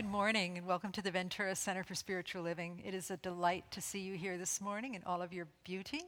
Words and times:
Good 0.00 0.08
morning 0.08 0.56
and 0.56 0.66
welcome 0.66 0.92
to 0.92 1.02
the 1.02 1.10
Ventura 1.10 1.54
Center 1.54 1.84
for 1.84 1.94
Spiritual 1.94 2.42
Living. 2.42 2.80
It 2.86 2.94
is 2.94 3.10
a 3.10 3.18
delight 3.18 3.70
to 3.72 3.82
see 3.82 3.98
you 3.98 4.14
here 4.14 4.38
this 4.38 4.58
morning 4.58 4.94
in 4.94 5.02
all 5.04 5.20
of 5.20 5.34
your 5.34 5.46
beauty. 5.62 6.00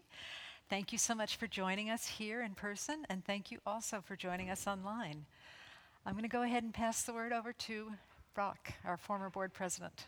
Thank 0.70 0.92
you 0.92 0.98
so 0.98 1.14
much 1.14 1.36
for 1.36 1.46
joining 1.46 1.90
us 1.90 2.06
here 2.06 2.40
in 2.40 2.54
person, 2.54 3.04
and 3.10 3.22
thank 3.22 3.50
you 3.50 3.58
also 3.66 4.00
for 4.00 4.16
joining 4.16 4.48
us 4.48 4.66
online. 4.66 5.26
I'm 6.06 6.14
going 6.14 6.22
to 6.22 6.30
go 6.30 6.40
ahead 6.40 6.62
and 6.62 6.72
pass 6.72 7.02
the 7.02 7.12
word 7.12 7.34
over 7.34 7.52
to 7.52 7.92
Brock, 8.34 8.72
our 8.86 8.96
former 8.96 9.28
board 9.28 9.52
president. 9.52 10.06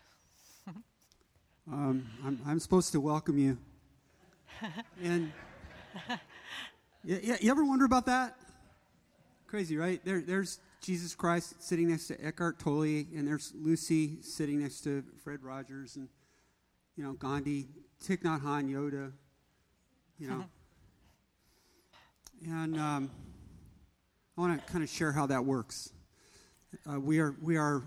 um, 1.71 2.09
I'm, 2.25 2.41
I'm, 2.47 2.61
supposed 2.61 2.91
to 2.93 3.01
welcome 3.01 3.37
you. 3.37 3.59
and 5.03 5.31
yeah, 7.05 7.37
you 7.39 7.51
ever 7.51 7.67
wonder 7.67 7.85
about 7.85 8.07
that? 8.07 8.35
Crazy, 9.47 9.77
right? 9.77 10.03
There, 10.07 10.23
there's 10.23 10.59
Jesus 10.85 11.15
Christ 11.15 11.55
sitting 11.63 11.89
next 11.89 12.09
to 12.09 12.23
Eckhart 12.23 12.59
Tolle, 12.59 13.07
and 13.17 13.27
there's 13.27 13.55
Lucy 13.57 14.21
sitting 14.21 14.61
next 14.61 14.83
to 14.83 15.03
Fred 15.23 15.43
Rogers, 15.43 15.97
and 15.97 16.11
you 16.95 17.03
know 17.03 17.15
Gandhi, 17.15 17.69
Thich 18.05 18.21
Nhat 18.21 18.43
Hanh, 18.43 18.69
Yoda, 18.69 19.11
you 20.19 20.29
know. 20.29 20.45
and 22.45 22.79
um, 22.79 23.11
I 24.37 24.41
want 24.43 24.61
to 24.61 24.71
kind 24.71 24.85
of 24.85 24.91
share 24.91 25.11
how 25.11 25.27
that 25.29 25.47
works. 25.47 25.91
Uh, 26.87 27.01
we 27.01 27.19
are 27.19 27.35
we 27.41 27.57
are 27.57 27.83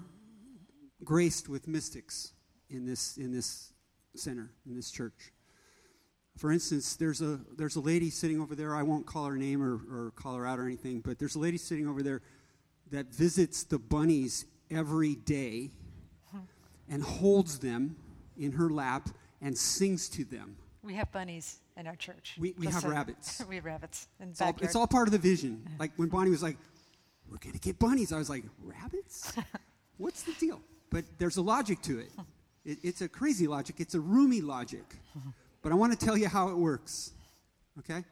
graced 1.04 1.48
with 1.48 1.68
mystics 1.68 2.32
in 2.72 2.84
this 2.88 3.18
in 3.18 3.32
this 3.32 3.74
center 4.16 4.50
in 4.66 4.76
this 4.76 4.90
church. 4.90 5.32
For 6.36 6.52
instance, 6.52 6.96
there's 6.96 7.22
a 7.22 7.40
there's 7.58 7.76
a 7.76 7.82
lady 7.82 8.10
sitting 8.10 8.42
over 8.42 8.56
there. 8.56 8.76
I 8.76 8.82
won't 8.82 9.06
call 9.06 9.26
her 9.26 9.38
name 9.38 9.62
or, 9.62 9.76
or 9.92 10.12
call 10.16 10.34
her 10.34 10.48
out 10.48 10.58
or 10.58 10.66
anything, 10.66 11.02
but 11.02 11.20
there's 11.20 11.36
a 11.36 11.40
lady 11.40 11.60
sitting 11.60 11.88
over 11.88 12.02
there 12.02 12.24
that 12.92 13.14
visits 13.14 13.64
the 13.64 13.80
bunnies 13.80 14.46
every 14.72 15.16
day 15.16 15.72
and 16.90 17.04
holds 17.04 17.60
them 17.60 17.96
in 18.38 18.52
her 18.54 18.70
lap 18.70 19.10
and 19.42 19.58
sings 19.58 20.10
to 20.10 20.24
them. 20.24 20.56
We 20.84 20.94
have 20.94 21.12
bunnies 21.12 21.60
in 21.76 21.86
our 21.88 21.96
church. 21.96 22.38
We, 22.40 22.54
we 22.58 22.68
have 22.68 22.84
rabbits. 22.84 23.44
we 23.50 23.56
have 23.56 23.66
rabbits 23.66 24.08
in 24.20 24.30
it's 24.30 24.42
all, 24.42 24.56
it's 24.62 24.76
all 24.76 24.88
part 24.88 25.08
of 25.08 25.12
the 25.12 25.18
vision. 25.18 25.68
Like 25.80 25.92
when 25.98 26.08
Bonnie 26.08 26.30
was 26.30 26.44
like, 26.44 26.58
we're 27.30 27.38
going 27.38 27.54
to 27.54 27.60
get 27.60 27.78
bunnies, 27.78 28.14
I 28.14 28.18
was 28.18 28.30
like, 28.30 28.46
rabbits? 28.64 29.34
What's 29.98 30.24
the 30.24 30.34
deal? 30.34 30.62
But 30.90 31.04
there's 31.18 31.38
a 31.38 31.42
logic 31.42 31.82
to 31.84 32.00
it. 32.00 32.12
it. 32.66 32.78
It's 32.84 33.02
a 33.02 33.10
crazy 33.10 33.48
logic. 33.48 33.80
It's 33.80 33.96
a 33.96 34.00
Rumi 34.00 34.42
logic. 34.42 34.86
But 35.62 35.72
I 35.72 35.76
want 35.76 35.98
to 35.98 36.06
tell 36.06 36.18
you 36.18 36.30
how 36.30 36.50
it 36.50 36.56
works. 36.56 37.12
Okay? 37.80 38.04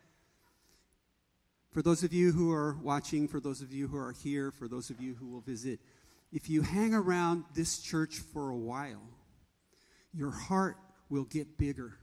For 1.75 1.81
those 1.81 2.03
of 2.06 2.13
you 2.13 2.31
who 2.31 2.53
are 2.53 2.78
watching, 2.81 3.28
for 3.28 3.41
those 3.41 3.62
of 3.62 3.74
you 3.74 3.90
who 3.90 3.97
are 3.97 4.13
here, 4.13 4.50
for 4.50 4.69
those 4.69 4.90
of 4.90 5.02
you 5.02 5.13
who 5.13 5.28
will 5.28 5.41
visit, 5.41 5.81
if 6.31 6.50
you 6.50 6.62
hang 6.62 6.94
around 6.94 7.44
this 7.53 7.80
church 7.80 8.19
for 8.31 8.50
a 8.50 8.56
while, 8.56 9.02
your 10.14 10.31
heart 10.31 10.78
will 11.09 11.25
get 11.25 11.58
bigger. 11.58 11.97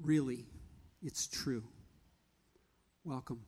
Really, 0.00 0.46
it's 1.02 1.26
true. 1.26 1.64
Welcome. 3.02 3.40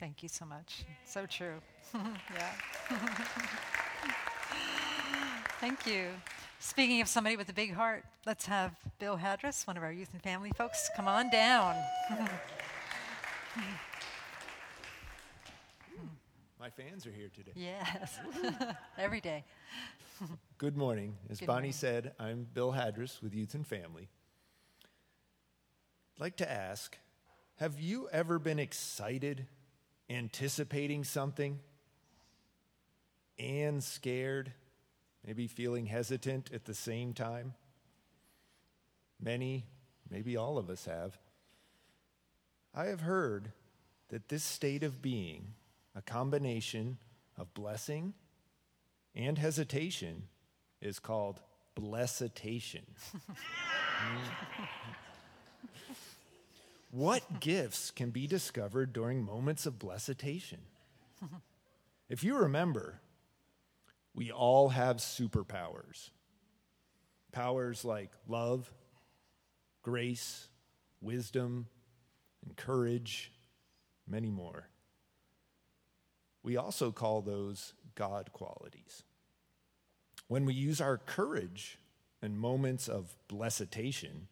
Thank 0.00 0.22
you 0.22 0.30
so 0.30 0.46
much. 0.46 0.86
So 1.04 1.26
true. 1.26 1.56
yeah. 1.94 2.52
Thank 5.60 5.86
you. 5.86 6.08
Speaking 6.60 7.02
of 7.02 7.08
somebody 7.08 7.36
with 7.36 7.50
a 7.50 7.54
big 7.54 7.74
heart, 7.74 8.06
let's 8.24 8.46
have 8.46 8.72
Bill 8.98 9.18
Hadris, 9.18 9.66
one 9.66 9.76
of 9.76 9.82
our 9.82 9.92
youth 9.92 10.14
and 10.14 10.22
family 10.22 10.50
folks, 10.56 10.88
come 10.96 11.08
on 11.08 11.28
down. 11.28 11.76
My 16.64 16.70
fans 16.70 17.06
are 17.06 17.12
here 17.12 17.28
today. 17.28 17.52
Yes, 17.56 18.18
every 18.98 19.20
day. 19.20 19.44
Good 20.56 20.78
morning. 20.78 21.14
As 21.28 21.38
Good 21.38 21.44
Bonnie 21.44 21.58
morning. 21.58 21.72
said, 21.74 22.12
I'm 22.18 22.46
Bill 22.54 22.72
Hadris 22.72 23.20
with 23.20 23.34
Youth 23.34 23.52
and 23.52 23.66
Family. 23.66 24.08
I'd 26.16 26.20
like 26.22 26.36
to 26.38 26.50
ask 26.50 26.96
Have 27.56 27.78
you 27.80 28.08
ever 28.10 28.38
been 28.38 28.58
excited, 28.58 29.46
anticipating 30.08 31.04
something, 31.04 31.60
and 33.38 33.84
scared, 33.84 34.54
maybe 35.26 35.46
feeling 35.46 35.84
hesitant 35.84 36.50
at 36.50 36.64
the 36.64 36.72
same 36.72 37.12
time? 37.12 37.52
Many, 39.20 39.66
maybe 40.08 40.34
all 40.34 40.56
of 40.56 40.70
us 40.70 40.86
have. 40.86 41.18
I 42.74 42.86
have 42.86 43.02
heard 43.02 43.52
that 44.08 44.30
this 44.30 44.44
state 44.44 44.82
of 44.82 45.02
being 45.02 45.48
a 45.94 46.02
combination 46.02 46.98
of 47.36 47.52
blessing 47.54 48.14
and 49.14 49.38
hesitation 49.38 50.24
is 50.80 50.98
called 50.98 51.40
blessitation. 51.74 52.80
what 56.90 57.40
gifts 57.40 57.90
can 57.90 58.10
be 58.10 58.26
discovered 58.26 58.92
during 58.92 59.24
moments 59.24 59.66
of 59.66 59.78
blessitation? 59.78 60.60
If 62.08 62.22
you 62.22 62.36
remember, 62.36 63.00
we 64.14 64.30
all 64.30 64.68
have 64.68 64.98
superpowers. 64.98 66.10
Powers 67.32 67.84
like 67.84 68.10
love, 68.28 68.72
grace, 69.82 70.48
wisdom, 71.00 71.66
and 72.44 72.56
courage, 72.56 73.32
many 74.06 74.30
more. 74.30 74.68
We 76.44 76.58
also 76.58 76.92
call 76.92 77.22
those 77.22 77.72
God 77.96 78.30
qualities. 78.32 79.02
When 80.28 80.44
we 80.44 80.54
use 80.54 80.80
our 80.80 80.98
courage 80.98 81.78
in 82.22 82.36
moments 82.36 82.86
of 82.86 83.16
blessitation, 83.28 84.28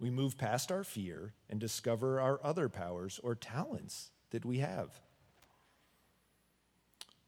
we 0.00 0.10
move 0.10 0.38
past 0.38 0.72
our 0.72 0.82
fear 0.82 1.34
and 1.48 1.60
discover 1.60 2.20
our 2.20 2.40
other 2.42 2.68
powers 2.68 3.20
or 3.22 3.34
talents 3.34 4.10
that 4.30 4.44
we 4.44 4.58
have. 4.58 4.98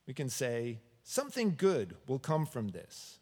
We 0.07 0.15
can 0.15 0.29
say, 0.29 0.81
Something 1.07 1.55
good 1.57 1.97
will 2.09 2.19
come 2.19 2.47
from 2.47 2.69
this. 2.69 3.19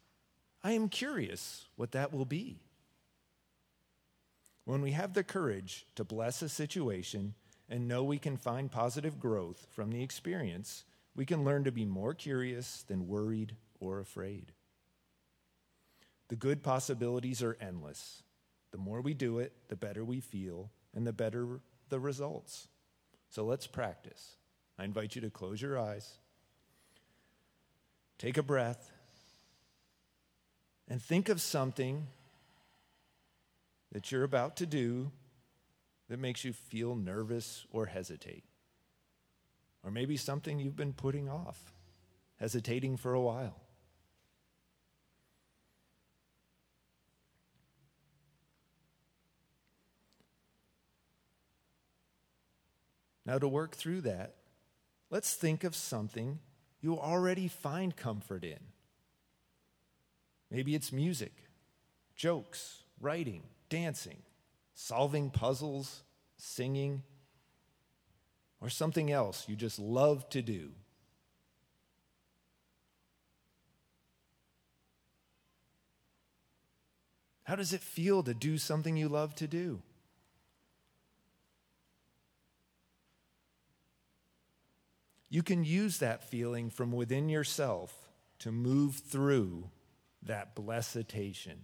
I 0.63 0.71
am 0.71 0.87
curious 0.87 1.67
what 1.75 1.91
that 1.91 2.13
will 2.13 2.25
be. 2.25 2.61
When 4.63 4.81
we 4.81 4.91
have 4.91 5.13
the 5.13 5.23
courage 5.23 5.85
to 5.95 6.05
bless 6.05 6.41
a 6.41 6.47
situation 6.47 7.33
and 7.67 7.89
know 7.89 8.05
we 8.05 8.17
can 8.17 8.37
find 8.37 8.71
positive 8.71 9.19
growth 9.19 9.67
from 9.69 9.91
the 9.91 10.01
experience, 10.01 10.85
we 11.15 11.25
can 11.25 11.43
learn 11.43 11.63
to 11.63 11.71
be 11.71 11.85
more 11.85 12.13
curious 12.13 12.83
than 12.87 13.07
worried 13.07 13.55
or 13.79 13.99
afraid. 13.99 14.51
The 16.29 16.35
good 16.35 16.63
possibilities 16.63 17.43
are 17.43 17.57
endless. 17.61 18.23
The 18.71 18.77
more 18.77 19.01
we 19.01 19.13
do 19.13 19.39
it, 19.39 19.53
the 19.67 19.75
better 19.75 20.03
we 20.03 20.19
feel, 20.19 20.71
and 20.95 21.05
the 21.05 21.13
better 21.13 21.59
the 21.89 21.99
results. 21.99 22.67
So 23.29 23.45
let's 23.45 23.67
practice. 23.67 24.35
I 24.79 24.83
invite 24.83 25.15
you 25.15 25.21
to 25.21 25.29
close 25.29 25.61
your 25.61 25.77
eyes, 25.77 26.17
take 28.17 28.37
a 28.37 28.43
breath, 28.43 28.91
and 30.87 31.01
think 31.01 31.29
of 31.29 31.39
something 31.39 32.07
that 33.91 34.11
you're 34.11 34.23
about 34.23 34.57
to 34.57 34.65
do 34.65 35.11
that 36.09 36.19
makes 36.19 36.43
you 36.43 36.53
feel 36.53 36.95
nervous 36.95 37.65
or 37.71 37.85
hesitate. 37.85 38.43
Or 39.83 39.91
maybe 39.91 40.15
something 40.17 40.59
you've 40.59 40.75
been 40.75 40.93
putting 40.93 41.29
off, 41.29 41.73
hesitating 42.39 42.97
for 42.97 43.13
a 43.13 43.21
while. 43.21 43.59
Now, 53.25 53.39
to 53.39 53.47
work 53.47 53.75
through 53.75 54.01
that, 54.01 54.35
let's 55.09 55.33
think 55.33 55.63
of 55.63 55.75
something 55.75 56.39
you 56.81 56.99
already 56.99 57.47
find 57.47 57.95
comfort 57.95 58.43
in. 58.43 58.59
Maybe 60.51 60.75
it's 60.75 60.91
music, 60.91 61.33
jokes, 62.15 62.83
writing, 62.99 63.43
dancing, 63.69 64.23
solving 64.73 65.29
puzzles, 65.29 66.03
singing, 66.37 67.03
or 68.63 68.69
something 68.69 69.11
else 69.11 69.45
you 69.49 69.57
just 69.57 69.77
love 69.77 70.27
to 70.29 70.41
do. 70.41 70.71
How 77.43 77.57
does 77.57 77.73
it 77.73 77.81
feel 77.81 78.23
to 78.23 78.33
do 78.33 78.57
something 78.57 78.95
you 78.95 79.09
love 79.09 79.35
to 79.35 79.47
do? 79.47 79.81
You 85.29 85.43
can 85.43 85.65
use 85.65 85.97
that 85.97 86.23
feeling 86.23 86.69
from 86.69 86.93
within 86.93 87.27
yourself 87.27 88.07
to 88.39 88.51
move 88.51 88.95
through 88.95 89.69
that 90.21 90.55
blessitation. 90.55 91.59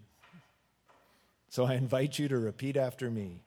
So 1.50 1.64
I 1.64 1.76
invite 1.76 2.20
you 2.20 2.28
to 2.28 2.38
repeat 2.38 2.76
after 2.76 3.10
me. 3.10 3.44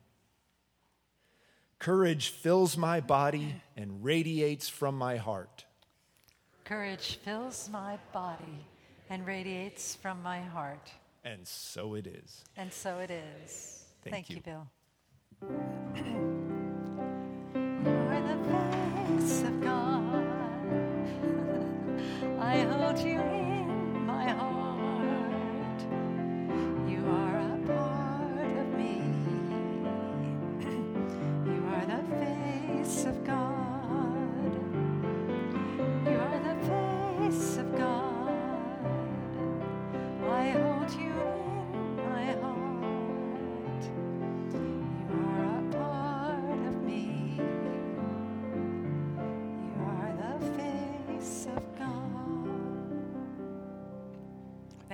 Courage 1.83 2.29
fills 2.29 2.77
my 2.77 3.01
body 3.01 3.57
and 3.77 4.05
radiates 4.05 4.69
from 4.69 4.97
my 4.97 5.17
heart. 5.17 5.65
Courage 6.65 7.19
fills 7.25 7.69
my 7.73 7.99
body 8.13 8.65
and 9.11 9.27
radiates 9.27 9.97
from 9.97 10.23
my 10.23 10.41
heart. 10.41 10.93
And 11.25 11.45
so 11.45 11.95
it 11.95 12.07
is. 12.07 12.45
And 12.57 12.73
so 12.73 13.01
it 13.01 13.11
is. 13.11 13.83
Thank 14.09 14.31
you. 14.31 14.37
you. 14.37 14.43
Bill. 14.43 14.69
you 17.57 17.91
are 18.13 18.21
the 18.29 18.37
of 19.49 19.61
God. 19.61 20.27
I 22.39 22.61
hold 22.61 23.01
you 23.01 23.42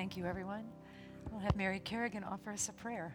Thank 0.08 0.16
you, 0.16 0.24
everyone. 0.24 0.64
We'll 1.30 1.42
have 1.42 1.54
Mary 1.54 1.80
Kerrigan 1.80 2.24
offer 2.24 2.50
us 2.50 2.70
a 2.70 2.72
prayer. 2.72 3.14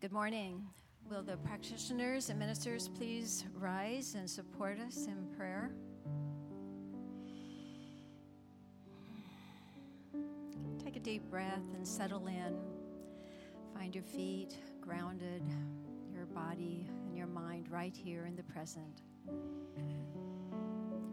Good 0.00 0.10
morning. 0.10 0.66
Will 1.10 1.22
the 1.22 1.36
practitioners 1.36 2.30
and 2.30 2.38
ministers 2.38 2.88
please 2.88 3.44
rise 3.52 4.14
and 4.14 4.30
support 4.30 4.80
us 4.80 5.06
in 5.06 5.26
prayer? 5.36 5.70
Take 10.82 10.96
a 10.96 11.00
deep 11.00 11.28
breath 11.28 11.66
and 11.74 11.86
settle 11.86 12.26
in. 12.26 12.56
Find 13.74 13.94
your 13.94 14.04
feet 14.04 14.56
grounded, 14.80 15.42
your 16.10 16.24
body 16.24 16.88
and 17.06 17.14
your 17.14 17.26
mind 17.26 17.70
right 17.70 17.94
here 17.94 18.24
in 18.24 18.34
the 18.34 18.44
present. 18.44 19.02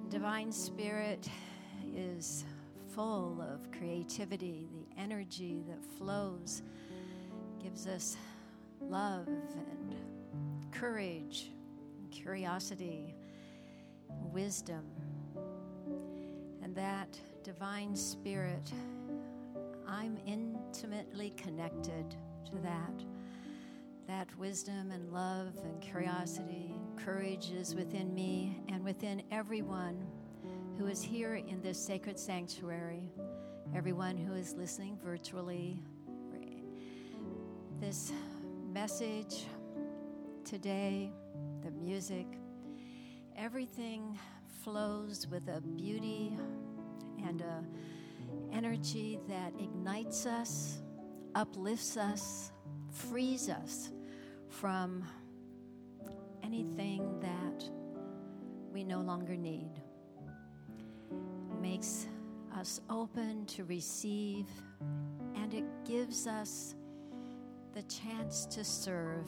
Divine 0.10 0.54
Spirit 0.54 1.27
is 1.94 2.45
full 2.94 3.42
of 3.42 3.72
creativity, 3.72 4.68
the 4.74 5.02
energy 5.02 5.64
that 5.68 5.84
flows 5.98 6.62
gives 7.64 7.88
us 7.88 8.18
love 8.82 9.28
and 9.28 9.96
courage, 10.72 11.52
and 12.00 12.12
curiosity, 12.12 13.16
and 14.10 14.34
wisdom. 14.34 14.86
And 16.62 16.76
that 16.76 17.18
divine 17.44 17.96
spirit, 17.96 18.72
I'm 19.88 20.18
intimately 20.26 21.32
connected 21.38 22.16
to 22.46 22.58
that. 22.64 23.06
That 24.08 24.28
wisdom 24.38 24.92
and 24.92 25.12
love 25.14 25.54
and 25.64 25.80
curiosity 25.82 26.74
and 26.74 26.98
courage 26.98 27.52
is 27.52 27.76
within 27.76 28.14
me 28.14 28.58
and 28.68 28.84
within 28.84 29.24
everyone 29.32 30.06
who 30.78 30.88
is 30.88 31.02
here 31.02 31.36
in 31.36 31.62
this 31.62 31.78
sacred 31.84 32.20
sanctuary, 32.20 33.12
everyone 33.76 34.18
who 34.18 34.34
is 34.34 34.54
listening 34.54 34.98
virtually. 35.04 35.82
This 37.80 38.12
message 38.72 39.46
today, 40.46 41.12
the 41.64 41.72
music, 41.72 42.28
everything 43.36 44.18
flows 44.64 45.28
with 45.28 45.48
a 45.48 45.62
beauty 45.62 46.38
and 47.26 47.42
a 47.42 47.64
energy 48.54 49.20
that 49.28 49.54
ignites 49.60 50.26
us, 50.26 50.82
uplifts 51.36 51.98
us, 51.98 52.52
frees 52.92 53.50
us 53.50 53.90
from 54.50 55.04
anything 56.44 57.20
that 57.20 57.64
we 58.72 58.84
no 58.84 59.02
longer 59.02 59.36
need. 59.36 59.81
Us 62.62 62.80
open 62.92 63.48
to 63.48 63.63
receive, 63.63 64.46
and 65.34 65.52
it 65.52 65.63
gives 65.84 66.28
us 66.28 66.75
the 67.74 67.81
chance 67.81 68.46
to 68.46 68.63
serve. 68.63 69.25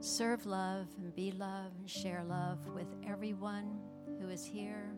Serve 0.00 0.46
love 0.46 0.86
and 0.96 1.14
be 1.14 1.30
love 1.32 1.72
and 1.78 1.90
share 1.90 2.24
love 2.24 2.56
with 2.68 2.86
everyone 3.06 3.78
who 4.18 4.30
is 4.30 4.46
here. 4.46 4.96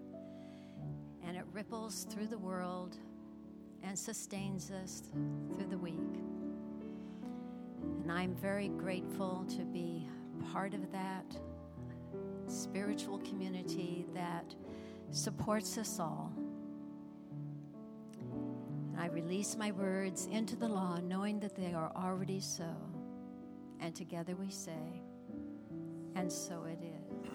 And 1.26 1.36
it 1.36 1.42
ripples 1.52 2.06
through 2.08 2.28
the 2.28 2.38
world 2.38 2.96
and 3.82 3.98
sustains 3.98 4.70
us 4.70 5.02
through 5.56 5.66
the 5.70 5.78
week. 5.78 6.20
And 7.82 8.12
I'm 8.12 8.36
very 8.36 8.68
grateful 8.68 9.44
to 9.56 9.64
be 9.64 10.06
part 10.52 10.72
of 10.72 10.92
that 10.92 11.24
spiritual 12.46 13.18
community 13.18 14.06
that 14.14 14.54
supports 15.10 15.78
us 15.78 15.98
all. 15.98 16.32
Release 19.22 19.56
my 19.56 19.72
words 19.72 20.28
into 20.30 20.54
the 20.54 20.68
law, 20.68 21.00
knowing 21.02 21.40
that 21.40 21.56
they 21.56 21.72
are 21.72 21.90
already 21.96 22.38
so. 22.38 22.72
And 23.80 23.92
together 23.92 24.36
we 24.36 24.48
say, 24.48 25.02
and 26.14 26.30
so 26.30 26.62
it 26.62 26.78
is. 26.80 27.28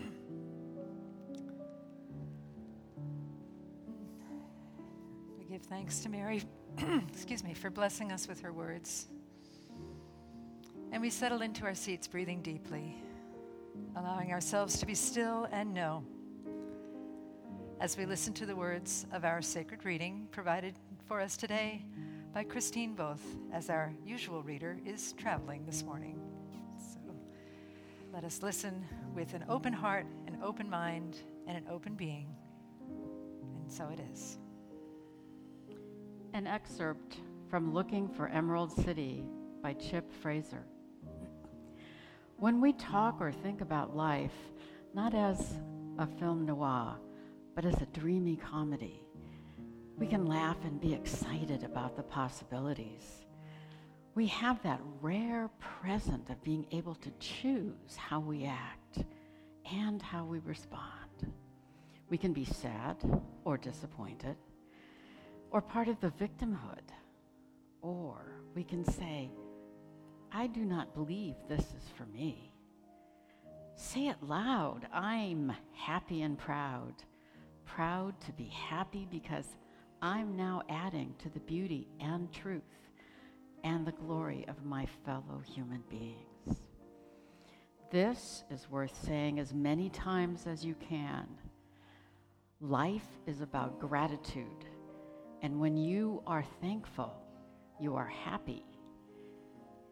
We 5.38 5.44
give 5.44 5.64
thanks 5.64 6.00
to 6.00 6.10
Mary, 6.10 6.44
excuse 7.10 7.44
me, 7.44 7.54
for 7.54 7.70
blessing 7.70 8.14
us 8.14 8.30
with 8.30 8.40
her 8.40 8.54
words. 8.54 9.10
And 10.94 11.02
we 11.02 11.10
settle 11.10 11.42
into 11.42 11.66
our 11.66 11.76
seats, 11.76 12.08
breathing 12.08 12.42
deeply, 12.42 12.96
allowing 13.98 14.32
ourselves 14.32 14.80
to 14.80 14.86
be 14.86 14.96
still 14.96 15.50
and 15.52 15.74
know 15.74 16.06
as 17.82 17.98
we 17.98 18.06
listen 18.06 18.32
to 18.36 18.46
the 18.46 18.56
words 18.56 19.06
of 19.12 19.26
our 19.26 19.42
sacred 19.42 19.84
reading 19.84 20.30
provided 20.32 20.76
for 21.08 21.20
us 21.20 21.36
today 21.36 21.84
by 22.34 22.44
Christine 22.44 22.96
Both, 22.96 23.22
as 23.52 23.70
our 23.70 23.94
usual 24.06 24.42
reader 24.42 24.80
is 24.86 25.14
traveling 25.14 25.66
this 25.66 25.84
morning. 25.84 26.20
So 26.78 27.00
let 28.14 28.24
us 28.24 28.42
listen 28.42 28.86
with 29.14 29.34
an 29.34 29.44
open 29.50 29.74
heart, 29.74 30.06
an 30.28 30.38
open 30.42 30.70
mind, 30.70 31.18
and 31.46 31.58
an 31.58 31.66
open 31.70 31.96
being. 31.96 32.34
And 33.62 33.72
so 33.72 33.90
it 33.90 34.00
is. 34.12 34.38
An 36.34 36.48
excerpt 36.48 37.18
from 37.50 37.74
Looking 37.74 38.08
for 38.08 38.30
Emerald 38.30 38.72
City 38.72 39.26
by 39.62 39.74
Chip 39.74 40.12
Fraser. 40.22 40.66
When 42.38 42.62
we 42.62 42.74
talk 42.74 43.18
or 43.20 43.32
think 43.32 43.62
about 43.62 43.96
life, 43.96 44.34
not 44.94 45.14
as 45.14 45.60
a 45.98 46.08
film 46.08 46.46
noir, 46.46 46.96
but 47.56 47.66
as 47.66 47.76
a 47.82 47.86
dreamy 47.88 48.38
comedy, 48.38 49.03
we 49.98 50.08
can 50.08 50.26
laugh 50.26 50.58
and 50.64 50.82
be 50.82 50.94
excited 50.94 51.64
about 51.64 51.96
the 51.96 52.04
possibilities. 52.04 53.26
We 54.16 54.28
have 54.28 54.62
that 54.64 54.82
rare 55.02 55.50
present 55.60 56.30
of 56.30 56.44
being 56.44 56.66
able 56.72 56.96
to 56.96 57.12
choose 57.20 57.96
how 57.96 58.20
we 58.20 58.46
act 58.46 59.04
and 59.72 60.02
how 60.02 60.26
we 60.26 60.40
respond. 60.40 61.34
We 62.10 62.18
can 62.18 62.34
be 62.34 62.46
sad 62.46 62.98
or 63.44 63.58
disappointed, 63.58 64.36
or 65.52 65.62
part 65.62 65.88
of 65.88 66.00
the 66.00 66.12
victimhood, 66.12 66.92
or 67.82 68.34
we 68.56 68.64
can 68.64 68.86
say, 68.86 69.32
I 70.32 70.48
do 70.48 70.66
not 70.66 70.94
believe 70.94 71.36
this 71.48 71.62
is 71.62 71.90
for 71.96 72.06
me. 72.06 72.52
Say 73.76 74.08
it 74.08 74.22
loud 74.22 74.88
I'm 74.94 75.54
happy 75.74 76.22
and 76.22 76.38
proud. 76.38 76.94
Proud 77.66 78.20
to 78.22 78.32
be 78.34 78.46
happy 78.46 79.08
because 79.10 79.48
I'm 80.04 80.36
now 80.36 80.62
adding 80.68 81.16
to 81.20 81.30
the 81.30 81.40
beauty 81.40 81.88
and 82.02 82.30
truth 82.30 82.62
and 83.64 83.88
the 83.88 83.94
glory 83.94 84.44
of 84.50 84.66
my 84.66 84.86
fellow 85.06 85.42
human 85.46 85.82
beings. 85.90 86.60
This 87.90 88.44
is 88.52 88.70
worth 88.70 88.94
saying 89.06 89.40
as 89.40 89.54
many 89.54 89.90
times 89.90 90.46
as 90.46 90.66
you 90.66 90.76
can. 90.76 91.26
Life 92.60 93.08
is 93.28 93.40
about 93.40 93.80
gratitude, 93.80 94.66
and 95.42 95.58
when 95.62 95.78
you 95.78 96.22
are 96.28 96.44
thankful, 96.60 97.14
you 97.80 97.96
are 97.96 98.12
happy. 98.26 98.66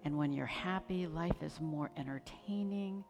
And 0.04 0.18
when 0.18 0.34
you're 0.34 0.46
happy, 0.46 1.08
life 1.08 1.42
is 1.42 1.62
more 1.62 1.90
entertaining, 1.96 3.06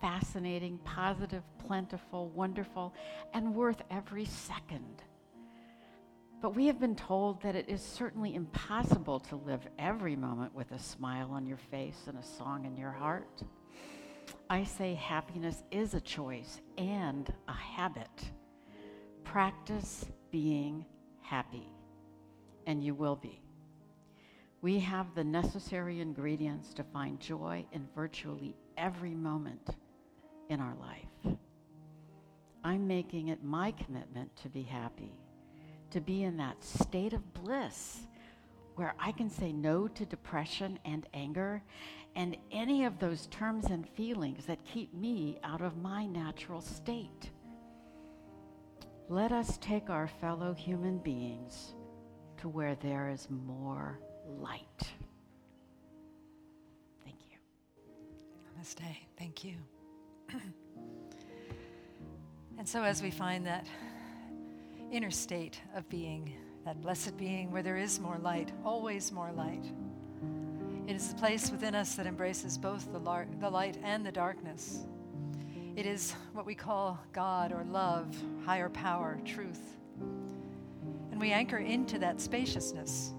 fascinating, 0.00 0.78
positive, 0.84 1.42
plentiful, 1.58 2.30
wonderful, 2.30 2.94
and 3.34 3.54
worth 3.54 3.82
every 3.90 4.24
second. 4.24 5.02
But 6.40 6.54
we 6.56 6.66
have 6.66 6.80
been 6.80 6.96
told 6.96 7.42
that 7.42 7.54
it 7.56 7.68
is 7.68 7.82
certainly 7.82 8.34
impossible 8.34 9.20
to 9.20 9.36
live 9.36 9.60
every 9.78 10.16
moment 10.16 10.54
with 10.54 10.72
a 10.72 10.78
smile 10.78 11.30
on 11.32 11.46
your 11.46 11.58
face 11.58 12.04
and 12.06 12.18
a 12.18 12.22
song 12.22 12.64
in 12.64 12.76
your 12.76 12.92
heart. 12.92 13.42
I 14.48 14.64
say 14.64 14.94
happiness 14.94 15.62
is 15.70 15.94
a 15.94 16.00
choice 16.00 16.60
and 16.78 17.32
a 17.48 17.52
habit. 17.52 18.32
Practice 19.24 20.06
being 20.30 20.86
happy. 21.22 21.68
and 22.66 22.82
you 22.84 22.94
will 22.94 23.16
be. 23.16 23.40
We 24.62 24.78
have 24.80 25.14
the 25.14 25.24
necessary 25.24 26.00
ingredients 26.00 26.74
to 26.74 26.84
find 26.84 27.18
joy 27.20 27.64
in 27.72 27.88
virtually 27.94 28.56
every 28.76 29.14
moment 29.14 29.70
in 30.50 30.60
our 30.60 30.76
life. 30.76 31.36
I'm 32.62 32.86
making 32.86 33.28
it 33.28 33.42
my 33.42 33.72
commitment 33.72 34.34
to 34.42 34.48
be 34.48 34.62
happy, 34.62 35.12
to 35.90 36.00
be 36.00 36.24
in 36.24 36.36
that 36.36 36.62
state 36.62 37.12
of 37.12 37.34
bliss 37.34 38.00
where 38.76 38.94
I 38.98 39.12
can 39.12 39.28
say 39.28 39.52
no 39.52 39.88
to 39.88 40.06
depression 40.06 40.78
and 40.84 41.06
anger 41.12 41.62
and 42.16 42.36
any 42.50 42.84
of 42.84 42.98
those 42.98 43.26
terms 43.26 43.66
and 43.66 43.88
feelings 43.88 44.46
that 44.46 44.64
keep 44.64 44.92
me 44.94 45.38
out 45.44 45.60
of 45.60 45.76
my 45.76 46.06
natural 46.06 46.60
state. 46.60 47.30
Let 49.08 49.32
us 49.32 49.58
take 49.58 49.90
our 49.90 50.08
fellow 50.08 50.54
human 50.54 50.98
beings 50.98 51.74
to 52.38 52.48
where 52.48 52.74
there 52.76 53.10
is 53.10 53.28
more 53.28 54.00
light. 54.38 54.64
Thank 57.04 57.18
you. 57.30 57.36
Namaste. 58.58 58.96
Thank 59.18 59.44
you. 59.44 59.56
and 62.58 62.68
so, 62.68 62.82
as 62.82 63.02
we 63.02 63.10
find 63.10 63.46
that 63.46 63.66
inner 64.90 65.10
state 65.10 65.60
of 65.74 65.88
being, 65.88 66.32
that 66.64 66.80
blessed 66.80 67.16
being 67.16 67.50
where 67.50 67.62
there 67.62 67.76
is 67.76 68.00
more 68.00 68.18
light, 68.18 68.52
always 68.64 69.12
more 69.12 69.32
light, 69.32 69.64
it 70.86 70.96
is 70.96 71.08
the 71.08 71.14
place 71.14 71.52
within 71.52 71.76
us 71.76 71.94
that 71.94 72.06
embraces 72.06 72.58
both 72.58 72.90
the, 72.90 72.98
lar- 72.98 73.28
the 73.38 73.48
light 73.48 73.78
and 73.84 74.04
the 74.04 74.10
darkness. 74.10 74.86
It 75.76 75.86
is 75.86 76.12
what 76.32 76.44
we 76.44 76.56
call 76.56 76.98
God 77.12 77.52
or 77.52 77.64
love, 77.64 78.12
higher 78.44 78.68
power, 78.68 79.20
truth. 79.24 79.76
And 81.12 81.20
we 81.20 81.30
anchor 81.30 81.58
into 81.58 81.98
that 82.00 82.20
spaciousness. 82.20 83.12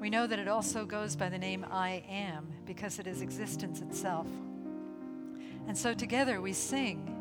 We 0.00 0.10
know 0.10 0.28
that 0.28 0.38
it 0.38 0.46
also 0.46 0.84
goes 0.84 1.16
by 1.16 1.28
the 1.28 1.38
name 1.38 1.66
I 1.72 2.04
am 2.08 2.46
because 2.66 3.00
it 3.00 3.08
is 3.08 3.20
existence 3.20 3.80
itself. 3.80 4.28
And 5.66 5.76
so 5.76 5.92
together 5.92 6.40
we 6.40 6.52
sing 6.52 7.13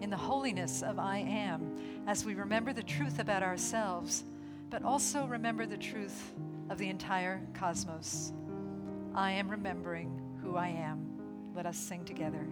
in 0.00 0.10
the 0.10 0.16
holiness 0.16 0.82
of 0.82 0.98
I 0.98 1.18
am 1.18 2.04
as 2.06 2.24
we 2.24 2.34
remember 2.34 2.72
the 2.72 2.82
truth 2.82 3.18
about 3.18 3.42
ourselves, 3.42 4.24
but 4.70 4.82
also 4.82 5.26
remember 5.26 5.66
the 5.66 5.76
truth 5.76 6.32
of 6.70 6.78
the 6.78 6.88
entire 6.88 7.40
cosmos. 7.54 8.32
I 9.14 9.32
am 9.32 9.48
remembering 9.48 10.20
who 10.42 10.56
I 10.56 10.68
am. 10.68 11.52
Let 11.54 11.66
us 11.66 11.76
sing 11.76 12.04
together. 12.04 12.46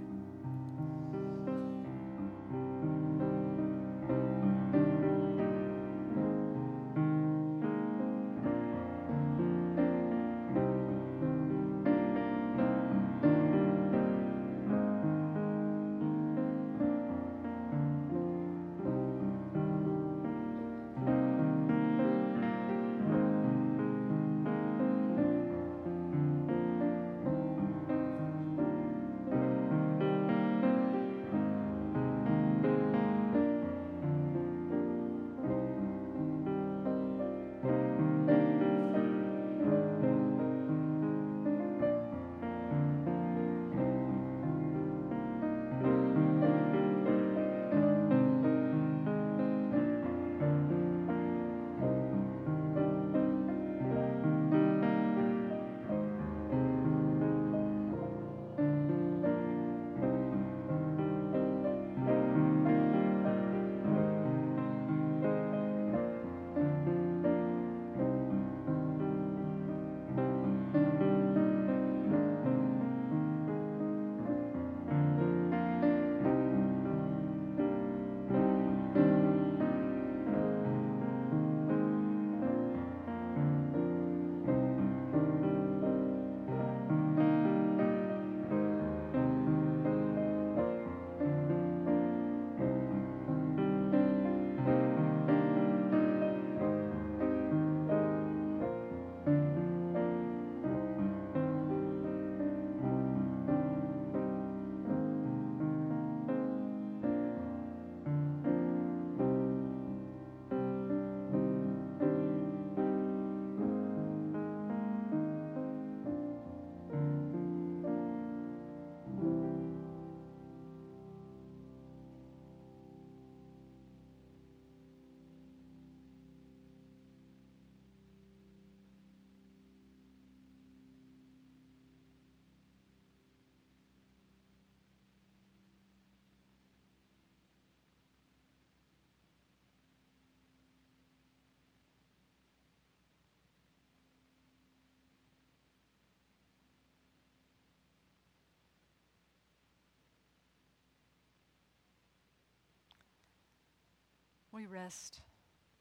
We 154.58 154.66
rest 154.66 155.20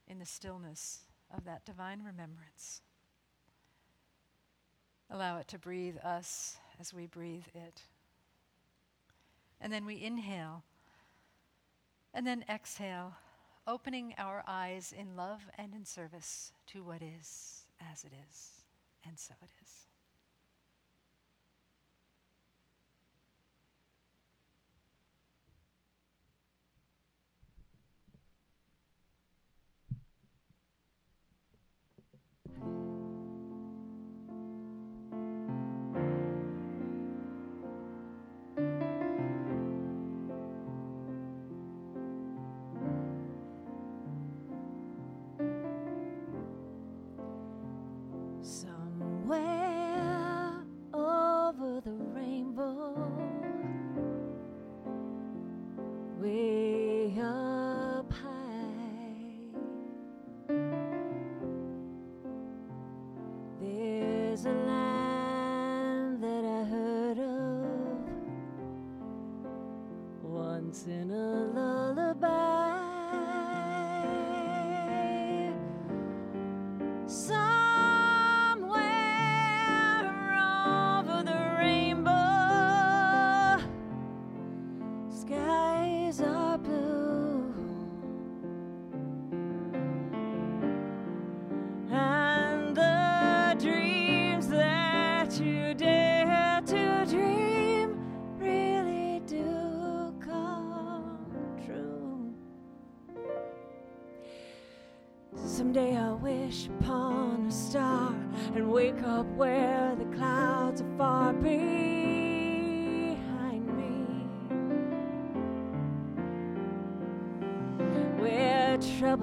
in 0.07 0.19
the 0.19 0.25
stillness 0.25 1.00
of 1.36 1.46
that 1.46 1.65
divine 1.65 2.03
remembrance. 2.03 2.84
Allow 5.10 5.39
it 5.39 5.48
to 5.48 5.57
breathe 5.57 5.98
us 6.03 6.57
as 6.79 6.93
we 6.93 7.07
breathe 7.07 7.48
it. 7.55 7.81
And 9.60 9.74
then 9.74 9.84
we 9.84 10.00
inhale 10.00 10.63
and 12.13 12.27
then 12.27 12.46
exhale, 12.48 13.15
opening 13.65 14.13
our 14.19 14.43
eyes 14.48 14.93
in 14.96 15.15
love 15.15 15.41
and 15.57 15.74
in 15.74 15.84
service 15.84 16.51
to 16.67 16.84
what 16.84 17.01
is 17.01 17.65
as 17.91 18.03
it 18.03 18.12
is, 18.29 18.51
and 19.07 19.17
so 19.17 19.34
it 19.41 19.50
is. 19.63 19.87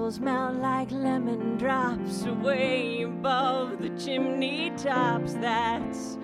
Where 0.04 0.20
melt 0.20 0.56
like 0.56 0.90
lemon 0.90 1.56
drops 1.56 2.26
away 2.26 3.04
above 3.04 3.80
the 3.80 3.88
chimney 3.98 4.70
tops. 4.76 5.32
That's 5.32 6.18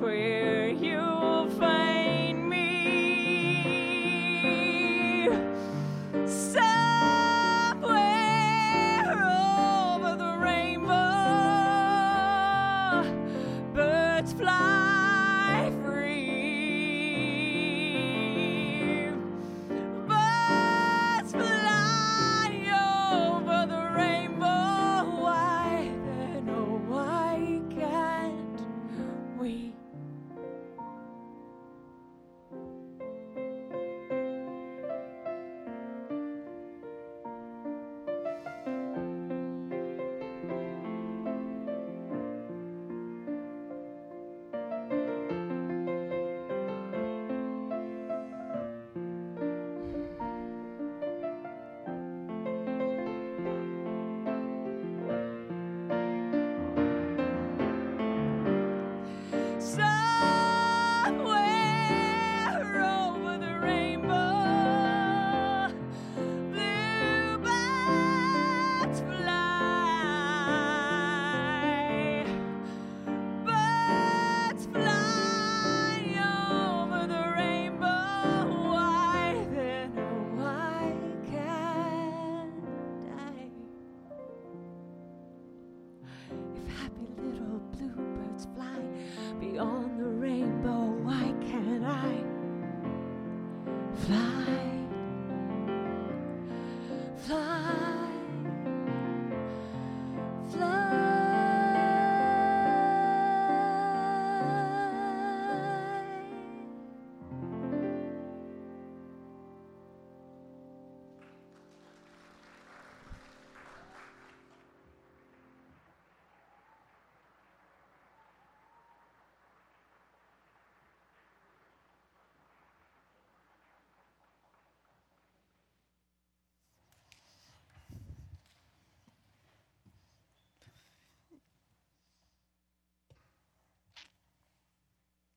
where 0.00 0.69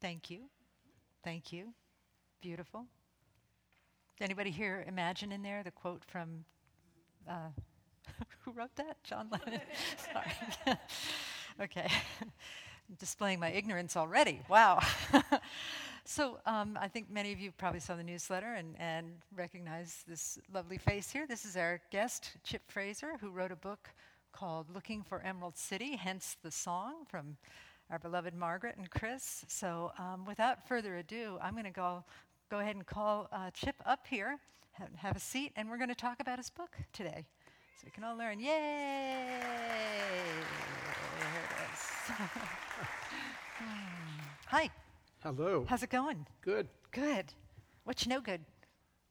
Thank 0.04 0.30
you. 0.30 0.50
Thank 1.24 1.54
you. 1.54 1.74
Beautiful. 2.42 2.88
Anybody 4.20 4.52
here 4.52 4.84
imagine 4.86 5.32
in 5.32 5.44
there 5.44 5.64
the 5.64 5.72
quote 5.72 6.04
from 6.04 6.44
uh, 7.26 7.48
who 8.42 8.52
wrote 8.52 8.76
that? 8.76 9.02
John 9.06 9.30
Lennon. 9.32 9.62
Sorry. 10.12 10.78
okay. 11.62 11.88
Displaying 13.00 13.40
my 13.40 13.52
ignorance 13.52 13.96
already. 13.96 14.42
Wow. 14.50 14.82
so 16.04 16.38
um, 16.46 16.78
I 16.82 16.90
think 16.90 17.10
many 17.10 17.32
of 17.32 17.40
you 17.40 17.54
probably 17.54 17.80
saw 17.80 17.96
the 17.96 18.04
newsletter 18.04 18.56
and, 18.56 18.76
and 18.80 19.08
recognize 19.34 20.04
this 20.06 20.38
lovely 20.54 20.80
face 20.80 21.12
here. 21.12 21.26
This 21.26 21.46
is 21.46 21.56
our 21.56 21.80
guest, 21.92 22.34
Chip 22.44 22.64
Fraser, 22.68 23.14
who 23.22 23.30
wrote 23.30 23.54
a 23.54 23.56
book 23.56 23.90
called 24.34 24.70
Looking 24.70 25.02
for 25.02 25.22
Emerald 25.22 25.56
City, 25.56 25.96
hence 25.96 26.36
the 26.44 26.52
song 26.52 27.06
from 27.08 27.38
our 27.94 28.00
beloved 28.00 28.34
Margaret 28.34 28.76
and 28.76 28.90
Chris. 28.90 29.46
So 29.48 29.92
um, 30.00 30.26
without 30.26 30.68
further 30.68 30.98
ado, 30.98 31.38
I'm 31.40 31.54
going 31.54 31.64
to 31.66 31.70
go, 31.70 32.04
go 32.50 32.58
ahead 32.58 32.76
and 32.76 32.84
call 32.84 33.30
uh, 33.32 33.52
Chip 33.52 33.76
up 33.86 34.08
here, 34.10 34.40
have, 34.72 34.90
have 34.96 35.16
a 35.16 35.20
seat, 35.20 35.52
and 35.56 35.70
we're 35.70 35.78
going 35.78 35.90
to 35.90 35.96
talk 35.96 36.20
about 36.20 36.40
his 36.40 36.50
book 36.50 36.76
today. 36.92 37.24
So 37.78 37.84
we 37.86 37.92
can 37.92 38.04
all 38.04 38.18
learn. 38.18 38.40
Yay! 38.40 38.48
Here 41.20 41.38
it 41.38 41.52
is. 41.72 41.80
Hi, 44.48 44.72
Hello. 45.22 45.64
how's 45.70 45.84
it 45.84 45.92
going? 45.92 46.26
Good. 46.42 46.70
Good. 46.90 47.26
What 47.84 48.04
you 48.04 48.10
know 48.10 48.22
good? 48.22 48.42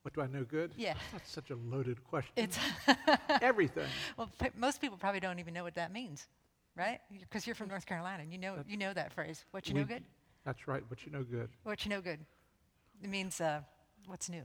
What 0.02 0.12
do 0.12 0.22
I 0.22 0.26
know 0.26 0.42
good? 0.42 0.72
Yeah. 0.76 0.94
That's 1.12 1.30
such 1.30 1.50
a 1.50 1.54
loaded 1.54 2.02
question. 2.02 2.32
It's 2.34 2.58
everything. 3.40 3.86
well, 4.16 4.28
p- 4.40 4.48
most 4.56 4.80
people 4.80 4.96
probably 4.96 5.20
don't 5.20 5.38
even 5.38 5.54
know 5.54 5.62
what 5.62 5.74
that 5.76 5.92
means, 5.92 6.26
right? 6.76 7.00
Because 7.20 7.46
you're 7.46 7.54
from 7.54 7.68
North 7.68 7.86
Carolina, 7.86 8.22
and 8.22 8.32
you 8.32 8.38
know 8.38 8.56
you 8.68 8.76
know 8.76 8.92
that 8.92 9.12
phrase. 9.12 9.44
What 9.50 9.68
you 9.68 9.74
know 9.74 9.84
good? 9.84 10.04
That's 10.44 10.66
right. 10.68 10.82
What 10.88 11.04
you 11.06 11.12
know 11.12 11.22
good. 11.22 11.48
What 11.64 11.84
you 11.84 11.90
know 11.90 12.00
good? 12.00 12.20
It 13.02 13.08
means 13.10 13.40
uh, 13.40 13.60
what's 14.06 14.28
new, 14.28 14.42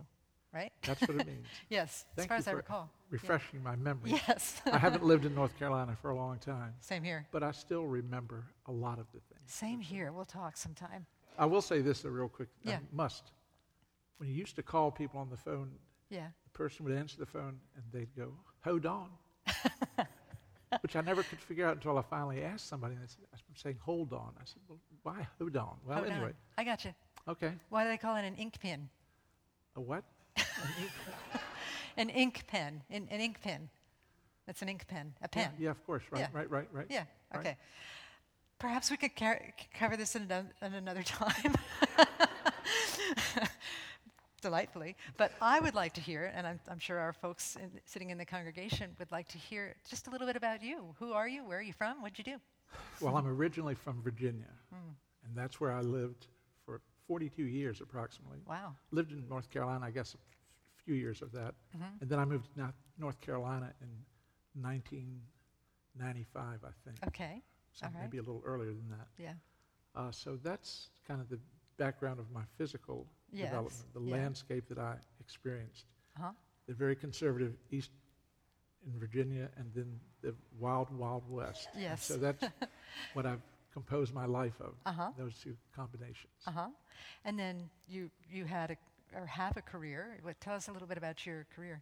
right? 0.53 0.71
That's 0.83 1.01
what 1.01 1.11
it 1.11 1.27
means. 1.27 1.45
yes, 1.69 2.05
Thank 2.15 2.25
as 2.25 2.27
far 2.27 2.37
as 2.37 2.47
I 2.47 2.51
recall. 2.51 2.89
Refreshing 3.09 3.63
my 3.63 3.75
memory. 3.77 4.11
Yes. 4.27 4.61
I 4.71 4.77
haven't 4.77 5.03
lived 5.03 5.25
in 5.25 5.33
North 5.33 5.55
Carolina 5.59 5.95
for 6.01 6.09
a 6.09 6.15
long 6.15 6.39
time, 6.39 6.73
Same 6.81 7.03
here. 7.03 7.25
but 7.31 7.41
I 7.41 7.51
still 7.51 7.85
remember 7.85 8.43
a 8.67 8.71
lot 8.71 8.99
of 8.99 9.05
the 9.13 9.19
things. 9.33 9.41
Same 9.45 9.79
here. 9.79 10.11
We'll 10.11 10.25
talk 10.25 10.57
sometime. 10.57 11.05
I 11.39 11.45
will 11.45 11.61
say 11.61 11.81
this 11.81 12.01
though, 12.01 12.09
real 12.09 12.27
quick. 12.27 12.49
I 12.65 12.71
Yeah. 12.71 12.79
must. 12.91 13.31
When 14.17 14.27
you 14.29 14.35
used 14.35 14.55
to 14.57 14.63
call 14.63 14.91
people 14.91 15.19
on 15.19 15.29
the 15.29 15.37
phone, 15.37 15.71
Yeah. 16.09 16.27
the 16.43 16.49
person 16.57 16.83
would 16.85 16.95
answer 16.95 17.17
the 17.17 17.25
phone 17.27 17.59
and 17.75 17.83
they'd 17.93 18.13
go, 18.15 18.33
"Hold 18.63 18.85
on," 18.87 19.09
which 20.82 20.95
I 20.95 21.01
never 21.01 21.23
could 21.23 21.39
figure 21.39 21.65
out 21.67 21.75
until 21.75 21.97
I 21.97 22.01
finally 22.01 22.43
asked 22.43 22.67
somebody. 22.67 22.95
And 22.95 23.10
said, 23.10 23.19
I'm 23.34 23.56
saying, 23.56 23.77
"Hold 23.82 24.13
on." 24.13 24.34
I 24.39 24.43
said, 24.45 24.62
"Well, 24.67 24.80
why 25.03 25.27
hold 25.39 25.56
on?" 25.58 25.77
Well, 25.86 25.97
Hold 25.97 26.08
on. 26.10 26.13
anyway, 26.15 26.34
I 26.58 26.63
got 26.63 26.84
you. 26.86 26.93
okay. 27.27 27.51
Why 27.69 27.84
do 27.84 27.89
they 27.89 27.97
call 27.97 28.15
it 28.15 28.25
an 28.25 28.36
ink 28.36 28.60
pen? 28.60 28.89
A 29.75 29.82
what? 29.82 30.03
An 31.97 32.10
ink 32.10 32.43
pen. 32.47 32.82
An, 32.89 33.08
an 33.12 33.19
ink 33.21 33.41
pen. 33.41 33.69
That's 34.45 34.62
an 34.62 34.69
ink 34.69 34.88
pen. 34.88 35.13
A 35.21 35.27
pen. 35.27 35.51
Yeah, 35.58 35.65
yeah, 35.65 35.71
of 35.71 35.86
course. 35.86 36.03
Right, 36.12 36.19
Yeah. 36.21 36.27
right, 36.32 36.49
right, 36.49 36.67
right. 36.71 36.86
Yeah, 36.89 37.03
Right. 37.34 37.39
Okay. 37.41 37.58
Perhaps 38.60 38.89
we 38.89 38.97
could 38.97 39.15
car- 39.15 39.41
cover 39.77 39.95
this 39.97 40.15
in, 40.15 40.23
in 40.62 40.73
another 40.73 41.03
time. 41.03 41.56
Delightfully. 44.41 44.95
But 45.17 45.32
I 45.41 45.60
would 45.60 45.73
like 45.73 45.93
to 45.93 46.02
hear, 46.02 46.32
and 46.36 46.45
I'm, 46.45 46.60
I'm 46.69 46.80
sure 46.80 47.00
our 47.00 47.13
folks 47.13 47.56
in, 47.56 47.71
sitting 47.86 48.12
in 48.12 48.17
the 48.17 48.26
congregation 48.26 48.95
would 49.00 49.12
like 49.12 49.28
to 49.30 49.38
hear 49.38 49.76
just 49.89 50.08
a 50.08 50.12
little 50.12 50.28
bit 50.28 50.36
about 50.36 50.62
you. 50.62 50.95
Who 51.00 51.13
are 51.13 51.28
you? 51.28 51.43
Where 51.43 51.58
are 51.58 51.63
you 51.63 51.73
from? 51.73 52.02
What'd 52.02 52.17
you 52.19 52.23
do? 52.23 52.38
Well, 53.02 53.15
I'm 53.15 53.28
originally 53.28 53.76
from 53.76 54.02
Virginia, 54.04 54.52
and 54.71 55.36
that's 55.36 55.60
where 55.60 55.71
I 55.71 55.82
lived 55.82 56.28
for 56.65 56.82
42 57.08 57.43
years 57.43 57.82
approximately. 57.82 58.39
Wow. 58.47 58.76
Lived 58.91 59.12
in 59.12 59.28
North 59.28 59.50
Carolina, 59.50 59.86
I 59.86 59.91
guess, 59.91 60.13
a 60.13 60.17
f- 60.17 60.84
few 60.86 60.95
years 60.95 61.21
of 61.21 61.32
that. 61.32 61.56
And 62.02 62.10
then 62.10 62.19
I 62.19 62.26
moved 62.26 62.54
to 62.54 62.60
North- 62.60 62.76
North 63.00 63.21
Carolina 63.21 63.73
in 63.82 63.89
1995, 64.62 66.60
I 66.63 66.69
think. 66.84 66.97
Okay. 67.08 67.41
So 67.71 67.86
right. 67.86 68.04
maybe 68.04 68.17
a 68.17 68.21
little 68.21 68.41
earlier 68.45 68.69
than 68.71 68.89
that. 68.89 69.08
Yeah. 69.17 69.34
Uh, 69.95 70.12
so 70.12 70.38
that's 70.43 70.89
kind 71.08 71.21
of 71.21 71.30
the 71.30 71.39
background 71.78 72.19
of 72.19 72.30
my 72.32 72.43
physical 72.58 73.08
Yes, 73.31 73.49
development, 73.49 73.93
the 73.93 74.01
yeah. 74.01 74.15
landscape 74.15 74.67
that 74.69 74.77
I 74.79 74.95
experienced. 75.19 75.85
Uh-huh. 76.17 76.31
The 76.67 76.73
very 76.73 76.95
conservative 76.95 77.53
east 77.71 77.91
in 78.85 78.99
Virginia, 78.99 79.49
and 79.57 79.71
then 79.75 79.99
the 80.21 80.33
wild, 80.59 80.89
wild 80.97 81.23
west. 81.29 81.67
And 81.73 81.81
Yes. 81.83 82.03
so 82.05 82.17
that's 82.17 82.43
what 83.13 83.25
I've 83.25 83.41
composed 83.73 84.13
my 84.13 84.25
life 84.25 84.59
of. 84.61 84.73
Uh-huh. 84.85 85.11
Those 85.17 85.37
two 85.43 85.55
combinations. 85.75 86.33
Uh 86.45 86.51
huh. 86.51 86.67
And 87.25 87.37
then 87.37 87.69
you 87.87 88.09
you 88.29 88.45
had 88.45 88.71
a 88.71 88.77
or 89.19 89.25
have 89.25 89.55
a 89.57 89.61
career. 89.61 90.17
What, 90.21 90.39
tell 90.41 90.55
us 90.55 90.67
a 90.67 90.71
little 90.71 90.87
bit 90.87 90.97
about 90.97 91.25
your 91.25 91.45
career. 91.55 91.81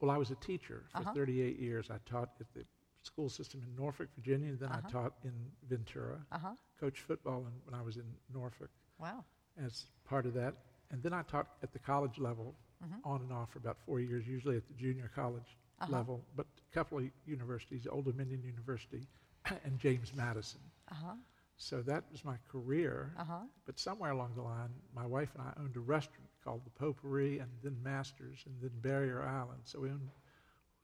Well, 0.00 0.10
I 0.10 0.18
was 0.18 0.30
a 0.30 0.34
teacher 0.36 0.84
for 0.92 0.98
Uh-huh. 0.98 1.14
38 1.14 1.58
years. 1.58 1.90
I 1.90 1.96
taught 2.04 2.30
at 2.40 2.52
the 2.54 2.64
school 3.02 3.28
system 3.30 3.62
in 3.62 3.74
Norfolk, 3.76 4.08
Virginia, 4.16 4.48
and 4.50 4.58
then 4.58 4.68
Uh-huh. 4.70 4.80
I 4.84 4.90
taught 4.90 5.12
in 5.24 5.32
Ventura. 5.68 6.18
Uh 6.32 6.38
huh. 6.38 6.54
Coached 6.80 7.00
football 7.00 7.46
in, 7.46 7.52
when 7.64 7.74
I 7.78 7.82
was 7.82 7.96
in 7.96 8.04
Norfolk 8.32 8.70
Wow. 8.98 9.24
as 9.64 9.86
part 10.04 10.26
of 10.26 10.34
that. 10.34 10.54
And 10.90 11.02
then 11.02 11.12
I 11.12 11.22
taught 11.22 11.48
at 11.62 11.72
the 11.72 11.78
college 11.78 12.18
level, 12.18 12.54
Mhm. 12.82 13.00
on 13.04 13.22
and 13.22 13.32
off 13.32 13.52
for 13.52 13.58
about 13.58 13.78
four 13.80 14.00
years, 14.00 14.26
usually 14.26 14.56
at 14.56 14.66
the 14.66 14.74
junior 14.74 15.08
college 15.14 15.56
Uh-huh. 15.80 15.92
level, 15.92 16.24
but 16.34 16.46
a 16.58 16.74
couple 16.74 16.98
of 16.98 17.04
universities, 17.26 17.86
Old 17.86 18.04
Dominion 18.04 18.42
University 18.42 19.06
and 19.64 19.78
James 19.78 20.12
Madison. 20.14 20.60
Uh 20.88 20.94
huh. 20.94 21.14
So 21.56 21.82
that 21.82 22.10
was 22.10 22.24
my 22.24 22.36
career. 22.48 23.12
Uh 23.16 23.24
huh. 23.24 23.40
But 23.64 23.78
somewhere 23.78 24.10
along 24.12 24.34
the 24.34 24.42
line, 24.42 24.70
my 24.94 25.06
wife 25.06 25.34
and 25.34 25.42
I 25.42 25.52
owned 25.60 25.76
a 25.76 25.80
restaurant 25.80 26.30
called 26.44 26.64
the 26.64 26.70
Potpourri, 26.70 27.38
and 27.38 27.50
then 27.62 27.82
Masters, 27.82 28.44
and 28.46 28.60
then 28.60 28.78
Barrier 28.80 29.22
Island. 29.22 29.62
So 29.64 29.80
we 29.80 29.90
owned 29.90 30.10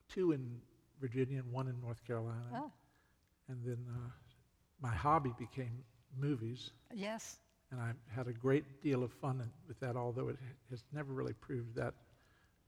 two 0.07 0.31
in 0.31 0.61
Virginia 0.99 1.39
and 1.39 1.51
one 1.51 1.67
in 1.67 1.79
North 1.79 2.03
Carolina. 2.05 2.55
Oh. 2.55 2.71
And 3.47 3.63
then 3.63 3.87
uh, 3.89 4.09
my 4.79 4.93
hobby 4.93 5.33
became 5.37 5.83
movies, 6.17 6.71
Yes. 6.93 7.39
And 7.73 7.81
I 7.81 7.91
had 8.15 8.27
a 8.27 8.33
great 8.33 8.81
deal 8.81 9.03
of 9.03 9.11
fun 9.11 9.41
with 9.67 9.79
that, 9.79 9.95
although 9.95 10.27
it 10.29 10.37
has 10.69 10.83
never 10.93 11.11
really 11.11 11.33
proved 11.33 11.75
that 11.75 11.95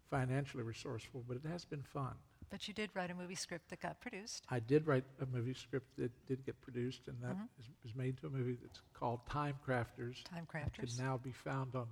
financially 0.10 0.63
resourceful, 0.63 1.24
but 1.28 1.38
it 1.38 1.48
has 1.48 1.63
been 1.63 1.84
fun. 1.84 2.13
But 2.50 2.68
you 2.68 2.74
did 2.74 2.89
write 2.96 3.12
a 3.12 3.15
movie 3.15 3.36
script 3.36 3.70
that 3.70 3.82
got 3.82 4.00
produced. 4.02 4.46
I 4.50 4.60
did 4.60 4.88
write 4.88 5.04
a 5.22 5.26
movie 5.26 5.54
script 5.54 5.96
that 5.98 6.12
did 6.28 6.44
get 6.46 6.60
produced, 6.62 7.08
and 7.08 7.22
that 7.22 7.36
Mhm. 7.38 7.48
is, 7.60 7.70
was 7.84 7.96
made 7.96 8.18
to 8.18 8.28
a 8.28 8.30
movie 8.30 8.56
that's 8.62 8.82
called 8.94 9.26
Time 9.28 9.58
Crafters. 9.65 10.24
Time 10.24 10.44
It 10.44 10.50
Crafters. 10.50 10.96
can 10.98 11.06
now 11.06 11.18
be 11.18 11.32
found 11.32 11.76
on 11.76 11.88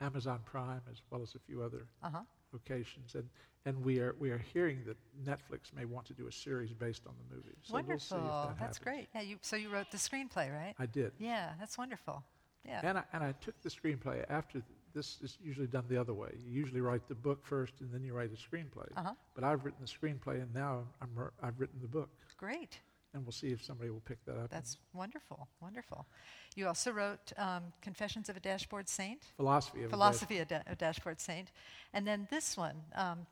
Amazon 0.00 0.40
Prime 0.44 0.82
as 0.90 1.02
well 1.10 1.22
as 1.22 1.34
a 1.34 1.38
few 1.38 1.62
other 1.62 1.86
Uh 2.02 2.10
huh. 2.10 2.24
locations. 2.52 3.14
And, 3.14 3.28
and 3.66 3.82
we, 3.84 4.00
are, 4.00 4.14
we 4.18 4.30
are 4.30 4.38
hearing 4.38 4.84
that 4.84 4.96
Netflix 5.22 5.72
may 5.74 5.84
want 5.84 6.06
to 6.06 6.14
do 6.14 6.26
a 6.28 6.32
series 6.32 6.72
based 6.72 7.06
on 7.06 7.14
the 7.18 7.34
movie. 7.34 7.56
So 7.62 7.74
we'll 7.74 7.98
see 7.98 8.14
wonderful. 8.14 8.16
if 8.18 8.48
that 8.48 8.58
that's 8.58 8.78
happens. 8.78 8.78
great. 8.78 9.08
Yeah. 9.14 9.20
You 9.20 9.38
so 9.42 9.56
you 9.56 9.68
wrote 9.70 9.90
the 9.90 9.98
screenplay, 9.98 10.50
right? 10.52 10.74
I 10.78 10.86
did. 10.86 11.12
yeah. 11.18 11.54
That's 11.58 11.76
wonderful. 11.76 12.24
Yeah. 12.64 12.80
And 12.82 12.98
I, 12.98 13.02
and 13.12 13.24
I 13.24 13.32
took 13.40 13.60
the 13.62 13.68
screenplay 13.70 14.24
after 14.28 14.54
th- 14.60 14.64
this 14.94 15.18
is 15.22 15.38
usually 15.42 15.66
done 15.66 15.84
the 15.88 15.96
other 15.98 16.12
way. 16.14 16.30
You 16.44 16.52
usually 16.52 16.80
write 16.80 17.08
the 17.08 17.14
book 17.14 17.44
first 17.46 17.74
and 17.80 17.92
then 17.92 18.02
you 18.04 18.12
write 18.12 18.30
a 18.32 18.36
screenplay. 18.36 18.88
Uh-huh. 18.96 19.14
But 19.34 19.44
I've 19.44 19.64
written 19.64 19.80
the 19.80 19.86
screenplay 19.86 20.42
and 20.42 20.52
now 20.54 20.84
I'm, 21.00 21.08
I've 21.42 21.58
written 21.60 21.78
the 21.80 21.88
book. 21.88 22.10
Great. 22.36 22.78
And 23.12 23.24
we'll 23.24 23.32
see 23.32 23.48
if 23.48 23.64
somebody 23.64 23.90
will 23.90 24.02
pick 24.04 24.24
that 24.26 24.36
up. 24.36 24.50
That's 24.50 24.76
wonderful. 24.92 25.48
Wonderful. 25.60 26.06
You 26.54 26.68
also 26.68 26.92
wrote 26.92 27.32
um, 27.38 27.64
Confessions 27.82 28.28
of 28.28 28.36
a 28.36 28.40
Dashboard 28.40 28.88
Saint. 28.88 29.22
philosophy 29.36 29.80
of 29.80 29.86
a 29.86 29.90
Philosophy 29.90 30.38
of 30.38 30.48
a 30.52 30.76
Dashboard 30.76 31.20
Saint. 31.20 31.50
And 31.92 32.06
then 32.06 32.28
this 32.30 32.56
one, 32.56 32.76
um, 32.94 33.26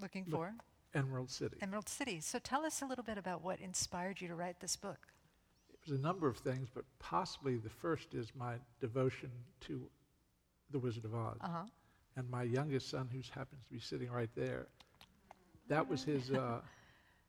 looking 0.00 0.24
Look- 0.28 0.40
for 0.40 0.54
Emerald 0.94 1.30
City. 1.30 1.56
Emerald 1.60 1.88
City. 1.88 2.20
So 2.20 2.38
tell 2.38 2.64
us 2.64 2.80
a 2.80 2.86
little 2.86 3.04
bit 3.04 3.18
about 3.18 3.42
what 3.42 3.60
inspired 3.60 4.20
you 4.20 4.28
to 4.28 4.34
write 4.34 4.60
this 4.60 4.76
book. 4.76 5.08
Was 5.88 5.98
a 5.98 6.02
number 6.02 6.28
of 6.28 6.36
things, 6.36 6.68
but 6.74 6.84
possibly 6.98 7.56
the 7.56 7.70
first 7.70 8.12
is 8.14 8.30
my 8.38 8.54
devotion 8.80 9.30
to 9.60 9.80
The 10.70 10.78
Wizard 10.78 11.04
of 11.06 11.14
Oz. 11.14 11.38
Uh 11.40 11.48
huh. 11.48 11.62
And 12.16 12.28
my 12.28 12.42
youngest 12.42 12.90
son, 12.90 13.08
who 13.10 13.20
happens 13.32 13.62
to 13.64 13.72
be 13.72 13.80
sitting 13.80 14.10
right 14.10 14.28
there, 14.36 14.66
that 15.68 15.88
was 15.88 16.02
his 16.04 16.30
uh, 16.30 16.60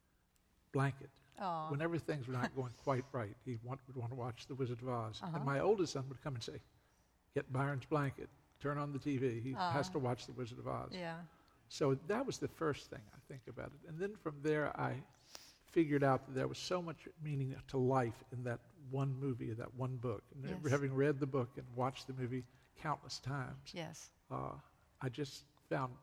blanket. 0.74 1.10
Oh. 1.42 1.68
Whenever 1.70 1.98
things 1.98 2.28
were 2.28 2.34
not 2.34 2.54
going 2.56 2.72
quite 2.84 3.06
right, 3.14 3.36
he 3.46 3.58
want, 3.64 3.80
would 3.88 3.96
want 3.96 4.12
to 4.12 4.16
watch 4.16 4.46
The 4.48 4.56
Wizard 4.56 4.82
of 4.82 4.90
Oz. 4.90 5.22
Uh-huh. 5.24 5.32
And 5.38 5.46
my 5.46 5.60
oldest 5.62 5.94
son 5.94 6.04
would 6.10 6.22
come 6.22 6.36
and 6.36 6.44
say, 6.44 6.60
Get 7.36 7.52
Byron's 7.54 7.86
blanket, 7.86 8.28
turn 8.62 8.78
on 8.78 8.92
the 8.92 9.00
TV. 9.00 9.42
He 9.42 9.54
has 9.54 9.88
Ah. 9.88 9.92
to 9.94 10.00
watch 10.00 10.26
The 10.26 10.34
Wizard 10.34 10.60
of 10.60 10.68
Oz. 10.68 10.90
Yeah. 10.92 11.16
So 11.70 11.98
that 12.08 12.26
was 12.26 12.40
the 12.40 12.48
first 12.50 12.90
thing 12.90 13.02
I 13.14 13.20
think 13.32 13.44
about 13.48 13.68
it. 13.68 13.88
And 13.88 13.98
then 14.00 14.16
from 14.22 14.36
there, 14.42 14.78
I 14.78 14.96
figured 15.72 16.04
out 16.04 16.26
that 16.28 16.34
there 16.36 16.48
was 16.48 16.58
so 16.58 16.82
much 16.82 17.08
meaning 17.24 17.56
to 17.68 17.78
life 17.78 18.24
in 18.32 18.44
that 18.44 18.60
one 18.90 19.14
movie, 19.20 19.52
that 19.54 19.74
one 19.76 19.98
book. 19.98 20.24
And 20.34 20.46
Yes. 20.64 20.72
having 20.72 20.94
read 20.94 21.20
the 21.20 21.28
book 21.28 21.50
and 21.58 21.66
watched 21.76 22.08
the 22.08 22.14
movie 22.14 22.44
countless 22.82 23.20
times, 23.20 23.72
Yes. 23.74 24.10
uh, 24.32 24.54
I 25.02 25.10
just 25.10 25.46
found 25.70 25.94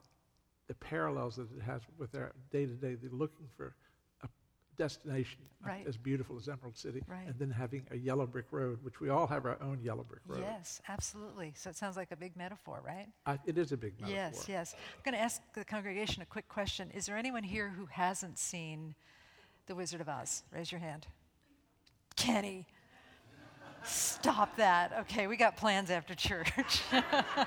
the 0.68 0.74
parallels 0.74 1.36
that 1.36 1.50
it 1.56 1.62
has 1.62 1.82
with 1.98 2.14
our 2.14 2.32
day 2.50 2.66
to 2.66 2.74
day. 2.74 2.94
They're 2.94 3.10
looking 3.10 3.48
for 3.56 3.74
a 4.22 4.28
destination 4.76 5.40
Right. 5.60 5.86
as 5.86 5.96
beautiful 5.96 6.36
as 6.36 6.48
Emerald 6.48 6.76
City, 6.76 7.02
Right. 7.08 7.26
and 7.26 7.36
then 7.38 7.50
having 7.50 7.86
a 7.90 7.96
yellow 7.96 8.26
brick 8.26 8.52
road, 8.52 8.82
which 8.84 9.00
we 9.00 9.08
all 9.08 9.26
have 9.26 9.46
our 9.46 9.60
own 9.62 9.80
yellow 9.80 10.04
brick 10.04 10.22
road. 10.26 10.40
Yes, 10.40 10.80
absolutely. 10.88 11.54
So 11.56 11.70
it 11.70 11.76
sounds 11.76 11.96
like 11.96 12.12
a 12.12 12.16
big 12.16 12.36
metaphor, 12.36 12.80
right? 12.84 13.08
I, 13.24 13.38
it 13.46 13.58
is 13.58 13.72
a 13.72 13.76
big 13.76 13.98
metaphor. 14.00 14.14
Yes, 14.16 14.48
yes. 14.48 14.74
I'm 14.74 15.02
going 15.04 15.14
to 15.14 15.20
ask 15.20 15.40
the 15.54 15.64
congregation 15.64 16.22
a 16.22 16.26
quick 16.26 16.48
question. 16.48 16.90
Is 16.92 17.06
there 17.06 17.16
anyone 17.16 17.42
here 17.42 17.70
who 17.70 17.86
hasn't 17.86 18.38
seen 18.38 18.94
The 19.66 19.74
Wizard 19.74 20.00
of 20.00 20.08
Oz? 20.08 20.44
Raise 20.52 20.70
your 20.70 20.80
hand. 20.80 21.06
Kenny. 22.14 22.66
Stop 23.84 24.56
that. 24.56 24.92
Okay, 25.00 25.26
we 25.26 25.36
got 25.36 25.56
plans 25.56 25.90
after 25.90 26.14
church. 26.14 26.82
oh, 26.92 27.46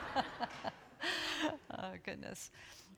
goodness. 2.06 2.52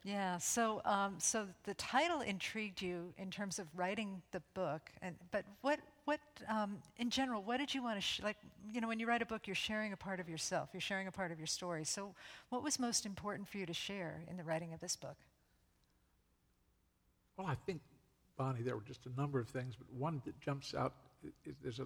Yeah, 0.04 0.40
so, 0.40 0.82
um, 0.84 1.16
so 1.20 1.46
the 1.64 1.76
title 1.76 2.22
intrigued 2.22 2.82
you 2.82 3.14
in 3.20 3.30
terms 3.30 3.60
of 3.60 3.68
writing 3.76 4.20
the 4.32 4.42
book, 4.56 4.82
and, 5.04 5.16
but 5.30 5.46
what, 5.62 5.80
what 6.06 6.20
um, 6.50 6.78
in 6.98 7.12
general, 7.12 7.44
what 7.44 7.58
did 7.58 7.74
you 7.74 7.84
want 7.84 7.98
to, 7.98 8.02
sh- 8.02 8.22
like, 8.24 8.38
you 8.74 8.82
know, 8.82 8.88
when 8.88 9.00
you 9.00 9.08
write 9.08 9.22
a 9.22 9.28
book, 9.28 9.42
you're 9.46 9.56
sharing 9.56 9.94
a 9.94 9.98
part 9.98 10.20
of 10.20 10.28
yourself, 10.28 10.70
you're 10.74 10.82
sharing 10.82 11.06
a 11.06 11.12
part 11.12 11.32
of 11.32 11.38
your 11.38 11.46
story. 11.46 11.84
So, 11.84 12.16
what 12.50 12.64
was 12.64 12.80
most 12.80 13.06
important 13.06 13.48
for 13.48 13.60
you 13.60 13.68
to 13.68 13.74
share 13.74 14.22
in 14.28 14.38
the 14.38 14.44
writing 14.44 14.74
of 14.74 14.80
this 14.80 14.96
book? 14.96 15.18
Well, 17.38 17.46
I 17.46 17.56
think, 17.68 17.82
Bonnie, 18.42 18.64
there 18.64 18.76
were 18.76 18.82
just 18.82 19.06
a 19.06 19.22
number 19.22 19.40
of 19.40 19.48
things, 19.48 19.76
but 19.78 19.86
one 19.96 20.20
that 20.26 20.40
jumps 20.42 20.74
out 20.74 20.94
is 21.46 21.54
there's 21.62 21.78
a 21.78 21.86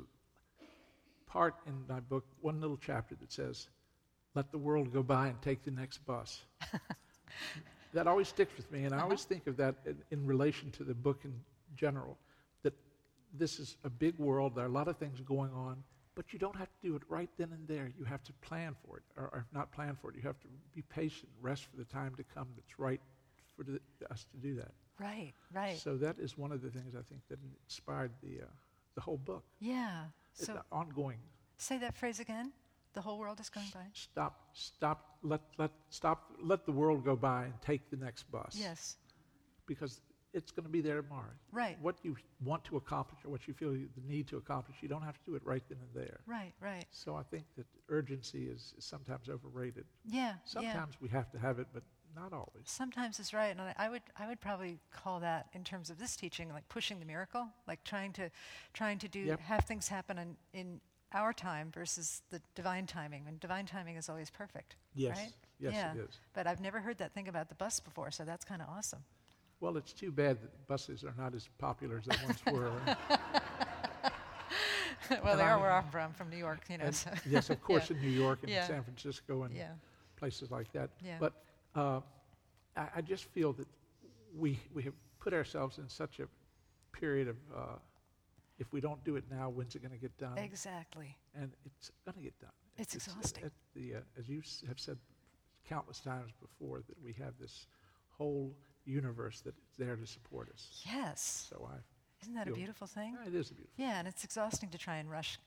part 1.27 1.55
in 1.67 1.73
my 1.89 1.99
book, 1.99 2.23
one 2.39 2.61
little 2.61 2.77
chapter 2.77 3.13
that 3.15 3.29
says, 3.29 3.67
Let 4.35 4.53
the 4.53 4.57
world 4.57 4.93
go 4.93 5.03
by 5.03 5.27
and 5.27 5.41
take 5.41 5.65
the 5.65 5.71
next 5.71 5.97
bus. 6.05 6.43
that 7.93 8.07
always 8.07 8.29
sticks 8.29 8.55
with 8.55 8.71
me, 8.71 8.85
and 8.85 8.93
I 8.93 8.99
uh-huh. 8.99 9.03
always 9.03 9.25
think 9.25 9.47
of 9.47 9.57
that 9.57 9.75
in, 9.85 9.97
in 10.11 10.25
relation 10.25 10.71
to 10.71 10.85
the 10.85 10.93
book 10.93 11.25
in 11.25 11.33
general. 11.75 12.17
That 12.63 12.73
this 13.37 13.59
is 13.59 13.75
a 13.83 13.89
big 13.89 14.17
world, 14.17 14.55
there 14.55 14.63
are 14.63 14.69
a 14.69 14.71
lot 14.71 14.87
of 14.87 14.95
things 14.95 15.19
going 15.19 15.51
on, 15.51 15.83
but 16.15 16.31
you 16.31 16.39
don't 16.39 16.55
have 16.55 16.69
to 16.69 16.87
do 16.87 16.95
it 16.95 17.01
right 17.09 17.29
then 17.37 17.51
and 17.51 17.67
there. 17.67 17.91
You 17.99 18.05
have 18.05 18.23
to 18.23 18.31
plan 18.31 18.77
for 18.87 18.95
it, 18.95 19.03
or, 19.17 19.23
or 19.25 19.45
not 19.51 19.73
plan 19.73 19.97
for 20.01 20.09
it. 20.09 20.15
You 20.15 20.21
have 20.21 20.39
to 20.39 20.47
be 20.73 20.83
patient, 20.83 21.27
rest 21.41 21.65
for 21.65 21.75
the 21.75 21.83
time 21.83 22.15
to 22.15 22.23
come 22.33 22.47
that's 22.55 22.79
right 22.79 23.01
for 23.57 23.63
the, 23.63 23.81
us 24.09 24.25
to 24.31 24.37
do 24.37 24.55
that. 24.55 24.71
Right, 24.99 25.33
right. 25.53 25.77
So 25.77 25.97
that 25.97 26.17
is 26.19 26.37
one 26.37 26.51
of 26.51 26.61
the 26.61 26.69
things 26.69 26.95
I 26.95 27.01
think 27.09 27.21
that 27.29 27.39
inspired 27.67 28.11
the 28.23 28.41
uh, 28.43 28.45
the 28.95 29.01
whole 29.01 29.17
book. 29.17 29.43
yeah. 29.59 30.05
It's 30.37 30.47
So, 30.47 30.61
ongoing. 30.71 31.19
say 31.57 31.77
that 31.79 31.95
phrase 31.95 32.19
again. 32.19 32.51
The 32.93 33.01
whole 33.01 33.17
world 33.19 33.39
is 33.39 33.49
going 33.49 33.67
by. 33.73 33.85
Stop, 33.93 34.33
stop, 34.53 35.17
let 35.23 35.41
let 35.57 35.71
stop, 35.89 36.31
let 36.41 36.65
the 36.65 36.71
world 36.73 37.03
go 37.05 37.15
by 37.15 37.45
and 37.45 37.53
take 37.61 37.89
the 37.89 37.97
next 37.97 38.23
bus. 38.31 38.55
Yes. 38.57 38.97
Because 39.65 40.01
it's 40.33 40.51
going 40.51 40.65
to 40.65 40.69
be 40.71 40.81
there 40.81 41.01
tomorrow. 41.01 41.31
Right. 41.53 41.77
What 41.81 41.95
you 42.03 42.17
want 42.43 42.63
to 42.65 42.75
accomplish 42.77 43.19
or 43.23 43.29
what 43.31 43.47
you 43.47 43.53
feel 43.53 43.73
you, 43.73 43.87
the 43.95 44.05
need 44.13 44.27
to 44.27 44.37
accomplish, 44.37 44.77
you 44.81 44.89
don't 44.89 45.01
have 45.03 45.17
to 45.19 45.25
do 45.25 45.35
it 45.35 45.41
right 45.45 45.63
then 45.69 45.77
and 45.81 45.93
there. 46.05 46.19
Right, 46.27 46.51
right. 46.59 46.85
So 46.91 47.15
I 47.15 47.23
think 47.23 47.45
that 47.57 47.65
urgency 47.89 48.47
is, 48.47 48.73
is 48.77 48.83
sometimes 48.83 49.29
overrated. 49.29 49.85
Yeah, 50.05 50.21
yeah. 50.21 50.33
Sometimes 50.43 50.95
we 50.99 51.07
have 51.09 51.31
to 51.31 51.39
have 51.39 51.59
it, 51.59 51.67
but 51.73 51.83
not 52.15 52.33
always. 52.33 52.63
Sometimes 52.65 53.19
it's 53.19 53.33
right, 53.33 53.47
and 53.51 53.61
I, 53.61 53.73
I 53.77 53.89
would 53.89 54.01
I 54.17 54.27
would 54.27 54.39
probably 54.41 54.79
call 54.91 55.19
that 55.19 55.47
in 55.53 55.63
terms 55.63 55.89
of 55.89 55.97
this 55.99 56.15
teaching 56.15 56.49
like 56.51 56.67
pushing 56.69 56.99
the 56.99 57.05
miracle, 57.05 57.47
like 57.67 57.83
trying 57.83 58.13
to 58.13 58.29
trying 58.73 58.97
to 58.99 59.07
do 59.07 59.19
Yep. 59.19 59.39
have 59.41 59.65
things 59.65 59.87
happen 59.87 60.17
in, 60.17 60.35
in 60.53 60.81
our 61.13 61.33
time 61.33 61.71
versus 61.73 62.21
the 62.29 62.41
divine 62.55 62.85
timing. 62.87 63.25
And 63.27 63.39
divine 63.39 63.65
timing 63.65 63.95
is 63.97 64.09
always 64.09 64.29
perfect. 64.29 64.75
Yes, 64.95 65.17
right? 65.17 65.33
yes, 65.59 65.73
yeah. 65.73 65.93
it 65.93 65.97
is. 66.09 66.19
But 66.33 66.47
I've 66.47 66.61
never 66.61 66.79
heard 66.79 66.97
that 66.99 67.13
thing 67.13 67.27
about 67.27 67.49
the 67.49 67.55
bus 67.55 67.79
before, 67.79 68.11
so 68.11 68.23
that's 68.25 68.45
kind 68.45 68.61
of 68.61 68.67
awesome. 68.69 69.03
Well, 69.61 69.77
it's 69.77 69.93
too 69.93 70.11
bad 70.11 70.41
that 70.41 70.67
buses 70.67 71.03
are 71.03 71.13
not 71.17 71.33
as 71.33 71.47
popular 71.57 71.97
as 71.99 72.05
they 72.05 72.25
once 72.25 72.41
were. 72.51 72.71
well, 75.09 75.31
And 75.31 75.39
they 75.39 75.43
are 75.43 75.57
I- 75.57 75.61
where 75.61 75.71
I'm 75.71 75.87
from, 75.89 76.13
from 76.13 76.29
New 76.29 76.37
York, 76.37 76.61
you 76.69 76.77
know. 76.77 76.91
So. 76.91 77.09
yes, 77.29 77.49
of 77.49 77.61
course, 77.61 77.89
Yeah. 77.89 77.95
in 77.97 78.01
New 78.03 78.09
York 78.09 78.39
and 78.43 78.51
Yeah. 78.51 78.67
San 78.67 78.83
Francisco 78.83 79.43
and 79.43 79.55
places 80.17 80.51
like 80.51 80.71
that. 80.73 80.89
Yeah. 81.03 81.17
But 81.19 81.33
uh, 81.75 82.01
I, 82.75 82.87
I 82.97 83.01
just 83.01 83.25
feel 83.25 83.53
that 83.53 83.67
we 84.35 84.59
we 84.73 84.83
have 84.83 84.93
put 85.19 85.33
ourselves 85.33 85.77
in 85.77 85.89
such 85.89 86.19
a 86.19 86.27
period 86.91 87.27
of 87.27 87.35
uh, 87.55 87.75
if 88.57 88.71
we 88.71 88.79
don't 88.79 89.03
do 89.03 89.15
it 89.15 89.23
now, 89.29 89.49
when's 89.49 89.75
it 89.75 89.81
going 89.81 89.91
to 89.91 89.97
get 89.97 90.17
done? 90.17 90.37
Exactly. 90.37 91.17
And 91.39 91.51
it's 91.65 91.91
going 92.05 92.15
to 92.15 92.23
get 92.23 92.39
done. 92.39 92.51
It's 92.77 92.95
exhausting. 92.95 93.43
at 93.43 93.51
the, 93.75 93.95
uh, 93.95 94.19
as 94.19 94.29
you 94.29 94.41
have 94.67 94.79
said 94.79 94.97
countless 95.67 95.99
times 95.99 96.31
before, 96.41 96.81
that 96.87 96.95
we 97.03 97.13
have 97.13 97.33
this 97.39 97.67
whole 98.17 98.55
universe 98.85 99.41
that 99.41 99.55
is 99.57 99.77
there 99.77 99.95
to 99.95 100.05
support 100.05 100.49
us. 100.53 100.83
Yes. 100.85 101.47
So 101.49 101.67
I, 101.69 101.77
Isn't 102.21 102.35
that 102.35 102.47
a 102.47 102.53
beautiful 102.53 102.87
thing? 102.87 103.15
yeah, 103.19 103.27
it 103.27 103.35
is 103.35 103.51
a 103.51 103.53
beautiful. 103.53 103.73
Yeah, 103.77 103.99
and 103.99 104.07
it's 104.07 104.23
exhausting 104.23 104.69
to 104.69 104.77
try 104.77 104.97
and 104.97 105.09
rush 105.09 105.37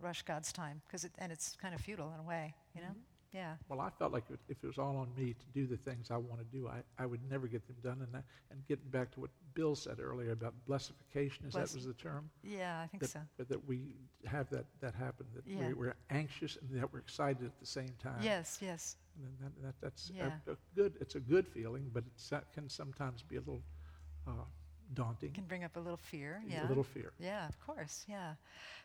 rush 0.00 0.22
God's 0.22 0.52
time 0.52 0.80
because 0.86 1.04
it, 1.04 1.12
and 1.18 1.30
it's 1.30 1.54
kind 1.60 1.74
of 1.74 1.80
futile 1.80 2.12
in 2.14 2.20
a 2.20 2.22
way, 2.22 2.54
you 2.74 2.80
know. 2.80 2.94
Yeah. 3.32 3.54
Well, 3.68 3.80
I 3.80 3.88
felt 3.90 4.12
like 4.12 4.24
if 4.48 4.62
it 4.62 4.66
was 4.66 4.76
all 4.78 4.96
on 4.96 5.08
me 5.16 5.32
to 5.32 5.46
do 5.54 5.66
the 5.66 5.76
things 5.76 6.10
I 6.10 6.18
want 6.18 6.40
to 6.40 6.44
do, 6.56 6.68
I, 6.68 6.82
I 7.02 7.06
would 7.06 7.20
never 7.30 7.46
get 7.46 7.66
them 7.66 7.76
done. 7.82 8.02
And, 8.04 8.12
that, 8.12 8.24
and 8.50 8.66
getting 8.68 8.88
back 8.90 9.10
to 9.12 9.20
what 9.20 9.30
Bill 9.54 9.74
said 9.74 10.00
earlier 10.00 10.32
about 10.32 10.52
blessification, 10.68 11.46
is 11.46 11.54
Bless- 11.54 11.70
that 11.72 11.76
was 11.78 11.86
the 11.86 11.94
term? 11.94 12.28
Yeah, 12.42 12.80
I 12.82 12.86
think 12.88 13.02
that, 13.02 13.10
so. 13.10 13.20
but 13.38 13.48
that 13.48 13.66
we 13.66 13.96
have 14.26 14.50
that, 14.50 14.66
that 14.80 14.94
happen, 14.94 15.26
that 15.34 15.46
Yeah. 15.46 15.68
we, 15.68 15.72
we're 15.74 15.94
anxious 16.10 16.58
and 16.60 16.78
that 16.80 16.92
we're 16.92 16.98
excited 16.98 17.44
at 17.44 17.58
the 17.58 17.66
same 17.66 17.90
time. 18.02 18.20
Yes, 18.22 18.58
yes. 18.60 18.96
And 19.16 19.26
then 19.26 19.36
that, 19.40 19.62
that, 19.62 19.74
that's 19.80 20.10
Yeah. 20.14 20.30
a, 20.46 20.56
good, 20.74 20.94
it's 21.00 21.14
a 21.14 21.20
good 21.20 21.46
feeling, 21.48 21.90
but 21.92 22.04
it 22.06 22.42
can 22.54 22.68
sometimes 22.68 23.22
be 23.22 23.36
a 23.36 23.40
little 23.40 23.62
uh, 24.26 24.32
daunting, 24.94 25.32
Can 25.32 25.44
bring 25.44 25.64
up 25.64 25.76
a 25.76 25.80
little 25.80 25.96
fear. 25.96 26.42
Yeah. 26.46 26.66
a 26.66 26.68
little 26.68 26.84
fear. 26.84 27.12
Yeah, 27.18 27.48
of 27.48 27.58
course. 27.66 28.04
Yeah. 28.08 28.34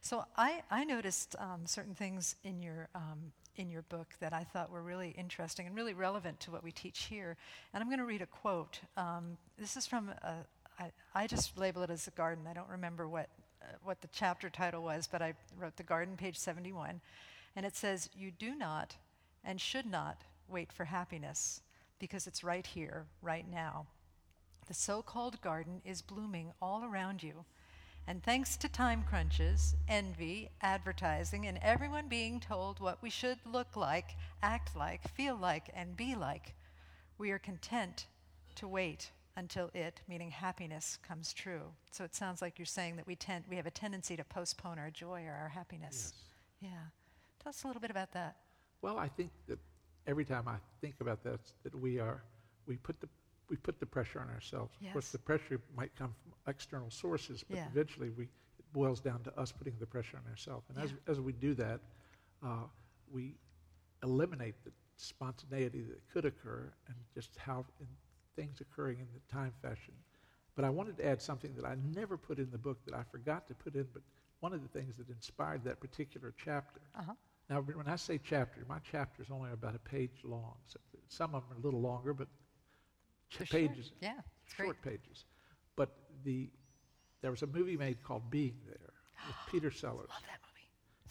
So 0.01 0.23
I, 0.38 0.62
I 0.71 0.86
noticed 0.86 1.36
um, 1.38 1.65
certain 1.65 1.93
things 1.95 2.36
in 2.45 2.62
your 2.62 2.88
um, 2.95 3.31
in 3.60 3.70
your 3.70 3.82
book 3.84 4.08
that 4.20 4.34
I 4.34 4.43
thought 4.43 4.72
were 4.72 4.82
really 4.82 5.10
interesting 5.17 5.67
and 5.67 5.76
really 5.76 5.93
relevant 5.93 6.39
to 6.41 6.52
what 6.52 6.63
we 6.63 6.72
teach 6.72 7.04
here. 7.06 7.38
And 7.74 7.82
I'm 7.82 7.89
going 7.89 8.00
to 8.00 8.06
read 8.06 8.22
a 8.22 8.28
quote. 8.28 8.80
Um, 8.96 9.38
this 9.58 9.78
is 9.78 9.86
from 9.86 10.10
a, 10.10 10.34
I, 10.80 10.91
I 11.15 11.28
just 11.28 11.58
label 11.58 11.84
it 11.84 11.89
as 11.89 12.08
a 12.08 12.12
garden. 12.12 12.46
I 12.48 12.54
don't 12.54 12.70
remember 12.70 13.08
what 13.08 13.30
uh, 13.62 13.65
what 13.84 14.02
the 14.02 14.10
chapter 14.12 14.50
title 14.50 14.84
was, 14.84 15.08
but 15.12 15.22
I 15.22 15.34
wrote 15.58 15.78
the 15.78 15.84
garden, 15.84 16.15
page 16.15 16.38
71, 16.38 17.02
and 17.56 17.65
it 17.65 17.76
says, 17.76 18.10
"You 18.15 18.32
do 18.32 18.56
not 18.56 18.96
and 19.43 19.60
should 19.60 19.86
not 19.86 20.22
wait 20.48 20.72
for 20.72 20.86
happiness 20.86 21.62
because 22.00 22.28
it's 22.28 22.43
right 22.43 22.65
here, 22.65 23.06
right 23.22 23.50
now." 23.50 23.88
The 24.67 24.74
so 24.74 25.02
called 25.02 25.41
garden 25.41 25.82
is 25.86 26.02
blooming 26.02 26.52
all 26.62 26.84
around 26.84 27.24
you. 27.24 27.46
And 28.10 28.24
thanks 28.24 28.56
to 28.58 28.70
time 28.70 29.04
crunches, 29.04 29.76
envy, 29.89 30.50
advertising, 30.62 31.46
and 31.46 31.60
everyone 31.62 32.08
being 32.08 32.39
told 32.39 32.80
what 32.80 33.02
we 33.02 33.10
should 33.10 33.38
look 33.46 33.76
like, 33.76 34.15
act 34.41 34.78
like, 34.78 35.10
feel 35.10 35.36
like, 35.36 35.70
and 35.74 35.98
be 35.98 36.15
like, 36.15 36.56
we 37.17 37.32
are 37.32 37.39
content 37.39 38.08
to 38.56 38.67
wait 38.67 39.12
until 39.36 39.70
it, 39.74 40.00
meaning 40.08 40.32
happiness, 40.32 40.98
comes 41.06 41.34
true. 41.34 41.63
So 41.91 42.06
it 42.06 42.15
sounds 42.15 42.41
like 42.41 42.58
you're 42.58 42.65
saying 42.65 42.96
that 42.96 43.06
we 43.06 43.17
tend 43.17 43.43
we 43.50 43.58
have 43.58 43.65
a 43.65 43.72
tendency 43.72 44.15
to 44.15 44.24
postpone 44.24 44.80
our 44.80 44.89
joy 44.89 45.26
or 45.26 45.34
our 45.34 45.50
happiness. 45.50 46.13
Yeah. 46.62 46.70
Tell 47.43 47.50
us 47.50 47.63
a 47.65 47.67
little 47.67 47.82
bit 47.82 47.91
about 47.91 48.13
that. 48.13 48.38
Well, 48.82 48.98
I 48.98 49.10
think 49.10 49.32
that 49.48 49.60
every 50.08 50.24
time 50.24 50.48
I 50.48 50.56
think 50.80 50.96
about 51.02 51.24
that, 51.26 51.41
that 51.63 51.76
we 51.76 52.00
are, 52.00 52.24
we 52.65 52.78
put 52.78 53.00
the, 53.02 53.10
we 53.49 53.55
put 53.57 53.79
the 53.79 53.86
pressure 53.86 54.19
on 54.19 54.29
ourselves. 54.29 54.77
Of 54.81 54.93
course, 54.93 55.12
the 55.12 55.19
pressure 55.19 55.60
might 55.75 55.95
come 55.95 56.13
from 56.23 56.33
external 56.47 56.89
sources, 56.89 57.43
but 57.43 57.57
Yeah. 57.57 57.67
eventually 57.71 58.10
we, 58.10 58.25
it 58.25 58.73
boils 58.73 58.99
down 58.99 59.23
to 59.23 59.39
us 59.39 59.51
putting 59.51 59.77
the 59.79 59.86
pressure 59.86 60.17
on 60.17 60.29
ourselves. 60.29 60.69
And 60.69 60.77
as, 60.77 60.91
Yeah. 60.91 60.97
as 61.07 61.21
we 61.21 61.33
do 61.33 61.53
that, 61.55 61.81
uh, 62.43 62.67
we 63.10 63.38
eliminate 64.03 64.55
the 64.63 64.71
spontaneity 64.97 65.83
that 65.83 66.07
could 66.10 66.25
occur 66.25 66.73
and 66.88 66.95
just 67.13 67.36
how 67.38 67.65
in 67.79 67.88
things 68.36 68.62
occurring 68.62 68.99
in 68.99 69.07
the 69.13 69.19
time 69.33 69.53
fashion. 69.62 69.93
But 70.55 70.65
I 70.65 70.69
wanted 70.69 70.97
to 70.97 71.05
add 71.05 71.21
something 71.21 71.53
that 71.55 71.65
I 71.65 71.75
never 71.93 72.17
put 72.17 72.39
in 72.39 72.49
the 72.51 72.57
book 72.57 72.83
that 72.86 72.93
I 72.93 73.03
forgot 73.03 73.47
to 73.47 73.53
put 73.55 73.75
in, 73.75 73.88
but 73.93 74.01
one 74.39 74.53
of 74.53 74.62
the 74.62 74.67
things 74.67 74.97
that 74.97 75.10
inspired 75.10 75.63
that 75.63 75.79
particular 75.79 76.33
chapter. 76.38 76.81
Uh-huh. 76.95 77.13
Now, 77.49 77.62
when 77.62 77.88
I 77.88 77.95
say 77.95 78.19
chapter, 78.23 78.65
my 78.67 78.79
chapter 78.79 79.21
is 79.23 79.29
only 79.31 79.51
about 79.51 79.75
a 79.75 79.79
page 79.79 80.21
long. 80.23 80.55
So 80.67 80.79
some 81.07 81.33
of 81.33 81.43
them 81.47 81.57
are 81.57 81.62
a 81.62 81.63
little 81.63 81.81
longer, 81.81 82.13
but 82.13 82.27
short. 83.30 83.50
pages, 83.50 83.92
Yeah. 84.02 84.13
It's 84.46 84.54
great. 84.54 84.66
short 84.68 84.82
pages. 84.82 85.26
But 85.76 85.90
the 86.24 86.50
there 87.22 87.32
was 87.32 87.42
a 87.42 87.48
movie 87.48 87.78
made 87.78 88.04
called 88.04 88.30
Being 88.30 88.56
There 88.66 88.94
with 89.28 89.36
Peter 89.52 89.72
Sellers, 89.72 90.10
I 90.12 90.13
Love 90.13 90.24
that 90.28 90.40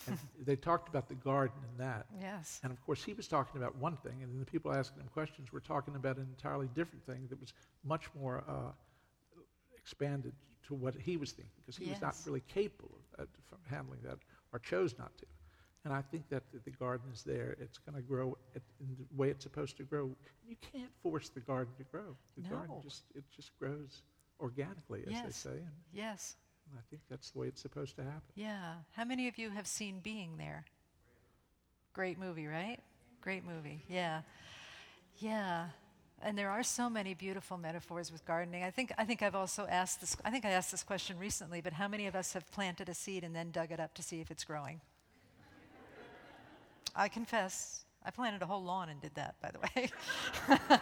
movie. 0.09 0.21
and 0.39 0.47
they 0.47 0.57
talked 0.57 0.89
about 0.89 1.09
the 1.09 1.15
garden 1.17 1.59
in 1.73 1.79
that. 1.79 2.07
Yes. 2.21 2.61
And 2.63 2.73
of 2.73 2.81
course, 2.85 3.03
he 3.03 3.13
was 3.15 3.27
talking 3.29 3.61
about 3.61 3.77
one 3.77 3.97
thing, 3.97 4.23
and 4.23 4.31
then 4.33 4.39
the 4.39 4.47
people 4.47 4.73
asking 4.73 5.01
him 5.03 5.09
questions 5.13 5.53
were 5.53 5.61
talking 5.61 5.97
about 5.97 6.17
an 6.17 6.27
entirely 6.31 6.69
different 6.75 7.05
thing 7.07 7.27
that 7.31 7.41
was 7.41 7.53
much 7.85 8.09
more 8.19 8.45
uh, 8.49 8.73
expanded 9.77 10.33
to 10.67 10.75
what 10.75 10.95
he 10.95 11.17
was 11.17 11.33
thinking, 11.33 11.53
because 11.65 11.77
he 11.77 11.89
was 11.91 12.01
not 12.01 12.17
really 12.27 12.43
capable 12.49 12.99
of 13.19 13.29
uh, 13.53 13.57
handling 13.69 14.01
that, 14.03 14.19
or 14.53 14.59
chose 14.59 14.95
not 14.99 15.17
to. 15.19 15.27
And 15.87 15.94
I 15.94 16.03
think 16.03 16.29
that 16.31 16.42
the, 16.53 16.59
the 16.64 16.72
garden 16.72 17.07
is 17.12 17.22
there. 17.22 17.57
It's 17.61 17.79
going 17.79 17.94
to 17.94 18.03
grow 18.03 18.37
in 18.57 18.61
the 18.99 19.07
way 19.16 19.29
it's 19.31 19.44
supposed 19.44 19.77
to 19.77 19.85
grow. 19.85 20.11
You 20.44 20.57
can't 20.72 20.90
force 21.01 21.29
the 21.29 21.38
garden 21.38 21.72
to 21.79 21.85
grow. 21.85 22.16
The 22.37 22.49
garden 22.49 22.75
No. 22.75 22.83
just 22.83 23.05
it 23.14 23.22
just 23.31 23.57
grows 23.61 24.03
organically, 24.40 25.05
as 25.07 25.22
they 25.22 25.31
say, 25.31 25.57
and, 25.59 25.70
Yes. 25.92 26.35
and 26.68 26.77
I 26.77 26.83
think 26.90 27.03
that's 27.09 27.31
the 27.31 27.38
way 27.38 27.46
it's 27.46 27.62
supposed 27.62 27.94
to 27.96 28.03
happen. 28.03 28.33
Yeah. 28.35 28.75
How 28.96 29.05
many 29.05 29.29
of 29.29 29.38
you 29.38 29.51
have 29.51 29.68
seen 29.68 30.01
Being 30.01 30.37
There? 30.38 30.64
Great 31.92 32.18
movie, 32.18 32.49
right? 32.49 32.81
Great 33.20 33.44
movie. 33.44 33.85
Yeah. 33.88 34.22
Yeah. 35.18 35.68
And 36.20 36.37
there 36.37 36.51
are 36.51 36.64
so 36.64 36.90
many 36.90 37.14
beautiful 37.14 37.59
metaphors 37.59 38.11
with 38.11 38.25
gardening. 38.27 38.64
I 38.64 38.72
think 38.72 38.92
I 38.99 39.05
think 39.05 39.22
I've 39.22 39.37
also 39.37 39.68
asked 39.70 40.01
this 40.01 40.16
I 40.25 40.33
think 40.33 40.44
I 40.44 40.51
asked 40.51 40.72
this 40.72 40.83
question 40.83 41.16
recently, 41.16 41.61
but 41.61 41.75
how 41.75 41.87
many 41.87 42.09
of 42.09 42.16
us 42.16 42.33
have 42.33 42.51
planted 42.51 42.88
a 42.88 42.94
seed 42.94 43.22
and 43.22 43.37
then 43.37 43.53
dug 43.53 43.70
it 43.70 43.79
up 43.79 43.94
to 43.94 44.03
see 44.03 44.20
if 44.20 44.33
it's 44.33 44.42
growing? 44.42 44.81
I 46.97 47.09
confess, 47.09 47.85
I 48.05 48.11
planted 48.11 48.41
a 48.43 48.47
whole 48.47 48.65
lawn 48.65 48.89
and 48.89 49.01
did 49.01 49.15
that, 49.17 49.37
by 49.43 49.51
the 49.51 49.59
way. 49.61 49.91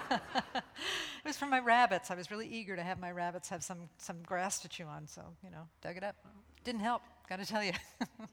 it 0.56 1.26
was 1.26 1.36
for 1.36 1.46
my 1.46 1.58
rabbits. 1.58 2.10
I 2.10 2.14
was 2.14 2.30
really 2.30 2.46
eager 2.46 2.76
to 2.76 2.82
have 2.82 3.00
my 3.00 3.10
rabbits 3.10 3.48
have 3.48 3.64
some, 3.64 3.88
some 3.98 4.22
grass 4.24 4.60
to 4.60 4.68
chew 4.68 4.84
on, 4.84 5.08
so, 5.08 5.22
you 5.42 5.50
know, 5.50 5.66
dug 5.82 5.96
it 5.96 6.04
up. 6.04 6.14
Didn't 6.62 6.82
help, 6.82 7.02
got 7.28 7.40
to 7.40 7.46
tell 7.46 7.64
you. 7.64 7.72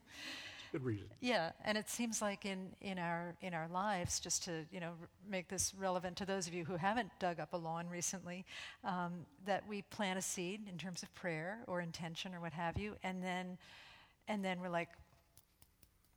Good 0.71 0.85
reason. 0.85 1.07
yeah, 1.19 1.51
and 1.65 1.77
it 1.77 1.89
seems 1.89 2.21
like 2.21 2.45
in, 2.45 2.69
in, 2.79 2.97
our, 2.97 3.35
in 3.41 3.53
our 3.53 3.67
lives, 3.67 4.21
just 4.21 4.45
to, 4.45 4.63
you 4.71 4.79
know, 4.79 4.93
r- 5.01 5.09
make 5.29 5.49
this 5.49 5.73
relevant 5.77 6.15
to 6.17 6.25
those 6.25 6.47
of 6.47 6.53
you 6.53 6.63
who 6.63 6.77
haven't 6.77 7.09
dug 7.19 7.41
up 7.41 7.51
a 7.51 7.57
lawn 7.57 7.89
recently, 7.89 8.45
um, 8.85 9.25
that 9.45 9.67
we 9.67 9.81
plant 9.81 10.17
a 10.17 10.21
seed 10.21 10.61
in 10.69 10.77
terms 10.77 11.03
of 11.03 11.13
prayer 11.13 11.59
or 11.67 11.81
intention 11.81 12.33
or 12.33 12.39
what 12.39 12.53
have 12.53 12.77
you, 12.77 12.95
and 13.03 13.21
then, 13.21 13.57
and 14.29 14.45
then 14.45 14.61
we're 14.61 14.69
like, 14.69 14.87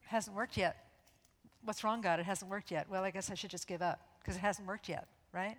hasn't 0.07 0.37
worked 0.37 0.57
yet 0.57 0.84
what's 1.64 1.83
wrong, 1.85 2.00
God? 2.00 2.20
It 2.20 2.27
hasn't 2.27 2.50
worked 2.50 2.70
yet. 2.70 2.88
Well, 2.88 3.05
I 3.05 3.11
guess 3.11 3.31
I 3.31 3.35
should 3.35 3.50
just 3.50 3.66
give 3.66 3.83
up 3.83 4.00
because 4.20 4.37
it 4.37 4.40
hasn't 4.40 4.66
worked 4.68 4.88
yet, 4.88 5.07
right? 5.33 5.57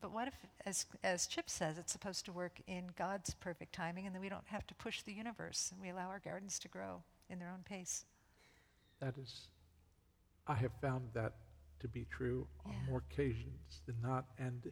But 0.00 0.12
what 0.12 0.28
if, 0.28 0.34
as, 0.64 0.86
as 1.02 1.26
Chip 1.26 1.50
says, 1.50 1.76
it's 1.78 1.90
supposed 1.92 2.24
to 2.26 2.32
work 2.32 2.60
in 2.68 2.84
God's 2.96 3.34
perfect 3.34 3.74
timing 3.74 4.06
and 4.06 4.14
then 4.14 4.22
we 4.22 4.28
don't 4.28 4.46
have 4.46 4.66
to 4.68 4.74
push 4.74 5.02
the 5.02 5.12
universe 5.12 5.70
and 5.72 5.80
we 5.80 5.88
allow 5.88 6.08
our 6.08 6.20
gardens 6.20 6.58
to 6.60 6.68
grow 6.68 7.02
in 7.28 7.38
their 7.38 7.48
own 7.48 7.64
pace? 7.64 8.04
That 9.00 9.14
is, 9.20 9.48
I 10.46 10.54
have 10.54 10.72
found 10.80 11.08
that 11.14 11.34
to 11.80 11.88
be 11.88 12.06
true 12.10 12.46
on 12.64 12.72
Yeah. 12.72 12.90
more 12.90 13.02
occasions 13.10 13.82
than 13.86 13.96
not, 14.00 14.26
and 14.38 14.70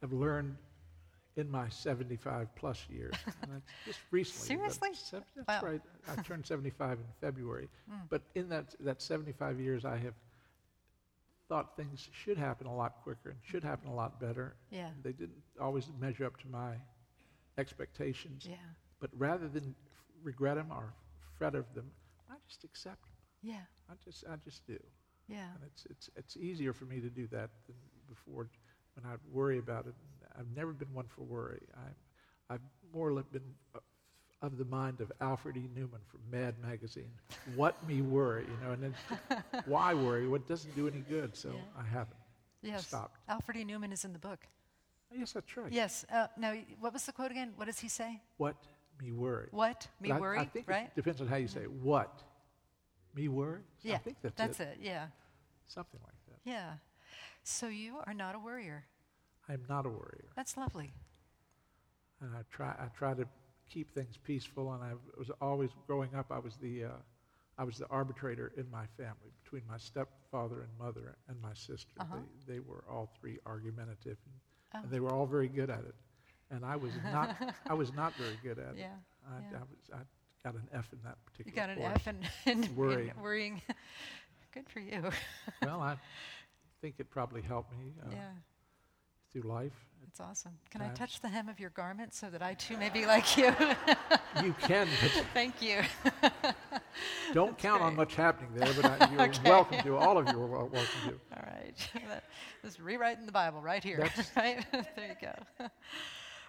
have 0.00 0.12
learned 0.12 0.56
in 1.40 1.50
my 1.50 1.68
75 1.68 2.54
plus 2.54 2.86
years. 2.88 3.14
and 3.42 3.60
just 3.84 3.98
recently. 4.10 4.46
Seriously? 4.56 4.90
sev- 4.94 5.24
that's 5.34 5.62
Wow. 5.62 5.68
right. 5.68 5.80
I 6.08 6.22
turned 6.22 6.46
75 6.46 6.98
in 6.98 7.04
February. 7.20 7.68
Mm. 7.90 8.02
But 8.08 8.22
in 8.34 8.48
that, 8.50 8.74
that 8.80 9.02
75 9.02 9.58
years, 9.58 9.84
I 9.84 9.96
have 9.96 10.14
thought 11.48 11.76
things 11.76 12.08
should 12.12 12.38
happen 12.38 12.66
a 12.68 12.74
lot 12.74 12.96
quicker 13.02 13.30
and 13.30 13.38
should 13.42 13.64
happen 13.64 13.88
a 13.88 13.94
lot 13.94 14.20
better. 14.20 14.54
Yeah. 14.70 14.90
They 15.02 15.12
didn't 15.12 15.42
always 15.60 15.88
measure 15.98 16.24
up 16.24 16.36
to 16.42 16.48
my 16.48 16.74
expectations. 17.58 18.46
Yeah. 18.48 18.56
But 19.00 19.10
rather 19.16 19.48
than 19.48 19.74
regret 20.22 20.56
them 20.56 20.68
or 20.70 20.92
fret 21.38 21.54
of 21.56 21.72
them, 21.74 21.90
I 22.30 22.34
just 22.46 22.62
accept 22.64 23.02
them. 23.02 23.14
Yeah. 23.42 23.64
I 23.90 23.94
just, 24.04 24.24
I 24.30 24.36
just 24.44 24.64
do. 24.66 24.78
Yeah. 25.26 25.48
And 25.54 25.64
it's, 25.66 25.86
it's, 25.90 26.10
it's 26.16 26.36
easier 26.36 26.72
for 26.72 26.84
me 26.84 27.00
to 27.00 27.08
do 27.08 27.26
that 27.28 27.50
than 27.66 27.76
before 28.08 28.48
when 28.94 29.10
I'd 29.10 29.18
worry 29.32 29.58
about 29.58 29.86
it. 29.86 29.94
I've 30.38 30.50
never 30.56 30.72
been 30.72 30.92
one 30.92 31.06
for 31.06 31.22
worry. 31.22 31.60
I, 31.76 32.54
I've 32.54 32.60
more 32.94 33.10
been 33.32 33.42
uh, 33.74 33.78
of 34.42 34.56
the 34.58 34.64
mind 34.64 35.00
of 35.00 35.12
Alfred 35.20 35.56
E. 35.56 35.68
Neuman 35.76 36.00
from 36.06 36.20
Mad 36.30 36.54
Magazine. 36.62 37.10
What 37.56 37.76
me 37.86 38.00
worry, 38.00 38.44
you 38.44 38.66
know, 38.66 38.72
and 38.72 38.82
then 38.82 38.94
why 39.66 39.94
worry? 39.94 40.26
What 40.26 40.48
doesn't 40.48 40.74
do 40.74 40.88
any 40.88 41.00
good, 41.00 41.36
so 41.36 41.50
Yeah. 41.50 41.60
I 41.78 41.84
haven't. 41.84 42.16
Yes. 42.62 42.86
Stopped. 42.86 43.18
Alfred 43.28 43.56
E. 43.58 43.64
Neuman 43.64 43.92
is 43.92 44.04
in 44.04 44.12
the 44.12 44.18
book. 44.18 44.40
Yes, 45.12 45.32
that's 45.32 45.56
right. 45.56 45.72
Yes. 45.72 46.04
Uh, 46.12 46.28
now, 46.36 46.54
what 46.78 46.92
was 46.92 47.04
the 47.04 47.12
quote 47.12 47.30
again? 47.30 47.52
What 47.56 47.66
does 47.66 47.78
he 47.80 47.88
say? 47.88 48.20
What 48.36 48.56
me 49.02 49.12
worry? 49.12 49.48
What? 49.50 49.88
Me 50.00 50.08
But 50.10 50.16
I- 50.16 50.20
worry? 50.20 50.38
I 50.38 50.44
think 50.44 50.68
right? 50.68 50.86
it 50.86 50.94
depends 50.94 51.20
on 51.20 51.26
how 51.26 51.36
you 51.36 51.48
say 51.48 51.62
it. 51.62 51.70
What? 51.70 52.22
Me 53.14 53.28
worry? 53.28 53.60
yeah. 53.82 53.96
I 53.96 53.98
think 53.98 54.16
that's, 54.22 54.34
that's 54.36 54.60
it. 54.60 54.78
it. 54.80 54.84
Yeah. 54.86 55.06
Something 55.66 56.00
like 56.04 56.14
that. 56.28 56.38
Yeah. 56.50 56.74
So 57.42 57.66
you 57.68 57.96
are 58.06 58.14
not 58.14 58.34
a 58.34 58.38
worrier. 58.38 58.84
I'm 59.50 59.62
not 59.68 59.84
a 59.86 59.88
worrier. 59.88 60.30
That's 60.36 60.56
lovely. 60.56 60.92
and 62.20 62.30
I 62.34 62.42
try 62.50 62.68
I 62.68 62.86
try 62.96 63.14
to 63.14 63.26
keep 63.68 63.92
things 63.94 64.16
peaceful. 64.22 64.72
And 64.72 64.82
I 64.82 64.92
was 65.18 65.30
always 65.40 65.70
growing 65.86 66.14
up. 66.14 66.26
I 66.30 66.38
was 66.38 66.56
the 66.56 66.84
uh, 66.84 66.88
I 67.58 67.64
was 67.64 67.78
the 67.78 67.86
arbitrator 67.88 68.52
in 68.56 68.70
my 68.70 68.84
family 68.96 69.30
between 69.42 69.62
my 69.68 69.76
stepfather 69.78 70.60
and 70.62 70.68
mother 70.78 71.16
and 71.28 71.40
my 71.42 71.52
sister. 71.54 71.92
Uh-huh. 71.98 72.16
They, 72.46 72.54
they 72.54 72.60
were 72.60 72.84
all 72.90 73.10
three 73.20 73.38
argumentative, 73.46 74.16
and, 74.24 74.34
Oh. 74.72 74.78
and 74.84 74.90
they 74.92 75.00
were 75.00 75.10
all 75.12 75.26
very 75.26 75.48
good 75.48 75.68
at 75.68 75.80
it. 75.80 75.94
And 76.52 76.64
I 76.64 76.76
was 76.76 76.92
not 77.12 77.36
I 77.68 77.74
was 77.74 77.92
not 77.92 78.14
very 78.14 78.38
good 78.42 78.58
at 78.60 78.74
it. 78.74 78.78
Yeah. 78.78 78.94
I, 79.28 79.40
yeah. 79.50 79.58
I 79.58 79.60
was 79.62 79.78
I 79.92 79.98
got 80.44 80.54
an 80.54 80.68
F 80.72 80.88
in 80.92 80.98
that 81.04 81.16
You 81.36 81.44
particular. 81.44 81.56
got 81.56 81.70
an 81.70 81.78
course. 81.78 81.96
F 81.96 82.08
in, 82.46 82.52
in, 82.52 82.64
in 82.64 82.76
Worrying. 82.76 83.12
worrying. 83.20 83.62
Good 84.54 84.68
for 84.68 84.80
you. 84.80 85.02
well, 85.62 85.80
I 85.80 85.96
think 86.80 86.96
it 86.98 87.10
probably 87.10 87.42
helped 87.42 87.72
me 87.78 87.92
uh, 88.04 88.10
yeah. 88.12 88.28
Through 89.32 89.42
life. 89.42 89.72
That's 90.04 90.20
awesome. 90.20 90.52
Can 90.70 90.82
I 90.82 90.88
touch 90.88 91.20
the 91.20 91.28
hem 91.28 91.48
of 91.48 91.60
your 91.60 91.70
garment 91.70 92.14
so 92.14 92.30
that 92.30 92.42
I 92.42 92.54
too 92.54 92.76
may 92.76 92.90
be 92.90 93.06
like 93.06 93.36
you? 93.36 93.54
You 94.44 94.54
can, 94.60 94.86
Thank 95.34 95.60
you. 95.60 95.80
don't 97.34 97.58
count 97.58 97.82
on 97.82 97.96
much 97.96 98.14
happening 98.14 98.50
there. 98.54 98.72
But 98.80 99.02
I, 99.02 99.10
you're 99.10 99.22
Okay. 99.22 99.50
welcome 99.50 99.78
to. 99.82 99.96
All 99.96 100.16
of 100.18 100.28
you 100.28 100.40
are 100.40 100.46
welcome 100.46 100.78
to. 101.06 101.10
All 101.36 101.42
right. 101.44 101.74
That- 102.08 102.24
Just 102.64 102.78
rewriting 102.78 103.26
the 103.26 103.32
Bible 103.32 103.60
right 103.60 103.82
here. 103.82 103.98
That's- 103.98 104.30
right? 104.36 104.64
there 104.72 105.16
you 105.20 105.26
go. 105.58 105.66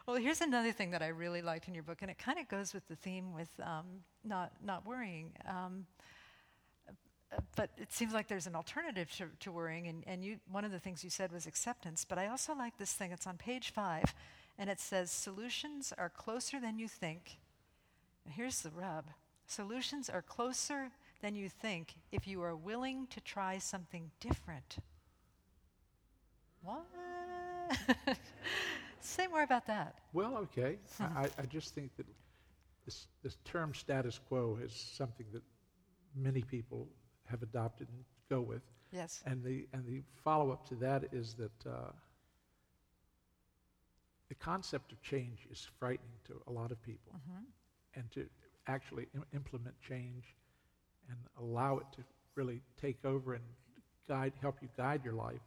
Well, 0.07 0.15
here's 0.17 0.41
another 0.41 0.71
thing 0.71 0.91
that 0.91 1.01
I 1.01 1.07
really 1.07 1.41
liked 1.41 1.67
in 1.67 1.73
your 1.73 1.83
book, 1.83 1.99
and 2.01 2.09
it 2.11 2.17
kind 2.19 2.37
of 2.39 2.47
goes 2.47 2.71
with 2.73 2.87
the 2.87 2.95
theme 2.95 3.33
with 3.33 3.49
um, 3.63 3.85
not 4.23 4.51
not 4.63 4.85
worrying. 4.85 5.31
Um, 5.47 5.85
but 7.55 7.69
it 7.77 7.91
seems 7.91 8.13
like 8.13 8.27
there's 8.27 8.47
an 8.47 8.55
alternative 8.55 9.11
to, 9.17 9.25
to 9.39 9.51
worrying, 9.51 9.87
and, 9.87 10.03
and 10.05 10.23
you, 10.23 10.37
one 10.51 10.65
of 10.65 10.71
the 10.71 10.79
things 10.79 11.03
you 11.03 11.09
said 11.09 11.31
was 11.31 11.47
acceptance. 11.47 12.05
But 12.07 12.17
I 12.17 12.27
also 12.27 12.53
like 12.53 12.77
this 12.77 12.93
thing. 12.93 13.11
It's 13.11 13.27
on 13.27 13.37
page 13.37 13.71
five, 13.71 14.13
and 14.57 14.69
it 14.69 14.79
says 14.79 15.11
solutions 15.11 15.93
are 15.97 16.09
closer 16.09 16.59
than 16.59 16.77
you 16.77 16.87
think. 16.87 17.37
And 18.25 18.33
here's 18.33 18.61
the 18.61 18.71
rub: 18.71 19.05
solutions 19.47 20.09
are 20.09 20.21
closer 20.21 20.91
than 21.21 21.35
you 21.35 21.49
think 21.49 21.93
if 22.11 22.27
you 22.27 22.41
are 22.41 22.55
willing 22.55 23.07
to 23.07 23.21
try 23.21 23.57
something 23.57 24.11
different. 24.19 24.77
What? 26.63 26.85
Say 29.01 29.27
more 29.27 29.43
about 29.43 29.65
that. 29.67 29.95
Well, 30.13 30.37
okay. 30.37 30.77
Hmm. 30.97 31.17
I, 31.17 31.29
I 31.39 31.45
just 31.47 31.73
think 31.73 31.95
that 31.97 32.05
this, 32.85 33.07
this 33.23 33.37
term 33.45 33.73
status 33.73 34.19
quo 34.27 34.57
is 34.63 34.73
something 34.73 35.25
that 35.33 35.43
many 36.15 36.41
people 36.41 36.87
have 37.31 37.41
adopted 37.41 37.87
and 37.89 38.03
go 38.29 38.41
with. 38.41 38.61
Yes. 38.91 39.23
And 39.25 39.43
the, 39.43 39.67
and 39.73 39.85
the 39.85 40.03
follow 40.23 40.51
up 40.51 40.65
to 40.67 40.75
that 40.75 41.05
is 41.11 41.33
that 41.35 41.65
uh, 41.69 41.91
the 44.29 44.35
concept 44.35 44.91
of 44.91 45.01
change 45.01 45.47
is 45.49 45.67
frightening 45.79 46.19
to 46.25 46.41
a 46.47 46.51
lot 46.51 46.71
of 46.71 46.81
people. 46.83 47.13
Mhm. 47.15 47.45
And 47.95 48.11
to 48.11 48.29
actually 48.67 49.07
Im- 49.15 49.25
implement 49.33 49.75
change 49.81 50.35
and 51.09 51.17
allow 51.37 51.77
it 51.79 51.87
to 51.93 52.03
really 52.35 52.61
take 52.77 53.03
over 53.03 53.33
and 53.33 53.43
guide, 54.07 54.33
help 54.39 54.61
you 54.61 54.69
guide 54.77 55.03
your 55.03 55.13
life, 55.13 55.41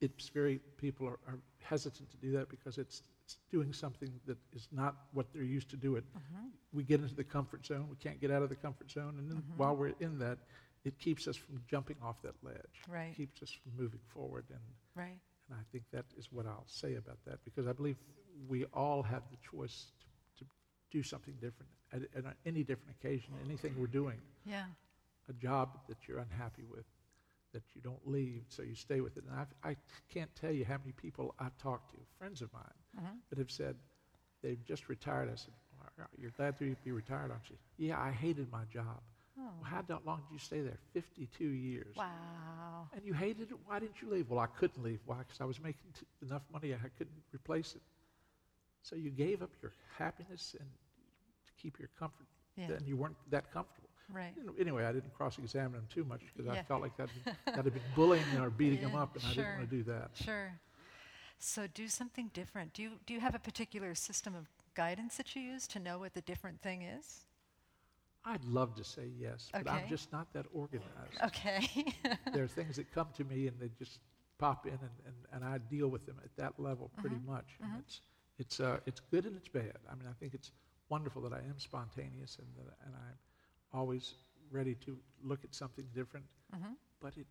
it's 0.00 0.28
very, 0.30 0.60
people 0.78 1.06
are, 1.06 1.18
are 1.28 1.38
hesitant 1.62 2.10
to 2.10 2.16
do 2.16 2.32
that 2.32 2.48
because 2.48 2.78
it's 2.78 3.02
doing 3.50 3.72
something 3.72 4.12
that 4.26 4.38
is 4.52 4.68
not 4.72 4.96
what 5.12 5.32
they're 5.32 5.42
used 5.42 5.68
to 5.70 5.76
do 5.76 5.96
it. 5.96 6.04
Mhm. 6.14 6.50
We 6.72 6.82
get 6.84 7.00
into 7.00 7.14
the 7.14 7.24
comfort 7.24 7.64
zone, 7.66 7.88
we 7.88 7.96
can't 7.96 8.20
get 8.20 8.30
out 8.30 8.42
of 8.42 8.48
the 8.48 8.56
comfort 8.56 8.90
zone, 8.90 9.18
and 9.18 9.30
then 9.30 9.42
Mhm. 9.42 9.56
while 9.56 9.76
we're 9.76 9.94
in 10.00 10.18
that, 10.18 10.38
it 10.84 10.98
keeps 10.98 11.28
us 11.28 11.36
from 11.36 11.62
jumping 11.66 11.96
off 12.02 12.20
that 12.22 12.34
ledge. 12.42 12.82
Right. 12.88 13.14
keeps 13.14 13.42
us 13.42 13.50
from 13.52 13.76
moving 13.76 14.00
forward. 14.08 14.44
And, 14.50 14.60
Right. 14.94 15.20
and 15.48 15.58
I 15.58 15.62
think 15.64 15.88
that 15.90 16.06
is 16.16 16.32
what 16.32 16.46
I'll 16.46 16.66
say 16.66 16.94
about 16.96 17.22
that 17.24 17.44
because 17.44 17.66
I 17.66 17.72
believe 17.72 17.98
we 18.48 18.64
all 18.66 19.02
have 19.02 19.30
the 19.30 19.36
choice 19.38 19.92
to, 20.36 20.44
to 20.44 20.50
do 20.90 21.02
something 21.02 21.36
different 21.36 21.70
at, 21.92 22.02
at 22.14 22.36
any 22.44 22.64
different 22.64 22.96
occasion, 22.96 23.34
anything 23.44 23.78
we're 23.78 23.86
doing, 23.86 24.20
Yeah. 24.44 24.68
a 25.28 25.32
job 25.34 25.86
that 25.86 26.08
you're 26.08 26.18
unhappy 26.18 26.64
with, 26.64 26.86
that 27.52 27.62
you 27.74 27.80
don't 27.82 28.06
leave, 28.06 28.44
so 28.48 28.62
you 28.62 28.74
stay 28.74 29.00
with 29.00 29.16
it. 29.16 29.24
And 29.28 29.38
I've, 29.38 29.52
I 29.62 29.76
can't 30.08 30.34
tell 30.34 30.50
you 30.52 30.64
how 30.64 30.78
many 30.78 30.92
people 30.92 31.34
I've 31.38 31.56
talked 31.58 31.90
to, 31.92 31.98
friends 32.18 32.42
of 32.42 32.52
mine, 32.52 32.62
Mhm. 32.98 33.18
that 33.30 33.38
have 33.38 33.50
said 33.50 33.76
they've 34.42 34.62
just 34.64 34.88
retired. 34.88 35.30
I 35.30 35.34
said, 35.36 35.54
"Well, 35.78 36.08
You're 36.18 36.30
glad 36.30 36.58
to 36.58 36.74
be 36.84 36.92
retired, 36.92 37.30
aren't 37.30 37.50
you? 37.50 37.58
Yeah, 37.76 38.00
I 38.00 38.10
hated 38.10 38.50
my 38.50 38.64
job. 38.66 39.02
Oh. 39.38 39.42
Well, 39.44 39.62
how 39.64 39.82
long 40.04 40.20
did 40.22 40.32
you 40.32 40.38
stay 40.38 40.60
there? 40.60 40.78
52 40.92 41.44
years. 41.44 41.96
Wow. 41.96 42.88
And 42.92 43.04
you 43.04 43.14
hated 43.14 43.50
it? 43.50 43.56
Why 43.66 43.78
didn't 43.78 44.00
you 44.02 44.10
leave? 44.10 44.28
Well, 44.28 44.38
I 44.40 44.46
couldn't 44.46 44.82
leave. 44.82 45.00
Why? 45.06 45.18
Because 45.18 45.40
I 45.40 45.44
was 45.44 45.58
making 45.60 45.92
t- 45.98 46.06
enough 46.22 46.42
money, 46.52 46.74
I 46.74 46.88
couldn't 46.98 47.22
replace 47.32 47.74
it. 47.74 47.82
So 48.82 48.96
you 48.96 49.10
gave 49.10 49.42
up 49.42 49.50
your 49.62 49.72
happiness 49.96 50.54
and 50.58 50.68
to 51.46 51.52
keep 51.62 51.78
your 51.78 51.88
comfort, 51.98 52.26
Yeah. 52.56 52.72
and 52.72 52.86
you 52.86 52.96
weren't 52.96 53.16
that 53.30 53.50
comfortable. 53.52 53.88
Right. 54.12 54.34
You 54.36 54.44
know, 54.44 54.52
Anyway, 54.58 54.84
I 54.84 54.92
didn't 54.92 55.12
cross-examine 55.14 55.80
him 55.80 55.86
too 55.88 56.04
much 56.04 56.32
because 56.34 56.50
Yeah. 56.50 56.62
I 56.62 56.66
felt 56.68 56.82
like 56.82 56.96
that 56.96 57.10
that 57.54 57.64
had 57.64 57.74
been 57.74 57.92
bullying 57.94 58.36
or 58.36 58.50
beating 58.50 58.80
him 58.80 58.94
up, 58.94 59.16
and 59.16 59.26
I 59.26 59.34
didn't 59.34 59.52
want 59.54 59.68
to 59.68 59.76
do 59.76 59.82
that. 59.84 60.10
Sure. 60.14 60.60
So 61.38 61.66
do 61.66 61.88
something 61.88 62.30
different. 62.32 62.72
Do 62.74 62.82
you 62.82 63.00
do 63.06 63.14
you 63.14 63.20
have 63.20 63.34
a 63.34 63.38
particular 63.40 63.94
system 63.94 64.34
of 64.34 64.48
guidance 64.74 65.16
that 65.16 65.34
you 65.36 65.42
use 65.42 65.66
to 65.68 65.78
know 65.80 65.98
what 65.98 66.14
the 66.14 66.22
different 66.22 66.60
thing 66.62 66.82
is? 66.82 67.26
I'd 68.24 68.44
love 68.44 68.74
to 68.76 68.84
say 68.84 69.06
yes, 69.18 69.52
but 69.58 69.68
I'm 69.68 69.84
just 69.86 70.12
not 70.12 70.32
that 70.34 70.46
organized. 70.52 71.24
Okay. 71.24 71.68
there 72.32 72.42
are 72.44 72.48
things 72.48 72.76
that 72.76 72.90
come 72.92 73.08
to 73.16 73.24
me 73.24 73.46
and 73.48 73.58
they 73.60 73.70
just 73.78 74.00
pop 74.38 74.66
in, 74.66 74.72
and, 74.72 74.90
and, 75.06 75.14
and 75.32 75.44
I 75.44 75.58
deal 75.58 75.88
with 75.88 76.06
them 76.06 76.16
at 76.24 76.34
that 76.36 76.58
level 76.58 76.90
pretty 76.96 77.18
Mhm, 77.18 77.24
much. 77.24 77.58
And 77.68 77.74
mhm. 77.74 77.78
it's 77.78 78.00
it's 78.38 78.60
uh, 78.60 78.78
it's 78.86 79.00
good 79.00 79.26
and 79.26 79.36
it's 79.36 79.48
bad. 79.48 79.76
I 79.90 79.94
mean, 79.94 80.08
I 80.08 80.12
think 80.18 80.34
it's 80.34 80.52
wonderful 80.88 81.22
that 81.22 81.32
I 81.32 81.38
am 81.38 81.58
spontaneous 81.58 82.38
and 82.38 82.46
that, 82.56 82.76
and 82.86 82.94
I'm 82.94 83.16
always 83.72 84.14
ready 84.50 84.74
to 84.76 84.98
look 85.22 85.44
at 85.44 85.54
something 85.54 85.86
different. 85.94 86.26
Mhm. 86.52 86.76
But 87.00 87.16
it 87.16 87.26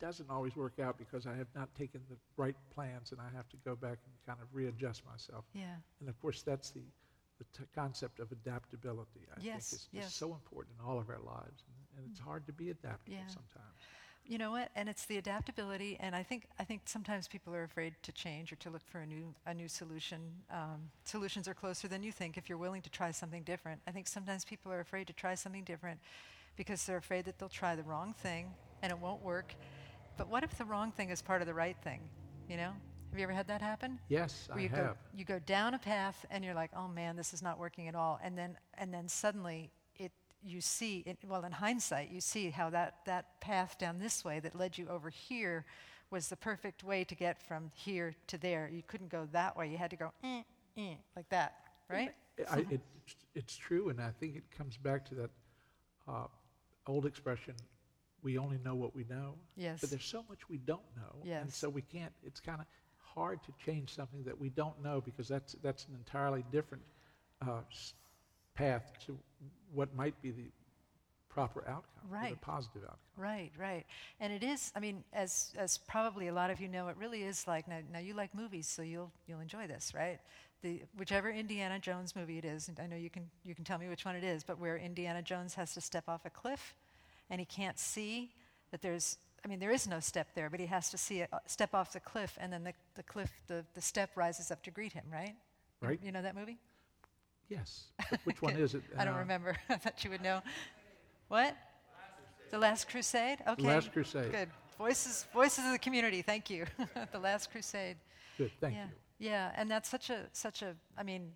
doesn't 0.00 0.30
always 0.30 0.56
work 0.56 0.78
out 0.78 0.98
because 0.98 1.26
I 1.26 1.34
have 1.34 1.48
not 1.54 1.74
taken 1.74 2.02
the 2.08 2.16
right 2.36 2.56
plans, 2.70 3.12
and 3.12 3.20
I 3.20 3.30
have 3.30 3.48
to 3.50 3.56
go 3.58 3.76
back 3.76 3.98
and 4.04 4.14
kind 4.26 4.40
of 4.42 4.54
readjust 4.54 5.04
myself. 5.06 5.44
Yeah. 5.52 5.76
And 6.00 6.08
of 6.08 6.18
course, 6.20 6.42
that's 6.42 6.70
the 6.70 6.82
the 7.38 7.44
t- 7.52 7.64
concept 7.74 8.20
of 8.20 8.30
adaptability. 8.30 9.26
I 9.36 9.40
Yes, 9.40 9.70
think 9.70 9.80
is 9.80 9.86
just 9.86 9.92
yes. 9.92 10.14
Mm. 10.14 10.18
so 10.18 10.34
important 10.34 10.78
in 10.78 10.84
all 10.84 11.00
of 11.00 11.10
our 11.10 11.18
lives, 11.18 11.64
and, 11.66 11.98
and 11.98 12.10
it's 12.10 12.20
hard 12.20 12.46
to 12.46 12.52
be 12.52 12.70
adaptable 12.70 13.16
Yeah. 13.18 13.26
sometimes. 13.26 13.88
You 14.26 14.38
know 14.38 14.50
what? 14.50 14.70
And 14.74 14.88
it's 14.88 15.04
the 15.04 15.18
adaptability, 15.18 15.98
and 16.00 16.16
I 16.16 16.22
think 16.22 16.46
I 16.58 16.64
think 16.64 16.82
sometimes 16.86 17.28
people 17.28 17.54
are 17.54 17.64
afraid 17.64 17.94
to 18.02 18.12
change 18.12 18.52
or 18.52 18.56
to 18.56 18.70
look 18.70 18.82
for 18.86 19.00
a 19.00 19.06
new 19.06 19.34
a 19.46 19.52
new 19.52 19.68
solution. 19.68 20.20
Um, 20.50 20.90
solutions 21.04 21.46
are 21.46 21.54
closer 21.54 21.88
than 21.88 22.02
you 22.02 22.10
think 22.10 22.38
if 22.38 22.48
you're 22.48 22.58
willing 22.58 22.82
to 22.82 22.90
try 22.90 23.10
something 23.10 23.42
different. 23.42 23.82
I 23.86 23.90
think 23.90 24.08
sometimes 24.08 24.44
people 24.44 24.72
are 24.72 24.80
afraid 24.80 25.06
to 25.08 25.12
try 25.12 25.34
something 25.34 25.64
different 25.64 26.00
because 26.56 26.86
they're 26.86 26.96
afraid 26.96 27.26
that 27.26 27.38
they'll 27.38 27.48
try 27.48 27.76
the 27.76 27.82
wrong 27.82 28.14
thing 28.14 28.46
and 28.82 28.90
it 28.90 28.98
won't 28.98 29.22
work. 29.22 29.54
But 30.16 30.28
what 30.28 30.42
if 30.42 30.56
the 30.56 30.64
wrong 30.64 30.90
thing 30.92 31.10
is 31.10 31.20
part 31.20 31.42
of 31.42 31.46
the 31.46 31.54
right 31.54 31.76
thing? 31.82 32.00
You 32.48 32.56
know? 32.56 32.72
Have 33.10 33.18
you 33.18 33.24
ever 33.24 33.32
had 33.32 33.46
that 33.46 33.62
happen? 33.62 34.00
Yes, 34.08 34.48
where 34.48 34.58
I 34.58 34.62
you 34.62 34.68
have. 34.70 34.78
go 34.78 34.94
you 35.14 35.24
go 35.24 35.38
down 35.38 35.74
a 35.74 35.78
path 35.78 36.26
and 36.30 36.44
you're 36.44 36.54
like, 36.54 36.70
oh 36.76 36.88
man, 36.88 37.14
this 37.14 37.32
is 37.32 37.42
not 37.42 37.58
working 37.58 37.88
at 37.88 37.94
all, 37.94 38.18
and 38.24 38.36
then 38.36 38.56
and 38.78 38.92
then 38.92 39.08
suddenly 39.08 39.70
you 40.44 40.60
see 40.60 41.02
it, 41.06 41.18
well 41.26 41.44
in 41.44 41.52
hindsight 41.52 42.10
you 42.10 42.20
see 42.20 42.50
how 42.50 42.70
that 42.70 42.96
that 43.06 43.40
path 43.40 43.78
down 43.78 43.98
this 43.98 44.24
way 44.24 44.40
that 44.40 44.54
led 44.54 44.76
you 44.76 44.86
over 44.88 45.10
here 45.10 45.64
was 46.10 46.28
the 46.28 46.36
perfect 46.36 46.84
way 46.84 47.02
to 47.04 47.14
get 47.14 47.42
from 47.42 47.70
here 47.74 48.14
to 48.28 48.38
there. 48.38 48.70
You 48.72 48.82
couldn't 48.86 49.10
go 49.10 49.26
that 49.32 49.56
way. 49.56 49.68
You 49.68 49.76
had 49.76 49.90
to 49.90 49.96
go 49.96 50.12
eh, 50.22 50.42
eh, 50.76 50.94
like 51.16 51.28
that, 51.30 51.54
right? 51.90 52.14
I, 52.50 52.58
it, 52.70 52.80
it's 53.34 53.56
true, 53.56 53.88
and 53.88 54.00
I 54.00 54.10
think 54.20 54.36
it 54.36 54.44
comes 54.56 54.76
back 54.76 55.04
to 55.08 55.14
that 55.16 55.30
uh, 56.08 56.26
old 56.86 57.06
expression: 57.06 57.54
"We 58.22 58.38
only 58.38 58.58
know 58.64 58.74
what 58.74 58.94
we 58.94 59.04
know." 59.10 59.34
Yes. 59.56 59.80
But 59.80 59.90
there's 59.90 60.04
so 60.04 60.24
much 60.28 60.48
we 60.48 60.58
don't 60.58 60.82
know, 60.96 61.20
and 61.40 61.52
so 61.52 61.68
we 61.68 61.82
can't. 61.82 62.12
It's 62.24 62.40
kind 62.40 62.60
of 62.60 62.66
hard 62.98 63.42
to 63.44 63.52
change 63.64 63.94
something 63.94 64.22
that 64.24 64.38
we 64.38 64.50
don't 64.50 64.80
know 64.82 65.00
because 65.00 65.26
that's 65.26 65.56
that's 65.62 65.86
an 65.86 65.94
entirely 65.94 66.44
different 66.52 66.84
uh, 67.42 67.60
path 68.54 68.92
to 69.06 69.16
what 69.72 69.94
might 69.94 70.20
be 70.22 70.30
the 70.30 70.44
proper 71.28 71.60
outcome, 71.68 71.84
Right. 72.08 72.32
a 72.34 72.36
positive 72.36 72.82
outcome. 72.84 72.98
Right, 73.16 73.50
right. 73.58 73.84
And 74.20 74.32
it 74.32 74.44
is, 74.44 74.70
I 74.76 74.80
mean, 74.80 75.02
as, 75.12 75.52
as 75.58 75.78
probably 75.78 76.28
a 76.28 76.32
lot 76.32 76.50
of 76.50 76.60
you 76.60 76.68
know, 76.68 76.86
it 76.88 76.96
really 76.96 77.24
is 77.24 77.48
like, 77.48 77.66
now, 77.66 77.78
now 77.92 77.98
you 77.98 78.14
like 78.14 78.34
movies, 78.34 78.68
so 78.68 78.82
you'll, 78.82 79.10
you'll 79.26 79.40
enjoy 79.40 79.66
this, 79.66 79.92
right? 79.94 80.20
The, 80.62 80.80
whichever 80.96 81.30
Indiana 81.30 81.78
Jones 81.80 82.14
movie 82.14 82.38
it 82.38 82.44
is, 82.44 82.68
and 82.68 82.78
I 82.78 82.86
know 82.86 82.94
you 82.96 83.10
can, 83.10 83.28
you 83.44 83.54
can 83.54 83.64
tell 83.64 83.78
me 83.78 83.88
which 83.88 84.04
one 84.04 84.14
it 84.14 84.22
is, 84.22 84.44
but 84.44 84.60
where 84.60 84.76
Indiana 84.76 85.22
Jones 85.22 85.54
has 85.54 85.74
to 85.74 85.80
step 85.80 86.04
off 86.08 86.24
a 86.24 86.30
cliff 86.30 86.74
and 87.30 87.40
he 87.40 87.44
can't 87.46 87.78
see 87.80 88.30
that 88.70 88.80
there's, 88.80 89.18
I 89.44 89.48
mean, 89.48 89.58
there 89.58 89.72
is 89.72 89.88
no 89.88 89.98
step 89.98 90.28
there, 90.36 90.48
but 90.48 90.60
he 90.60 90.66
has 90.66 90.88
to 90.90 90.96
see 90.98 91.20
it, 91.22 91.28
uh, 91.32 91.38
step 91.46 91.74
off 91.74 91.92
the 91.92 92.00
cliff 92.00 92.38
and 92.40 92.52
then 92.52 92.62
the, 92.62 92.74
the 92.94 93.02
cliff, 93.02 93.32
the, 93.48 93.64
the 93.74 93.80
step 93.82 94.10
rises 94.14 94.50
up 94.52 94.62
to 94.62 94.70
greet 94.70 94.92
him, 94.92 95.04
right? 95.12 95.34
You- 95.82 95.88
Right. 95.88 96.00
You 96.02 96.12
know 96.12 96.22
that 96.22 96.34
movie? 96.36 96.58
Yes. 97.54 97.84
Which 98.24 98.42
one 98.42 98.54
is 98.56 98.74
it? 98.74 98.82
I 98.98 99.04
don't 99.04 99.14
Uh, 99.14 99.18
remember. 99.18 99.56
I 99.68 99.76
thought 99.76 100.02
you 100.04 100.10
would 100.10 100.22
know. 100.22 100.42
What? 101.28 101.56
The 102.50 102.58
Last 102.58 102.88
Crusade? 102.88 103.38
Okay. 103.46 103.62
The 103.62 103.68
Last 103.68 103.92
Crusade. 103.92 104.30
Good. 104.30 104.48
Voices, 104.78 105.26
voices 105.32 105.64
of 105.64 105.72
the 105.72 105.78
community. 105.78 106.22
Thank 106.22 106.50
you. 106.50 106.66
the 107.12 107.18
Last 107.18 107.50
Crusade. 107.50 107.96
Good, 108.36 108.50
thank 108.60 108.74
yeah. 108.74 108.84
you. 108.84 108.90
Yeah, 109.30 109.52
and 109.56 109.70
that's 109.70 109.88
such 109.88 110.10
a 110.10 110.26
such 110.32 110.62
a. 110.62 110.74
I 110.98 111.04
mean, 111.04 111.30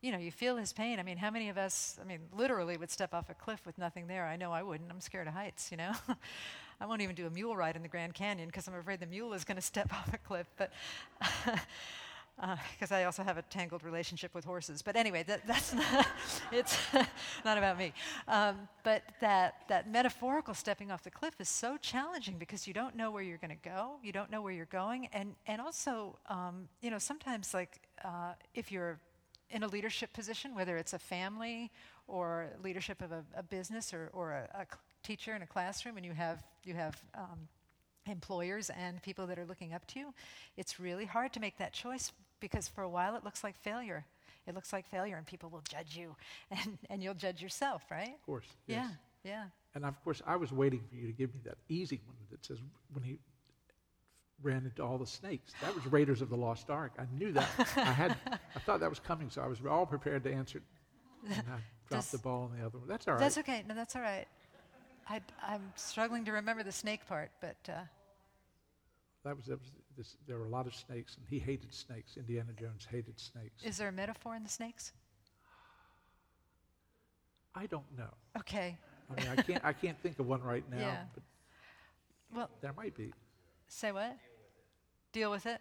you 0.00 0.12
know, 0.12 0.18
you 0.18 0.30
feel 0.30 0.56
his 0.56 0.72
pain. 0.72 1.00
I 1.00 1.02
mean, 1.02 1.16
how 1.16 1.30
many 1.30 1.48
of 1.48 1.58
us? 1.58 1.98
I 2.00 2.04
mean, 2.04 2.20
literally 2.32 2.76
would 2.76 2.90
step 2.90 3.12
off 3.12 3.28
a 3.28 3.34
cliff 3.34 3.66
with 3.66 3.76
nothing 3.76 4.06
there. 4.06 4.26
I 4.26 4.36
know 4.36 4.52
I 4.52 4.62
wouldn't. 4.62 4.90
I'm 4.90 5.00
scared 5.00 5.26
of 5.26 5.34
heights. 5.34 5.70
You 5.72 5.78
know, 5.78 5.92
I 6.80 6.86
won't 6.86 7.02
even 7.02 7.16
do 7.16 7.26
a 7.26 7.30
mule 7.30 7.56
ride 7.56 7.74
in 7.74 7.82
the 7.82 7.88
Grand 7.88 8.14
Canyon 8.14 8.48
because 8.48 8.68
I'm 8.68 8.74
afraid 8.74 9.00
the 9.00 9.06
mule 9.06 9.32
is 9.32 9.44
going 9.44 9.56
to 9.56 9.62
step 9.62 9.92
off 9.92 10.14
a 10.14 10.18
cliff. 10.18 10.46
But 10.56 10.72
because 12.36 12.90
I 12.90 13.04
also 13.04 13.22
have 13.22 13.38
a 13.38 13.42
tangled 13.42 13.84
relationship 13.84 14.34
with 14.34 14.44
horses. 14.44 14.82
But 14.82 14.96
anyway, 14.96 15.22
that, 15.24 15.46
that's 15.46 15.72
not, 15.72 16.06
it's 16.52 16.76
not 17.44 17.58
about 17.58 17.78
me. 17.78 17.92
Um, 18.26 18.68
but 18.82 19.02
that, 19.20 19.62
that 19.68 19.90
metaphorical 19.90 20.54
stepping 20.54 20.90
off 20.90 21.02
the 21.02 21.10
cliff 21.10 21.34
is 21.40 21.48
so 21.48 21.76
challenging 21.76 22.36
because 22.38 22.66
you 22.66 22.74
don't 22.74 22.96
know 22.96 23.10
where 23.10 23.22
you're 23.22 23.38
going 23.38 23.56
to 23.56 23.68
go, 23.68 23.96
you 24.02 24.12
don't 24.12 24.30
know 24.30 24.42
where 24.42 24.52
you're 24.52 24.66
going, 24.66 25.08
and, 25.12 25.34
and 25.46 25.60
also, 25.60 26.18
um, 26.28 26.68
you 26.82 26.90
know, 26.90 26.98
sometimes 26.98 27.54
like 27.54 27.80
uh, 28.04 28.32
if 28.54 28.72
you're 28.72 28.98
in 29.50 29.62
a 29.62 29.68
leadership 29.68 30.12
position, 30.12 30.54
whether 30.54 30.76
it's 30.76 30.92
a 30.92 30.98
family 30.98 31.70
or 32.08 32.50
leadership 32.62 33.00
of 33.00 33.12
a, 33.12 33.24
a 33.36 33.42
business 33.42 33.94
or, 33.94 34.10
or 34.12 34.32
a, 34.32 34.62
a 34.62 34.66
teacher 35.02 35.34
in 35.34 35.42
a 35.42 35.46
classroom, 35.46 35.96
and 35.96 36.04
you 36.04 36.12
have, 36.12 36.42
you 36.64 36.74
have 36.74 37.00
um, 37.14 37.48
employers 38.06 38.70
and 38.70 39.00
people 39.02 39.26
that 39.26 39.38
are 39.38 39.46
looking 39.46 39.72
up 39.72 39.86
to 39.86 39.98
you, 39.98 40.14
it's 40.56 40.80
really 40.80 41.04
hard 41.04 41.32
to 41.32 41.40
make 41.40 41.56
that 41.58 41.72
choice 41.72 42.12
because 42.40 42.68
for 42.68 42.82
a 42.82 42.88
while 42.88 43.16
it 43.16 43.24
looks 43.24 43.42
like 43.44 43.56
failure. 43.62 44.04
It 44.46 44.54
looks 44.54 44.74
like 44.74 44.86
failure, 44.86 45.16
and 45.16 45.26
people 45.26 45.48
will 45.48 45.62
judge 45.68 45.96
you, 45.96 46.14
and, 46.50 46.76
and 46.90 47.02
you'll 47.02 47.14
judge 47.14 47.40
yourself, 47.42 47.82
right? 47.90 48.14
Of 48.14 48.26
course. 48.26 48.44
yes. 48.66 48.86
Yeah, 49.24 49.30
yeah. 49.30 49.44
And 49.74 49.84
of 49.86 50.02
course, 50.04 50.20
I 50.26 50.36
was 50.36 50.52
waiting 50.52 50.82
for 50.88 50.94
you 50.96 51.06
to 51.06 51.12
give 51.12 51.34
me 51.34 51.40
that 51.44 51.56
easy 51.68 52.00
one 52.06 52.16
that 52.30 52.44
says 52.44 52.58
when 52.92 53.02
he 53.02 53.18
ran 54.42 54.64
into 54.66 54.82
all 54.84 54.98
the 54.98 55.06
snakes. 55.06 55.52
That 55.62 55.74
was 55.74 55.86
Raiders 55.86 56.20
of 56.20 56.28
the 56.28 56.36
Lost 56.36 56.68
Ark. 56.68 56.92
I 56.98 57.04
knew 57.18 57.32
that. 57.32 57.48
I 57.76 57.80
had. 57.92 58.16
I 58.54 58.58
thought 58.60 58.80
that 58.80 58.90
was 58.90 59.00
coming, 59.00 59.30
so 59.30 59.40
I 59.40 59.46
was 59.46 59.58
all 59.68 59.86
prepared 59.86 60.22
to 60.24 60.32
answer. 60.32 60.60
And 61.26 61.42
I 61.48 61.58
dropped 61.88 62.12
the 62.12 62.18
ball 62.18 62.50
on 62.52 62.58
the 62.58 62.64
other 62.66 62.78
one. 62.78 62.86
That's 62.86 63.08
all 63.08 63.14
right. 63.14 63.20
That's 63.20 63.38
okay. 63.38 63.64
No, 63.66 63.74
that's 63.74 63.96
all 63.96 64.02
right. 64.02 64.26
I, 65.08 65.20
I'm 65.42 65.72
struggling 65.76 66.24
to 66.26 66.32
remember 66.32 66.62
the 66.62 66.72
snake 66.72 67.06
part, 67.08 67.30
but 67.40 67.56
uh, 67.68 67.80
That 69.24 69.36
was, 69.36 69.46
that 69.46 69.58
was 69.58 69.70
this, 69.96 70.16
there 70.26 70.38
were 70.38 70.46
a 70.46 70.48
lot 70.50 70.66
of 70.66 70.74
snakes, 70.74 71.16
and 71.16 71.26
he 71.28 71.38
hated 71.38 71.72
snakes. 71.74 72.16
Indiana 72.16 72.52
Jones 72.58 72.86
hated 72.90 73.18
snakes. 73.20 73.62
is 73.64 73.76
there 73.78 73.88
a 73.88 73.92
metaphor 73.92 74.34
in 74.36 74.42
the 74.42 74.48
snakes? 74.48 74.92
I 77.54 77.66
don't 77.66 77.84
know. 77.96 78.10
Okay. 78.38 78.76
I 79.16 79.20
mean, 79.20 79.30
I 79.38 79.42
can't. 79.42 79.64
I 79.64 79.72
can't 79.72 79.98
think 80.02 80.18
of 80.18 80.26
one 80.26 80.42
right 80.42 80.64
now, 80.70 80.78
Yeah. 80.78 81.02
but 81.14 81.22
Well, 82.34 82.50
there 82.60 82.72
might 82.72 82.94
be. 82.96 83.12
say 83.68 83.92
what? 83.92 84.16
Deal 85.12 85.30
with 85.30 85.46
it. 85.46 85.60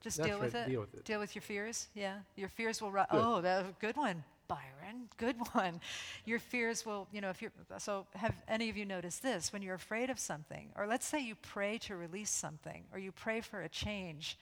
Just 0.00 0.22
deal 0.22 0.40
with 0.40 0.54
right, 0.54 0.66
it. 0.66 0.70
deal 0.70 0.80
with 0.80 0.94
it. 0.94 1.04
Deal 1.04 1.20
with 1.20 1.34
your 1.34 1.42
fears. 1.42 1.88
Yeah, 1.94 2.20
your 2.36 2.48
fears 2.48 2.80
will. 2.80 2.90
Ri- 2.90 3.02
Good. 3.10 3.20
oh, 3.22 3.40
that 3.42 3.62
was 3.66 3.70
a 3.70 3.80
good 3.80 3.96
one, 3.96 4.24
Byron. 4.50 5.08
Good 5.16 5.36
one. 5.52 5.80
Your 6.24 6.40
fears 6.40 6.84
will. 6.84 7.06
You 7.12 7.20
know, 7.20 7.30
if 7.30 7.40
you're. 7.40 7.52
So, 7.78 8.06
have 8.16 8.34
any 8.48 8.68
of 8.68 8.76
you 8.76 8.84
noticed 8.84 9.22
this? 9.22 9.52
When 9.52 9.62
you're 9.62 9.76
afraid 9.76 10.10
of 10.10 10.18
something, 10.18 10.70
or 10.76 10.88
let's 10.88 11.06
say 11.06 11.20
you 11.20 11.36
pray 11.36 11.78
to 11.78 11.94
release 11.94 12.30
something, 12.30 12.82
or 12.92 12.98
you 12.98 13.12
pray 13.12 13.40
for 13.42 13.62
a 13.62 13.68
change, 13.68 14.36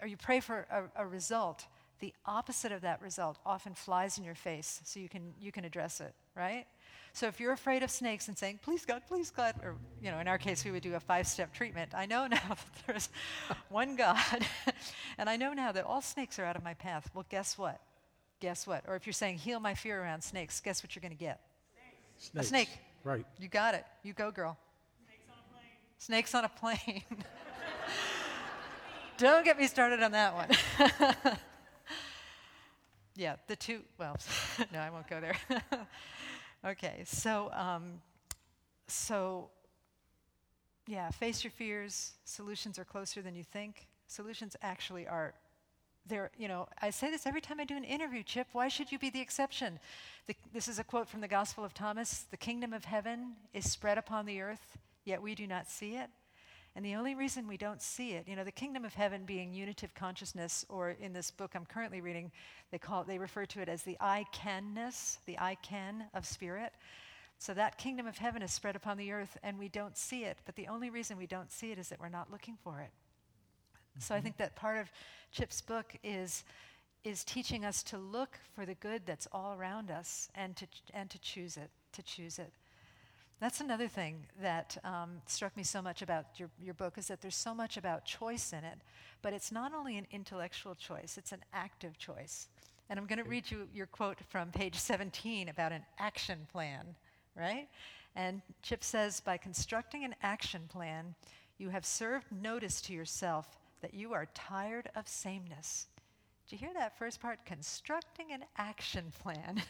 or 0.00 0.08
you 0.08 0.16
pray 0.16 0.40
for 0.40 0.66
a, 0.70 1.02
a 1.02 1.06
result, 1.06 1.66
the 2.00 2.14
opposite 2.24 2.72
of 2.72 2.80
that 2.80 3.02
result 3.02 3.38
often 3.44 3.74
flies 3.74 4.16
in 4.16 4.24
your 4.24 4.34
face, 4.34 4.80
so 4.84 4.98
you 4.98 5.10
can 5.10 5.34
you 5.38 5.52
can 5.52 5.66
address 5.66 6.00
it, 6.00 6.14
right? 6.34 6.64
So 7.12 7.26
if 7.26 7.38
you're 7.38 7.52
afraid 7.52 7.82
of 7.82 7.90
snakes 7.90 8.28
and 8.28 8.38
saying, 8.38 8.60
"Please 8.62 8.86
God, 8.86 9.02
please 9.06 9.30
God," 9.30 9.56
or 9.62 9.76
you 10.00 10.10
know, 10.10 10.20
in 10.20 10.28
our 10.28 10.38
case, 10.38 10.64
we 10.64 10.70
would 10.70 10.82
do 10.82 10.94
a 10.94 11.00
five-step 11.00 11.52
treatment. 11.52 11.92
I 11.94 12.06
know 12.06 12.26
now 12.28 12.48
that 12.48 12.86
there's 12.86 13.10
one 13.68 13.94
God, 13.94 14.46
and 15.18 15.28
I 15.28 15.36
know 15.36 15.52
now 15.52 15.70
that 15.72 15.84
all 15.84 16.00
snakes 16.00 16.38
are 16.38 16.46
out 16.46 16.56
of 16.56 16.64
my 16.64 16.72
path. 16.72 17.10
Well, 17.12 17.26
guess 17.28 17.58
what? 17.58 17.78
Guess 18.40 18.66
what? 18.66 18.84
Or 18.86 18.96
if 18.96 19.06
you're 19.06 19.12
saying, 19.12 19.38
"Heal 19.38 19.60
my 19.60 19.74
fear 19.74 20.02
around 20.02 20.22
snakes," 20.22 20.60
guess 20.60 20.82
what 20.82 20.94
you're 20.94 21.00
going 21.00 21.12
to 21.12 21.18
get? 21.18 21.40
Snakes. 22.18 22.48
snake. 22.48 22.68
Right. 23.04 23.24
You 23.38 23.48
got 23.48 23.74
it. 23.74 23.84
You 24.02 24.12
go, 24.12 24.30
girl. 24.30 24.58
Snakes 25.98 26.34
on 26.34 26.44
a 26.44 26.48
plane. 26.48 26.78
Snakes 26.78 26.80
on 26.80 26.84
a 26.84 27.18
plane. 27.18 27.24
Don't 29.18 29.44
get 29.44 29.58
me 29.58 29.66
started 29.66 30.02
on 30.02 30.12
that 30.12 30.34
one. 30.34 31.36
yeah, 33.16 33.36
the 33.46 33.56
two, 33.56 33.80
well, 33.98 34.18
no, 34.72 34.78
I 34.78 34.90
won't 34.90 35.08
go 35.08 35.20
there. 35.20 35.36
okay, 36.66 37.02
so, 37.04 37.50
um, 37.52 38.00
so, 38.88 39.48
yeah, 40.86 41.10
face 41.10 41.44
your 41.44 41.50
fears. 41.50 42.12
Solutions 42.24 42.78
are 42.78 42.84
closer 42.84 43.22
than 43.22 43.34
you 43.34 43.44
think. 43.44 43.86
Solutions 44.06 44.54
actually 44.60 45.06
are 45.06 45.32
there, 46.08 46.30
you 46.36 46.48
know, 46.48 46.68
I 46.80 46.90
say 46.90 47.10
this 47.10 47.26
every 47.26 47.40
time 47.40 47.60
I 47.60 47.64
do 47.64 47.76
an 47.76 47.84
interview, 47.84 48.22
Chip. 48.22 48.48
Why 48.52 48.68
should 48.68 48.92
you 48.92 48.98
be 48.98 49.10
the 49.10 49.20
exception? 49.20 49.78
The, 50.26 50.34
this 50.52 50.68
is 50.68 50.78
a 50.78 50.84
quote 50.84 51.08
from 51.08 51.20
the 51.20 51.28
Gospel 51.28 51.64
of 51.64 51.74
Thomas 51.74 52.26
The 52.30 52.36
kingdom 52.36 52.72
of 52.72 52.84
heaven 52.84 53.34
is 53.52 53.70
spread 53.70 53.98
upon 53.98 54.26
the 54.26 54.40
earth, 54.40 54.78
yet 55.04 55.22
we 55.22 55.34
do 55.34 55.46
not 55.46 55.68
see 55.68 55.96
it. 55.96 56.08
And 56.74 56.84
the 56.84 56.94
only 56.94 57.14
reason 57.14 57.48
we 57.48 57.56
don't 57.56 57.80
see 57.80 58.12
it, 58.12 58.28
you 58.28 58.36
know, 58.36 58.44
the 58.44 58.52
kingdom 58.52 58.84
of 58.84 58.92
heaven 58.92 59.24
being 59.24 59.54
unitive 59.54 59.94
consciousness, 59.94 60.66
or 60.68 60.90
in 60.90 61.14
this 61.14 61.30
book 61.30 61.52
I'm 61.54 61.64
currently 61.64 62.02
reading, 62.02 62.30
they 62.70 62.78
call 62.78 63.00
it, 63.00 63.06
they 63.06 63.18
refer 63.18 63.46
to 63.46 63.60
it 63.62 63.68
as 63.70 63.82
the 63.82 63.96
I 63.98 64.26
canness, 64.32 65.18
the 65.24 65.38
I 65.38 65.54
can 65.62 66.04
of 66.12 66.26
spirit. 66.26 66.74
So 67.38 67.54
that 67.54 67.78
kingdom 67.78 68.06
of 68.06 68.18
heaven 68.18 68.42
is 68.42 68.52
spread 68.52 68.76
upon 68.76 68.98
the 68.98 69.10
earth, 69.12 69.38
and 69.42 69.58
we 69.58 69.68
don't 69.68 69.96
see 69.96 70.24
it. 70.24 70.38
But 70.44 70.56
the 70.56 70.68
only 70.68 70.90
reason 70.90 71.16
we 71.16 71.26
don't 71.26 71.50
see 71.50 71.72
it 71.72 71.78
is 71.78 71.88
that 71.88 72.00
we're 72.00 72.08
not 72.08 72.30
looking 72.30 72.58
for 72.62 72.80
it. 72.80 72.90
So 73.98 74.14
I 74.14 74.20
think 74.20 74.36
that 74.36 74.56
part 74.56 74.78
of 74.78 74.90
Chip's 75.32 75.60
book 75.60 75.96
is 76.02 76.44
is 77.04 77.22
teaching 77.22 77.64
us 77.64 77.84
to 77.84 77.98
look 77.98 78.36
for 78.52 78.66
the 78.66 78.74
good 78.74 79.02
that's 79.06 79.28
all 79.30 79.54
around 79.56 79.90
us 79.92 80.28
and 80.34 80.56
to 80.56 80.66
and 80.92 81.08
to 81.10 81.18
choose 81.20 81.56
it, 81.56 81.70
to 81.92 82.02
choose 82.02 82.38
it. 82.38 82.52
That's 83.38 83.60
another 83.60 83.86
thing 83.86 84.24
that 84.40 84.78
um, 84.82 85.20
struck 85.26 85.56
me 85.58 85.62
so 85.62 85.82
much 85.82 86.00
about 86.00 86.24
your, 86.38 86.48
your 86.58 86.72
book 86.72 86.96
is 86.96 87.08
that 87.08 87.20
there's 87.20 87.36
so 87.36 87.54
much 87.54 87.76
about 87.76 88.06
choice 88.06 88.54
in 88.54 88.64
it, 88.64 88.78
but 89.20 89.34
it's 89.34 89.52
not 89.52 89.74
only 89.74 89.98
an 89.98 90.06
intellectual 90.10 90.74
choice, 90.74 91.18
it's 91.18 91.32
an 91.32 91.44
active 91.52 91.98
choice. 91.98 92.48
And 92.88 92.98
I'm 92.98 93.06
going 93.06 93.22
to 93.22 93.28
read 93.28 93.50
you 93.50 93.68
your 93.74 93.86
quote 93.86 94.18
from 94.30 94.50
page 94.52 94.76
17 94.76 95.50
about 95.50 95.72
an 95.72 95.82
action 95.98 96.46
plan, 96.50 96.94
right? 97.36 97.68
And 98.14 98.40
Chip 98.62 98.82
says, 98.82 99.20
by 99.20 99.36
constructing 99.36 100.04
an 100.04 100.14
action 100.22 100.62
plan, 100.68 101.14
you 101.58 101.68
have 101.68 101.84
served 101.84 102.26
notice 102.32 102.80
to 102.82 102.94
yourself 102.94 103.58
that 103.82 103.94
you 103.94 104.12
are 104.14 104.26
tired 104.34 104.90
of 104.94 105.06
sameness. 105.08 105.86
Did 106.48 106.52
you 106.60 106.66
hear 106.66 106.74
that 106.74 106.96
first 106.98 107.20
part? 107.20 107.44
Constructing 107.44 108.32
an 108.32 108.44
action 108.56 109.12
plan. 109.22 109.62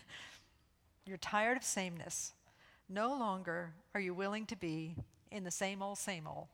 You're 1.07 1.17
tired 1.19 1.57
of 1.57 1.65
sameness. 1.65 2.33
No 2.89 3.09
longer 3.11 3.73
are 3.95 4.01
you 4.01 4.15
willing 4.15 4.47
to 4.47 4.57
be 4.57 4.97
in 5.31 5.45
the 5.45 5.51
same 5.51 5.83
old, 5.83 5.99
same 5.99 6.27
old. 6.27 6.47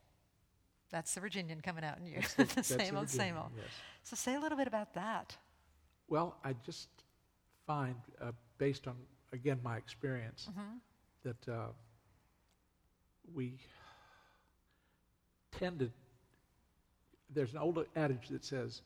That's 0.90 1.14
the 1.14 1.20
Virginian 1.20 1.60
coming 1.60 1.84
out 1.84 1.98
in 1.98 2.06
you. 2.06 2.20
The, 2.36 2.44
the- 2.56 2.62
same 2.62 2.96
old, 2.96 3.08
same 3.08 3.36
old. 3.36 3.50
yes. 3.56 3.64
So 4.04 4.16
say 4.16 4.34
a 4.34 4.40
little 4.40 4.58
bit 4.58 4.66
about 4.66 4.94
that. 4.94 5.36
Well, 6.08 6.36
I 6.44 6.54
just 6.64 6.88
find, 7.66 7.94
uh, 8.20 8.32
based 8.58 8.86
on 8.86 8.96
again 9.32 9.58
my 9.62 9.76
experience, 9.76 10.48
Mm-hmm. 10.50 10.76
that 11.24 11.48
uh, 11.52 11.66
we 13.34 13.54
tend 15.58 15.78
to. 15.80 15.90
There's 17.34 17.52
an 17.52 17.58
old 17.58 17.84
adage 17.96 18.28
that 18.28 18.44
says, 18.44 18.82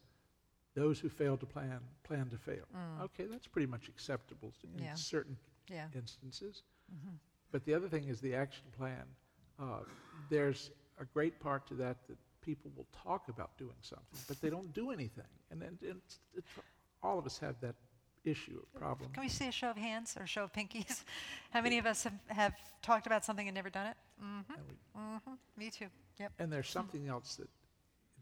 "Those 0.75 0.99
who 1.01 1.09
fail 1.09 1.37
to 1.37 1.47
plan 1.47 1.81
plan 2.03 2.29
to 2.31 2.39
fail." 2.39 2.65
Okay, 3.03 3.27
that's 3.27 3.47
pretty 3.47 3.67
much 3.67 3.89
acceptable 3.89 4.53
in 4.65 4.71
Mm. 4.81 4.83
Yeah. 4.85 4.95
certain 4.95 5.37
Yeah. 5.69 5.89
instances. 5.95 6.63
But 7.53 7.65
the 7.65 7.75
other 7.75 7.89
thing 7.89 8.05
is 8.09 8.21
the 8.21 8.35
action 8.35 8.65
plan. 8.77 9.05
Uh, 9.59 9.81
there's 10.29 10.71
a 10.99 11.05
great 11.05 11.39
part 11.41 11.67
to 11.69 11.75
that 11.75 12.07
that 12.09 12.19
people 12.43 12.71
will 12.77 12.87
talk 12.93 13.29
about 13.29 13.57
doing 13.59 13.77
something, 13.81 14.21
but 14.29 14.41
they 14.41 14.51
don't 14.51 14.73
do 14.73 14.91
anything. 14.91 15.29
And 15.51 15.61
then 15.61 15.79
it's, 15.83 16.21
it's, 16.35 16.47
all 17.03 17.19
of 17.19 17.27
us 17.27 17.39
have 17.39 17.59
that 17.61 17.75
issue, 18.25 18.61
a 18.75 18.79
problem. 18.79 19.11
Can 19.13 19.23
we 19.23 19.29
see 19.29 19.47
a 19.49 19.53
show 19.53 19.71
of 19.71 19.77
hands 19.77 20.17
or 20.17 20.25
a 20.25 20.27
show 20.27 20.45
of 20.45 20.53
pinkies? 20.53 21.05
How 21.51 21.61
many 21.63 21.79
of 21.79 21.87
us 21.87 22.05
have, 22.05 22.19
have 22.29 22.55
talked 22.83 23.07
about 23.07 23.25
something 23.25 23.49
and 23.49 23.55
never 23.55 23.71
done 23.71 23.87
it? 23.89 23.97
Mm-hmm. 24.23 24.53
And, 24.53 24.63
we, 24.69 25.01
Mm-hmm. 25.01 25.35
Me 25.57 25.71
too. 25.71 25.87
Yep. 26.19 26.33
and 26.39 26.53
there's 26.53 26.69
something 26.69 27.09
else 27.09 27.37
that, 27.37 27.49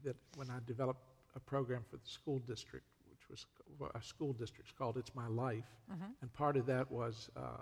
that 0.05 0.17
when 0.35 0.49
I 0.49 0.59
developed 0.67 1.01
a 1.35 1.39
program 1.41 1.83
for 1.89 1.97
the 1.97 2.07
school 2.07 2.39
district, 2.47 2.85
which 3.11 3.29
was 3.29 3.45
well, 3.79 3.91
a 3.95 4.01
school 4.01 4.33
district's 4.33 4.71
called 4.71 4.97
It's 4.97 5.13
My 5.15 5.27
Life, 5.27 5.65
Mm-hmm. 5.91 6.11
and 6.21 6.33
part 6.33 6.57
of 6.57 6.65
that 6.67 6.91
was 6.91 7.29
uh, 7.37 7.61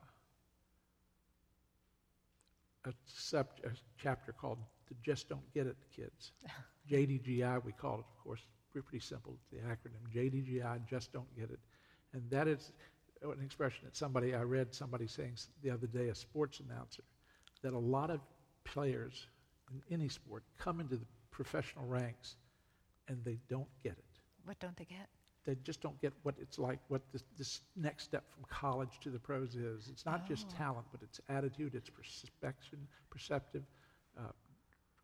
a, 2.85 2.93
sub, 3.05 3.47
a 3.65 3.69
chapter 4.01 4.31
called 4.33 4.59
the 4.89 4.95
Just 5.03 5.29
Don't 5.29 5.53
Get 5.53 5.67
It 5.67 5.77
Kids. 5.95 6.31
JDGI, 6.91 7.63
we 7.63 7.71
call 7.71 7.95
it, 7.95 8.05
of 8.17 8.23
course, 8.23 8.41
pretty, 8.71 8.85
pretty 8.87 9.05
simple, 9.05 9.37
the 9.51 9.57
acronym 9.59 10.03
JDGI, 10.13 10.85
Just 10.87 11.13
Don't 11.13 11.33
Get 11.37 11.49
It. 11.49 11.59
And 12.13 12.29
that 12.29 12.47
is 12.47 12.71
an 13.23 13.41
expression 13.43 13.85
that 13.85 13.95
somebody, 13.95 14.35
I 14.35 14.41
read 14.43 14.73
somebody 14.73 15.07
saying 15.07 15.37
the 15.63 15.69
other 15.71 15.87
day, 15.87 16.09
a 16.09 16.15
sports 16.15 16.59
announcer, 16.59 17.03
that 17.61 17.73
a 17.73 17.79
lot 17.79 18.09
of 18.09 18.19
players 18.65 19.27
in 19.71 19.81
any 19.93 20.09
sport 20.09 20.43
come 20.59 20.79
into 20.81 20.97
the 20.97 21.05
professional 21.33 21.85
ranks 21.85 22.37
and 23.09 23.23
they 23.25 23.37
don't 23.49 23.67
get 23.83 23.93
it 23.93 24.19
What 24.45 24.59
don't 24.59 24.77
they 24.77 24.85
get? 24.85 25.09
they 25.45 25.55
just 25.63 25.81
don't 25.81 25.99
get 26.01 26.13
what 26.23 26.35
it's 26.39 26.57
like, 26.57 26.79
what 26.87 27.01
this, 27.11 27.23
this 27.37 27.61
next 27.75 28.05
step 28.05 28.23
from 28.33 28.45
college 28.49 28.99
to 29.01 29.09
the 29.09 29.19
pros 29.19 29.55
is. 29.55 29.89
It's 29.89 30.05
not 30.05 30.25
just 30.25 30.47
Oh. 30.49 30.57
talent, 30.57 30.87
but 30.91 31.01
it's 31.03 31.19
attitude, 31.27 31.75
it's 31.75 31.89
perception, 31.89 32.87
perceptive 33.09 33.63
uh, 34.17 34.31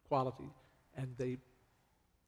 quality, 0.07 0.49
and 0.95 1.13
they 1.17 1.38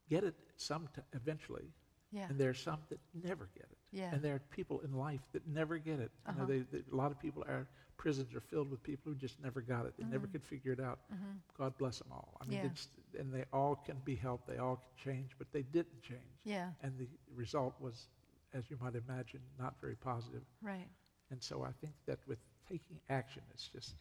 get 0.10 0.26
it 0.26 0.36
some 0.58 0.90
t- 0.94 1.02
eventually, 1.14 1.72
Yeah. 2.12 2.28
and 2.30 2.38
there 2.40 2.50
are 2.50 2.54
some 2.54 2.80
that 2.90 3.00
never 3.24 3.48
get 3.56 3.64
it. 3.72 3.78
Yeah. 3.92 4.12
And 4.14 4.22
there 4.22 4.36
are 4.36 4.40
people 4.52 4.82
in 4.82 4.94
life 4.94 5.22
that 5.34 5.48
never 5.48 5.78
get 5.78 6.00
it. 6.00 6.12
You 6.28 6.34
know, 6.36 6.44
Uh-huh. 6.44 6.46
they, 6.46 6.60
they, 6.72 6.84
a 6.92 6.96
lot 6.96 7.12
of 7.12 7.20
people 7.20 7.44
are 7.48 7.68
prisons 7.98 8.34
are 8.34 8.42
filled 8.42 8.70
with 8.72 8.82
people 8.84 9.12
who 9.12 9.16
just 9.18 9.40
never 9.42 9.62
got 9.62 9.86
it. 9.86 9.94
They 9.98 10.04
never 10.06 10.26
Mhm. 10.28 10.32
could 10.32 10.44
figure 10.44 10.72
it 10.74 10.80
out. 10.80 11.00
Mm-hmm. 11.14 11.32
God 11.58 11.78
bless 11.78 12.00
them 12.00 12.12
all. 12.12 12.36
I 12.42 12.46
mean, 12.46 12.58
Yeah. 12.60 12.66
it's, 12.66 12.88
and 13.18 13.32
they 13.32 13.46
all 13.54 13.76
can 13.76 13.98
be 14.04 14.16
helped. 14.16 14.48
They 14.48 14.58
all 14.58 14.78
can 14.78 15.12
change, 15.14 15.38
but 15.38 15.52
they 15.52 15.62
didn't 15.64 16.02
change 16.02 16.40
Yeah. 16.44 16.72
and 16.82 16.98
the 16.98 17.08
result 17.36 17.80
was, 17.80 18.08
as 18.54 18.70
you 18.70 18.78
might 18.82 18.96
imagine, 18.96 19.42
not 19.60 19.80
very 19.80 19.96
positive. 19.96 20.44
Right. 20.62 20.88
And 21.30 21.42
so 21.42 21.64
I 21.64 21.72
think 21.74 21.94
that 22.08 22.20
with 22.28 22.40
taking 22.68 23.00
action, 23.10 23.44
it's 23.54 23.68
just, 23.68 23.96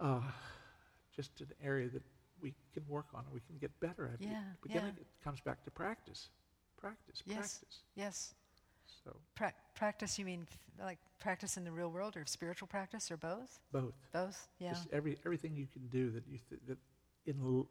uh, 0.00 0.20
just 1.14 1.40
an 1.40 1.52
area 1.62 1.88
that 1.88 2.02
we 2.42 2.54
can 2.74 2.86
work 2.88 3.06
on 3.14 3.24
and 3.24 3.32
we 3.32 3.40
can 3.40 3.56
get 3.58 3.78
better 3.80 4.08
at. 4.12 4.20
Yeah, 4.20 4.42
But 4.60 4.70
again, 4.70 4.84
yeah. 4.96 5.00
it 5.02 5.06
comes 5.24 5.40
back 5.40 5.64
to 5.64 5.70
practice, 5.70 6.28
practice, 6.76 7.22
Yes. 7.26 7.36
practice. 7.58 7.78
Yes. 7.94 8.34
So 9.04 9.16
Pra- 9.34 9.54
practice, 9.74 10.18
you 10.18 10.24
mean 10.24 10.46
f- 10.50 10.58
like 10.78 10.98
practice 11.18 11.56
in 11.56 11.64
the 11.64 11.72
real 11.72 11.90
world 11.90 12.16
or 12.16 12.24
spiritual 12.26 12.68
practice 12.68 13.10
or 13.10 13.16
both? 13.16 13.60
both, 13.72 13.94
Both? 14.12 14.48
Yeah. 14.58 14.72
just 14.72 14.88
every 14.92 15.18
everything 15.24 15.56
you 15.56 15.66
can 15.66 15.86
do 15.88 16.10
that 16.10 16.26
you 16.26 16.38
th- 16.48 16.60
that 16.66 16.78
enl- 17.26 17.66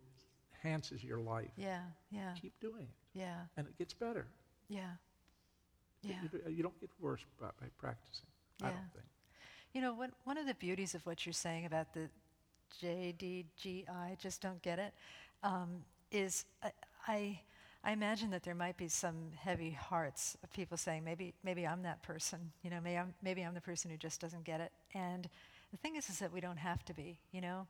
enhances 0.54 1.04
your 1.04 1.20
life. 1.20 1.52
Yeah. 1.58 1.82
Yeah. 2.10 2.34
Keep 2.42 2.60
doing 2.60 2.84
it, 2.84 3.20
Yeah. 3.20 3.46
and 3.58 3.68
it 3.68 3.78
gets 3.78 3.94
better. 3.94 4.28
Yeah. 4.68 4.96
You- 6.02 6.12
Yeah. 6.12 6.22
You, 6.24 6.30
do- 6.30 6.52
you 6.52 6.64
don't 6.64 6.80
get 6.80 6.90
worse 7.00 7.26
by, 7.40 7.50
by 7.60 7.68
practicing. 7.78 8.28
I 8.62 8.68
Yeah. 8.70 8.74
don't 8.76 8.94
think. 8.94 9.06
You 9.74 9.82
know, 9.82 9.94
one, 9.94 10.12
one 10.24 10.38
of 10.38 10.46
the 10.46 10.54
beauties 10.56 10.96
of 10.96 11.06
what 11.06 11.26
you're 11.26 11.34
saying 11.34 11.66
about 11.66 11.94
the 11.94 12.10
JDGI, 12.82 14.18
just 14.18 14.42
don't 14.42 14.62
get 14.62 14.80
it, 14.80 14.94
um, 15.44 15.84
is 16.12 16.46
I, 16.64 16.72
I, 17.08 17.42
I 17.86 17.92
imagine 17.92 18.32
that 18.32 18.42
there 18.42 18.56
might 18.56 18.78
be 18.78 18.88
some 18.88 19.30
heavy 19.36 19.70
hearts 19.70 20.36
of 20.44 20.52
people 20.52 20.76
saying, 20.76 21.04
maybe, 21.04 21.36
maybe 21.44 21.68
I'm 21.68 21.84
that 21.84 22.02
person. 22.02 22.40
You 22.64 22.72
know, 22.72 22.80
maybe 22.84 22.98
I'm, 22.98 23.14
maybe 23.22 23.44
I'm 23.44 23.54
the 23.54 23.62
person 23.62 23.92
who 23.92 23.98
just 23.98 24.20
doesn't 24.20 24.44
get 24.44 24.60
it. 24.60 24.72
And 24.96 25.30
the 25.70 25.78
thing 25.78 25.96
is, 25.96 26.10
is 26.10 26.18
that 26.18 26.34
we 26.34 26.42
don't 26.42 26.58
have 26.58 26.84
to 26.86 26.96
be. 26.96 27.20
You 27.32 27.42
know, 27.42 27.68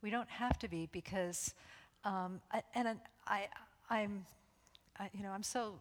we 0.00 0.08
don't 0.08 0.28
have 0.30 0.58
to 0.60 0.68
be 0.68 0.88
because, 0.90 1.52
um, 2.06 2.40
I, 2.50 2.62
and 2.74 2.98
I, 3.26 3.48
I'm, 3.90 4.24
I, 4.98 5.10
you 5.12 5.22
know, 5.22 5.32
I'm 5.32 5.42
so 5.42 5.74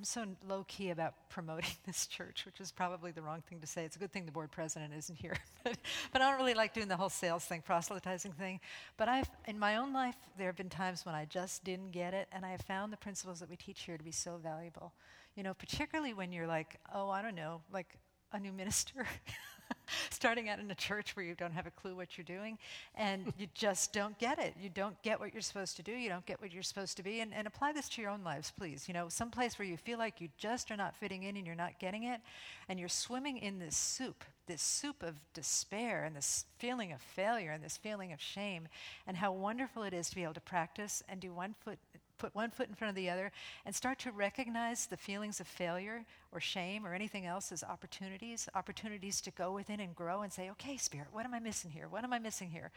I'm 0.00 0.04
so 0.04 0.24
low 0.48 0.64
key 0.66 0.88
about 0.88 1.12
promoting 1.28 1.68
this 1.86 2.06
church, 2.06 2.46
which 2.46 2.58
is 2.58 2.72
probably 2.72 3.10
the 3.10 3.20
wrong 3.20 3.42
thing 3.46 3.60
to 3.60 3.66
say. 3.66 3.84
It's 3.84 3.96
a 3.96 3.98
good 3.98 4.10
thing 4.10 4.24
the 4.24 4.32
board 4.32 4.50
president 4.50 4.94
isn't 4.96 5.14
here. 5.14 5.36
but, 5.62 5.76
but 6.10 6.22
I 6.22 6.30
don't 6.30 6.40
really 6.40 6.54
like 6.54 6.72
doing 6.72 6.88
the 6.88 6.96
whole 6.96 7.10
sales 7.10 7.44
thing, 7.44 7.60
proselytizing 7.60 8.32
thing. 8.32 8.60
But 8.96 9.10
I've, 9.10 9.28
in 9.46 9.58
my 9.58 9.76
own 9.76 9.92
life, 9.92 10.16
there 10.38 10.46
have 10.46 10.56
been 10.56 10.70
times 10.70 11.04
when 11.04 11.14
I 11.14 11.26
just 11.26 11.64
didn't 11.64 11.90
get 11.90 12.14
it, 12.14 12.28
and 12.32 12.46
I 12.46 12.52
have 12.52 12.62
found 12.62 12.94
the 12.94 12.96
principles 12.96 13.40
that 13.40 13.50
we 13.50 13.56
teach 13.56 13.82
here 13.82 13.98
to 13.98 14.02
be 14.02 14.10
so 14.10 14.38
valuable. 14.42 14.94
You 15.36 15.42
know, 15.42 15.52
particularly 15.52 16.14
when 16.14 16.32
you're 16.32 16.46
like, 16.46 16.80
oh, 16.94 17.10
I 17.10 17.20
don't 17.20 17.34
know, 17.34 17.60
like 17.70 17.98
a 18.32 18.40
new 18.40 18.52
minister. 18.52 19.06
starting 20.10 20.48
out 20.48 20.58
in 20.58 20.70
a 20.70 20.74
church 20.74 21.16
where 21.16 21.24
you 21.24 21.34
don't 21.34 21.52
have 21.52 21.66
a 21.66 21.70
clue 21.70 21.94
what 21.94 22.16
you're 22.16 22.24
doing 22.24 22.58
and 22.94 23.32
you 23.38 23.46
just 23.54 23.92
don't 23.92 24.18
get 24.18 24.38
it. 24.38 24.54
You 24.60 24.70
don't 24.70 25.00
get 25.02 25.20
what 25.20 25.32
you're 25.32 25.42
supposed 25.42 25.76
to 25.76 25.82
do. 25.82 25.92
You 25.92 26.08
don't 26.08 26.26
get 26.26 26.40
what 26.40 26.52
you're 26.52 26.62
supposed 26.62 26.96
to 26.96 27.02
be. 27.02 27.20
And, 27.20 27.32
and 27.34 27.46
apply 27.46 27.72
this 27.72 27.88
to 27.90 28.02
your 28.02 28.10
own 28.10 28.24
lives 28.24 28.52
please. 28.56 28.88
You 28.88 28.94
know 28.94 29.08
some 29.08 29.30
place 29.30 29.58
where 29.58 29.66
you 29.66 29.76
feel 29.76 29.98
like 29.98 30.20
you 30.20 30.28
just 30.38 30.70
are 30.70 30.76
not 30.76 30.96
fitting 30.96 31.24
in 31.24 31.36
and 31.36 31.46
you're 31.46 31.54
not 31.54 31.78
getting 31.78 32.04
it 32.04 32.20
and 32.68 32.78
you're 32.78 32.88
swimming 32.88 33.38
in 33.38 33.58
this 33.58 33.76
soup 33.76 34.24
this 34.50 34.62
soup 34.62 35.04
of 35.04 35.14
despair 35.32 36.02
and 36.02 36.16
this 36.16 36.44
feeling 36.58 36.90
of 36.90 37.00
failure 37.00 37.52
and 37.52 37.62
this 37.62 37.76
feeling 37.76 38.12
of 38.12 38.20
shame 38.20 38.66
and 39.06 39.16
how 39.16 39.30
wonderful 39.30 39.84
it 39.84 39.94
is 39.94 40.10
to 40.10 40.16
be 40.16 40.24
able 40.24 40.34
to 40.34 40.40
practice 40.40 41.04
and 41.08 41.20
do 41.20 41.32
one 41.32 41.54
foot 41.64 41.78
put 42.20 42.34
one 42.34 42.50
foot 42.50 42.68
in 42.68 42.74
front 42.74 42.90
of 42.90 42.94
the 42.94 43.08
other 43.08 43.32
and 43.64 43.74
start 43.74 43.98
to 44.00 44.12
recognize 44.12 44.86
the 44.86 44.96
feelings 44.96 45.40
of 45.40 45.46
failure 45.46 46.04
or 46.32 46.38
shame 46.38 46.86
or 46.86 46.94
anything 46.94 47.26
else 47.26 47.50
as 47.50 47.64
opportunities, 47.64 48.48
opportunities 48.54 49.20
to 49.22 49.30
go 49.30 49.52
within 49.52 49.80
and 49.80 49.96
grow 49.96 50.22
and 50.22 50.32
say, 50.32 50.50
okay, 50.50 50.76
Spirit, 50.76 51.08
what 51.12 51.24
am 51.24 51.34
I 51.34 51.40
missing 51.40 51.70
here? 51.70 51.88
What 51.88 52.04
am 52.04 52.12
I 52.12 52.18
missing 52.18 52.50
here? 52.50 52.70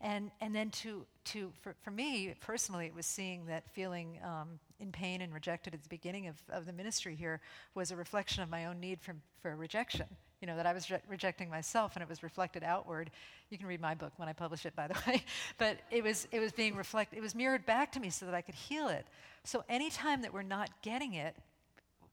And, 0.00 0.30
and 0.40 0.54
then 0.54 0.70
to, 0.70 1.04
to 1.26 1.50
for, 1.60 1.74
for 1.82 1.90
me 1.90 2.34
personally, 2.40 2.86
it 2.86 2.94
was 2.94 3.06
seeing 3.06 3.46
that 3.46 3.68
feeling 3.72 4.20
um, 4.24 4.60
in 4.78 4.92
pain 4.92 5.20
and 5.20 5.34
rejected 5.34 5.74
at 5.74 5.82
the 5.82 5.88
beginning 5.88 6.28
of, 6.28 6.36
of 6.48 6.66
the 6.66 6.72
ministry 6.72 7.16
here 7.16 7.40
was 7.74 7.90
a 7.90 7.96
reflection 7.96 8.42
of 8.42 8.48
my 8.48 8.66
own 8.66 8.80
need 8.80 9.00
for, 9.00 9.16
for 9.42 9.56
rejection. 9.56 10.06
You 10.44 10.48
know, 10.48 10.56
that 10.56 10.66
I 10.66 10.74
was 10.74 10.90
re- 10.90 11.00
rejecting 11.08 11.48
myself 11.48 11.96
and 11.96 12.02
it 12.02 12.08
was 12.08 12.22
reflected 12.22 12.62
outward. 12.62 13.10
You 13.48 13.56
can 13.56 13.66
read 13.66 13.80
my 13.80 13.94
book 13.94 14.12
when 14.18 14.28
I 14.28 14.34
publish 14.34 14.66
it, 14.66 14.76
by 14.76 14.88
the 14.88 14.94
way. 15.06 15.24
But 15.56 15.78
it 15.90 16.04
was, 16.04 16.28
it 16.32 16.38
was 16.38 16.52
being 16.52 16.76
reflected, 16.76 17.16
it 17.16 17.22
was 17.22 17.34
mirrored 17.34 17.64
back 17.64 17.92
to 17.92 17.98
me 17.98 18.10
so 18.10 18.26
that 18.26 18.34
I 18.34 18.42
could 18.42 18.54
heal 18.54 18.88
it. 18.88 19.06
So 19.44 19.64
anytime 19.70 20.20
that 20.20 20.34
we're 20.34 20.42
not 20.42 20.68
getting 20.82 21.14
it, 21.14 21.34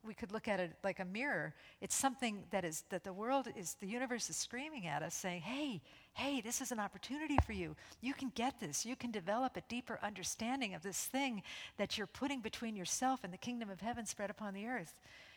we 0.02 0.14
could 0.14 0.32
look 0.32 0.48
at 0.48 0.62
it 0.62 0.72
like 0.82 1.02
a 1.02 1.06
mirror. 1.06 1.54
It's 1.82 1.94
something 1.94 2.46
that 2.52 2.64
is 2.64 2.86
that 2.90 3.04
the 3.04 3.12
world 3.12 3.50
is 3.54 3.76
the 3.82 3.88
universe 3.88 4.30
is 4.30 4.38
screaming 4.38 4.88
at 4.88 5.04
us 5.04 5.14
saying, 5.14 5.42
"Hey, 5.42 5.82
hey, 6.14 6.40
this 6.40 6.62
is 6.62 6.72
an 6.72 6.80
opportunity 6.80 7.38
for 7.46 7.52
you. 7.52 7.76
You 8.00 8.14
can 8.14 8.32
get 8.34 8.62
this. 8.62 8.86
You 8.86 8.96
can 8.96 9.12
develop 9.12 9.58
a 9.58 9.62
deeper 9.68 10.00
understanding 10.02 10.74
of 10.74 10.84
this 10.84 11.04
thing 11.04 11.44
that 11.76 11.98
you're 11.98 12.08
putting 12.08 12.40
between 12.40 12.78
yourself 12.78 13.26
and 13.26 13.34
the 13.34 13.38
kingdom 13.38 13.70
of 13.70 13.82
heaven 13.82 14.06
spread 14.06 14.30
upon 14.30 14.54
the 14.54 14.68
earth." 14.68 14.96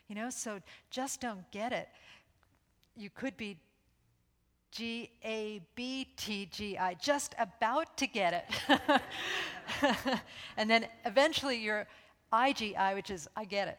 You 0.09 0.15
know, 0.15 0.29
so 0.29 0.61
just 0.91 1.21
don't 1.21 1.51
get 1.51 1.73
it. 1.73 1.89
You 2.97 3.11
could 3.11 3.37
be 3.37 3.59
G 4.71 5.11
A 5.25 5.61
B 5.75 6.09
T 6.17 6.47
G 6.51 6.77
I, 6.77 6.95
just 6.95 7.35
about 7.39 7.97
to 7.97 8.07
get 8.07 8.45
it. 8.69 9.01
and 10.57 10.69
then 10.69 10.87
eventually 11.05 11.57
you're 11.57 11.87
IGI, 12.33 12.95
which 12.95 13.11
is 13.11 13.29
I 13.37 13.45
get 13.45 13.69
it. 13.69 13.79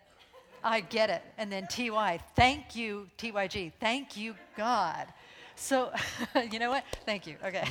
I 0.63 0.79
get 0.79 1.09
it. 1.09 1.21
And 1.37 1.51
then 1.51 1.67
TY, 1.67 2.19
thank 2.35 2.75
you, 2.75 3.07
TYG, 3.17 3.73
thank 3.79 4.17
you, 4.17 4.35
God. 4.57 5.07
So, 5.55 5.91
you 6.51 6.59
know 6.59 6.69
what? 6.69 6.83
Thank 7.05 7.27
you. 7.27 7.35
Okay. 7.45 7.67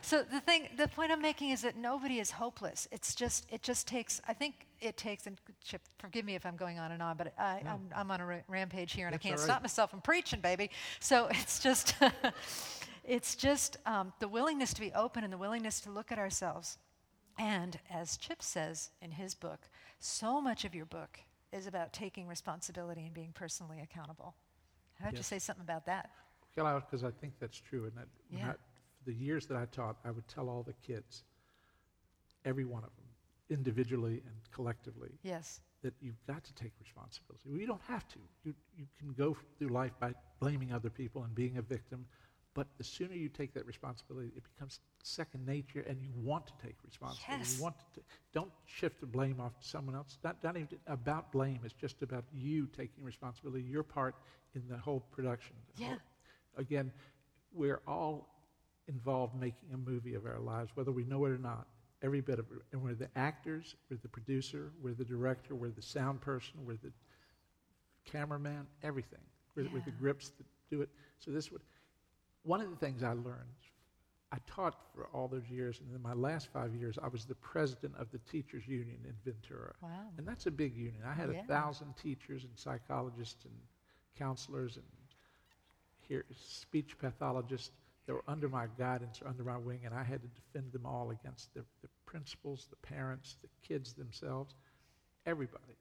so 0.00 0.22
the 0.22 0.40
thing, 0.40 0.68
the 0.76 0.88
point 0.88 1.12
I'm 1.12 1.22
making 1.22 1.50
is 1.50 1.62
that 1.62 1.76
nobody 1.76 2.18
is 2.18 2.32
hopeless. 2.32 2.88
It's 2.90 3.14
just, 3.14 3.46
it 3.50 3.62
just 3.62 3.86
takes. 3.86 4.20
I 4.26 4.32
think 4.32 4.66
it 4.82 4.96
takes. 4.96 5.26
And 5.26 5.38
Chip, 5.62 5.80
forgive 5.98 6.24
me 6.24 6.34
if 6.34 6.44
I'm 6.44 6.56
going 6.56 6.78
on 6.78 6.92
and 6.92 7.02
on, 7.02 7.16
but 7.16 7.32
I, 7.38 7.62
I'm, 7.66 7.88
I'm 7.94 8.10
on 8.10 8.20
a 8.20 8.26
ra- 8.26 8.36
rampage 8.48 8.92
here, 8.92 9.06
and 9.06 9.14
That's 9.14 9.24
I 9.24 9.28
can't 9.28 9.40
right. 9.40 9.44
stop 9.44 9.62
myself 9.62 9.90
from 9.90 10.00
preaching, 10.00 10.40
baby. 10.40 10.70
So 11.00 11.26
it's 11.30 11.60
just, 11.60 11.94
it's 13.04 13.34
just 13.34 13.76
um, 13.86 14.12
the 14.18 14.28
willingness 14.28 14.74
to 14.74 14.80
be 14.80 14.92
open 14.92 15.24
and 15.24 15.32
the 15.32 15.38
willingness 15.38 15.80
to 15.82 15.90
look 15.90 16.12
at 16.12 16.18
ourselves. 16.18 16.78
And 17.38 17.78
as 17.90 18.16
Chip 18.16 18.42
says 18.42 18.90
in 19.00 19.12
his 19.12 19.34
book, 19.34 19.60
so 20.00 20.40
much 20.40 20.64
of 20.64 20.74
your 20.74 20.86
book 20.86 21.18
is 21.52 21.66
about 21.66 21.92
taking 21.92 22.26
responsibility 22.26 23.02
and 23.02 23.14
being 23.14 23.32
personally 23.32 23.80
accountable. 23.82 24.34
How 25.00 25.08
would 25.08 25.16
you 25.16 25.22
say 25.24 25.38
something 25.38 25.64
about 25.64 25.86
that? 25.86 26.10
Because 26.54 27.04
I 27.04 27.10
think 27.10 27.34
that's 27.40 27.58
true. 27.58 27.84
And 27.84 27.92
that 27.96 28.06
Yeah. 28.30 28.50
I, 28.50 28.54
the 29.04 29.12
years 29.14 29.46
that 29.46 29.56
I 29.56 29.64
taught, 29.66 29.96
I 30.04 30.10
would 30.10 30.26
tell 30.28 30.48
all 30.48 30.62
the 30.62 30.74
kids, 30.86 31.24
every 32.44 32.64
one 32.64 32.84
of 32.84 32.90
them, 32.96 33.01
individually 33.52 34.22
and 34.26 34.34
collectively, 34.52 35.10
Yes. 35.22 35.60
that 35.82 35.94
you've 36.00 36.24
got 36.26 36.42
to 36.44 36.54
take 36.54 36.72
responsibility. 36.80 37.48
Well, 37.48 37.58
you 37.60 37.66
don't 37.66 37.82
have 37.82 38.06
to. 38.08 38.18
You, 38.44 38.54
you 38.76 38.86
can 38.98 39.12
go 39.12 39.36
through 39.58 39.68
life 39.68 39.92
by 40.00 40.14
blaming 40.40 40.72
other 40.72 40.90
people 40.90 41.22
and 41.24 41.34
being 41.34 41.58
a 41.58 41.62
victim, 41.62 42.06
But 42.54 42.66
the 42.76 42.84
sooner 42.84 43.14
you 43.14 43.30
take 43.30 43.54
that 43.54 43.64
responsibility, 43.66 44.30
it 44.36 44.42
becomes 44.54 44.80
second 45.02 45.46
nature, 45.46 45.80
and 45.88 46.02
you 46.02 46.10
want 46.14 46.46
to 46.48 46.52
take 46.62 46.76
responsibility. 46.84 47.40
Yes. 47.44 47.56
You 47.56 47.62
want 47.62 47.76
to. 47.94 48.00
don't 48.34 48.52
shift 48.66 49.00
the 49.00 49.06
blame 49.06 49.40
off 49.40 49.58
to 49.58 49.66
someone 49.66 49.94
else. 49.96 50.18
Not, 50.22 50.36
not 50.44 50.56
even 50.58 50.68
about 50.86 51.32
blame. 51.32 51.60
It's 51.64 51.72
just 51.72 52.02
about 52.02 52.24
you 52.30 52.66
taking 52.76 53.02
responsibility, 53.04 53.62
your 53.64 53.82
part 53.82 54.14
in 54.54 54.68
the 54.68 54.76
whole 54.76 55.00
production. 55.00 55.56
The 55.76 55.80
Yeah. 55.82 55.88
whole- 55.88 55.98
again, 56.56 56.92
we're 57.54 57.80
all 57.86 58.28
involved 58.86 59.34
making 59.34 59.72
a 59.72 59.78
movie 59.78 60.12
of 60.14 60.26
our 60.26 60.38
lives, 60.38 60.70
whether 60.76 60.92
we 60.92 61.04
know 61.04 61.24
it 61.24 61.30
or 61.30 61.38
not. 61.38 61.66
Every 62.02 62.20
bit 62.20 62.38
of 62.38 62.46
it. 62.50 62.62
And 62.72 62.82
we're 62.82 62.94
the 62.94 63.08
actors, 63.16 63.76
we're 63.90 63.98
the 64.02 64.08
producer, 64.08 64.72
we're 64.82 64.94
the 64.94 65.04
director, 65.04 65.54
we're 65.54 65.70
the 65.70 65.82
sound 65.82 66.20
person, 66.20 66.54
we're 66.66 66.76
the 66.82 66.92
cameraman, 68.04 68.66
everything. 68.82 69.20
We're, 69.54 69.68
we're 69.72 69.82
the 69.84 69.92
grips 69.92 70.30
that 70.30 70.46
do 70.70 70.82
it. 70.82 70.88
So 71.18 71.30
this 71.30 71.52
would, 71.52 71.62
one 72.42 72.60
of 72.60 72.70
the 72.70 72.76
things 72.76 73.02
I 73.02 73.12
learned, 73.12 73.54
I 74.32 74.38
taught 74.46 74.74
for 74.94 75.08
all 75.12 75.28
those 75.28 75.48
years, 75.50 75.80
and 75.80 75.94
in 75.94 76.00
my 76.02 76.14
last 76.14 76.48
five 76.52 76.74
years, 76.74 76.98
I 77.02 77.08
was 77.08 77.26
the 77.26 77.34
president 77.36 77.94
of 77.98 78.10
the 78.10 78.18
teachers 78.30 78.66
union 78.66 78.96
in 79.04 79.14
Ventura. 79.24 79.74
Wow. 79.82 79.90
And 80.16 80.26
that's 80.26 80.46
a 80.46 80.50
big 80.50 80.74
union. 80.74 81.02
I 81.06 81.12
had 81.12 81.30
Yeah. 81.30 81.40
a 81.40 81.44
thousand 81.44 81.94
teachers 81.96 82.44
and 82.44 82.58
psychologists 82.58 83.44
and 83.44 83.54
counselors 84.16 84.76
and 84.76 84.86
here, 86.08 86.24
speech 86.34 86.98
pathologists 86.98 87.70
that 88.06 88.14
were 88.14 88.24
under 88.26 88.48
my 88.48 88.66
guidance 88.78 89.20
or 89.22 89.28
under 89.28 89.44
my 89.44 89.56
wing, 89.56 89.80
and 89.84 89.94
I 89.94 90.02
had 90.02 90.20
to 90.22 90.28
defend 90.28 90.72
them 90.72 90.86
all 90.86 91.10
against 91.10 91.54
the, 91.54 91.60
the 91.82 91.88
principals, 92.06 92.66
the 92.70 92.76
parents, 92.76 93.36
the 93.42 93.48
kids 93.66 93.92
themselves, 93.92 94.54
everybody. 95.26 95.76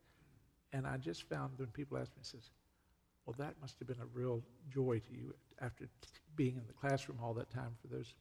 And 0.74 0.86
I 0.88 0.98
just 0.98 1.28
found 1.28 1.52
when 1.58 1.68
people 1.70 1.98
ask 1.98 2.12
me, 2.12 2.24
says, 2.24 2.50
well, 3.26 3.36
that 3.38 3.56
must 3.62 3.78
have 3.80 3.88
been 3.88 4.02
a 4.02 4.18
real 4.18 4.42
joy 4.70 5.00
to 5.00 5.14
you 5.14 5.34
after 5.62 5.86
t- 5.86 5.90
being 6.36 6.56
in 6.56 6.64
the 6.68 6.74
classroom 6.74 7.18
all 7.22 7.34
that 7.34 7.50
time 7.52 7.76
for 7.82 7.88
those 7.94 8.14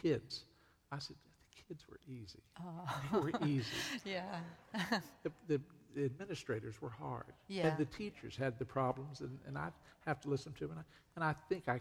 kids. 0.00 0.44
I 0.90 0.98
said, 0.98 1.16
the 1.50 1.62
kids 1.68 1.84
were 1.88 2.00
easy. 2.08 2.40
Oh. 2.60 3.00
They 3.12 3.18
were 3.18 3.32
easy. 3.46 3.66
Yeah. 4.04 4.38
The, 5.22 5.32
the, 5.48 5.60
the 5.94 6.04
administrators 6.04 6.80
were 6.80 6.90
hard. 6.90 7.32
Yeah. 7.48 7.68
And 7.68 7.78
the 7.78 7.84
teachers 7.84 8.36
had 8.36 8.58
the 8.58 8.64
problems, 8.64 9.20
and, 9.20 9.38
and 9.46 9.58
I 9.58 9.70
have 10.06 10.20
to 10.20 10.28
listen 10.28 10.52
to 10.54 10.66
them. 10.66 10.78
And 10.78 10.80
I, 10.80 10.84
and 11.16 11.24
I 11.24 11.34
think 11.48 11.68
I 11.68 11.80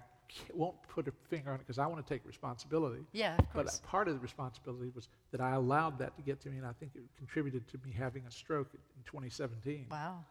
won't 0.54 0.76
put 0.88 1.08
a 1.08 1.12
finger 1.30 1.50
on 1.50 1.56
it 1.56 1.60
because 1.60 1.80
I 1.80 1.88
want 1.88 2.06
to 2.06 2.14
take 2.14 2.26
responsibility. 2.26 3.04
Yeah, 3.14 3.36
of 3.36 3.40
uh, 3.40 3.44
course. 3.54 3.80
But 3.82 3.90
part 3.90 4.08
of 4.08 4.14
the 4.14 4.20
responsibility 4.20 4.92
was 4.96 5.10
that 5.32 5.42
I 5.42 5.52
allowed 5.52 6.00
that 6.00 6.16
to 6.18 6.22
get 6.22 6.42
to 6.42 6.50
me, 6.50 6.58
and 6.58 6.66
I 6.66 6.74
think 6.74 6.92
it 6.96 7.04
contributed 7.18 7.68
to 7.70 7.78
me 7.84 7.92
having 7.98 8.24
a 8.28 8.32
stroke 8.32 8.70
in 8.74 9.04
2017. 9.06 9.88
Wow. 9.90 10.24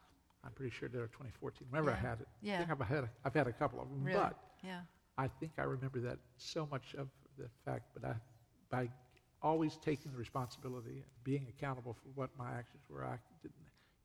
I'm 0.44 0.52
pretty 0.52 0.70
sure 0.74 0.88
that 0.88 0.98
was 0.98 1.10
2014. 1.10 1.66
Remember, 1.70 1.90
I 1.90 1.94
had 1.96 2.20
it. 2.20 2.28
I 2.28 2.46
Yeah. 2.46 2.58
think 2.58 2.70
I've 2.70 2.86
had 2.86 3.04
a, 3.04 3.10
I've 3.24 3.34
had 3.34 3.46
a 3.48 3.52
couple 3.52 3.80
of 3.80 3.88
them. 3.88 4.04
Really? 4.04 4.18
But 4.18 4.38
Yeah. 4.62 4.80
I 5.18 5.28
think 5.28 5.52
I 5.58 5.62
remember 5.62 6.00
that 6.00 6.18
so 6.36 6.66
much 6.70 6.94
of 6.94 7.08
the 7.38 7.48
fact, 7.64 7.84
but 7.94 8.04
I, 8.08 8.14
by 8.70 8.90
always 9.42 9.76
taking 9.76 10.12
the 10.12 10.18
responsibility 10.18 10.96
and 10.96 11.24
being 11.24 11.46
accountable 11.48 11.94
for 11.94 12.08
what 12.14 12.30
my 12.38 12.50
actions 12.52 12.82
were, 12.88 13.04
I 13.04 13.18
didn't 13.42 13.54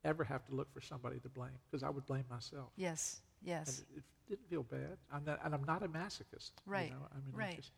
ever 0.03 0.23
have 0.23 0.45
to 0.47 0.55
look 0.55 0.71
for 0.73 0.81
somebody 0.81 1.19
to 1.19 1.29
blame 1.29 1.57
because 1.69 1.83
I 1.83 1.89
would 1.89 2.05
blame 2.05 2.25
myself. 2.29 2.69
Yes. 2.75 3.21
And 3.41 3.47
Yes. 3.49 3.79
it, 3.79 3.97
it 3.97 4.03
didn't 4.29 4.49
feel 4.49 4.63
bad. 4.63 4.97
I'm 5.11 5.23
not, 5.25 5.39
and 5.43 5.53
I'm 5.53 5.63
not 5.63 5.83
a 5.83 5.87
masochist. 5.87 6.51
Right, 6.65 6.89
You 6.89 6.95
know? 6.95 7.07
I 7.11 7.15
mean, 7.25 7.33
right. 7.35 7.55
just- 7.57 7.71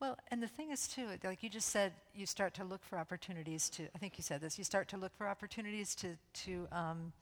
Well, 0.00 0.18
and 0.28 0.42
the 0.42 0.48
thing 0.48 0.70
is, 0.70 0.88
too, 0.88 1.08
like 1.24 1.42
you 1.42 1.50
just 1.50 1.68
said, 1.68 1.92
you 2.14 2.26
start 2.26 2.54
to 2.54 2.64
look 2.64 2.84
for 2.84 2.98
opportunities 2.98 3.68
to, 3.70 3.88
I 3.94 3.98
think 3.98 4.16
you 4.18 4.22
said 4.22 4.40
this, 4.40 4.56
you 4.58 4.64
start 4.64 4.88
to 4.88 4.96
look 4.96 5.14
for 5.16 5.28
opportunities 5.28 5.94
to, 5.96 6.16
to 6.44 6.68
um, 6.72 7.12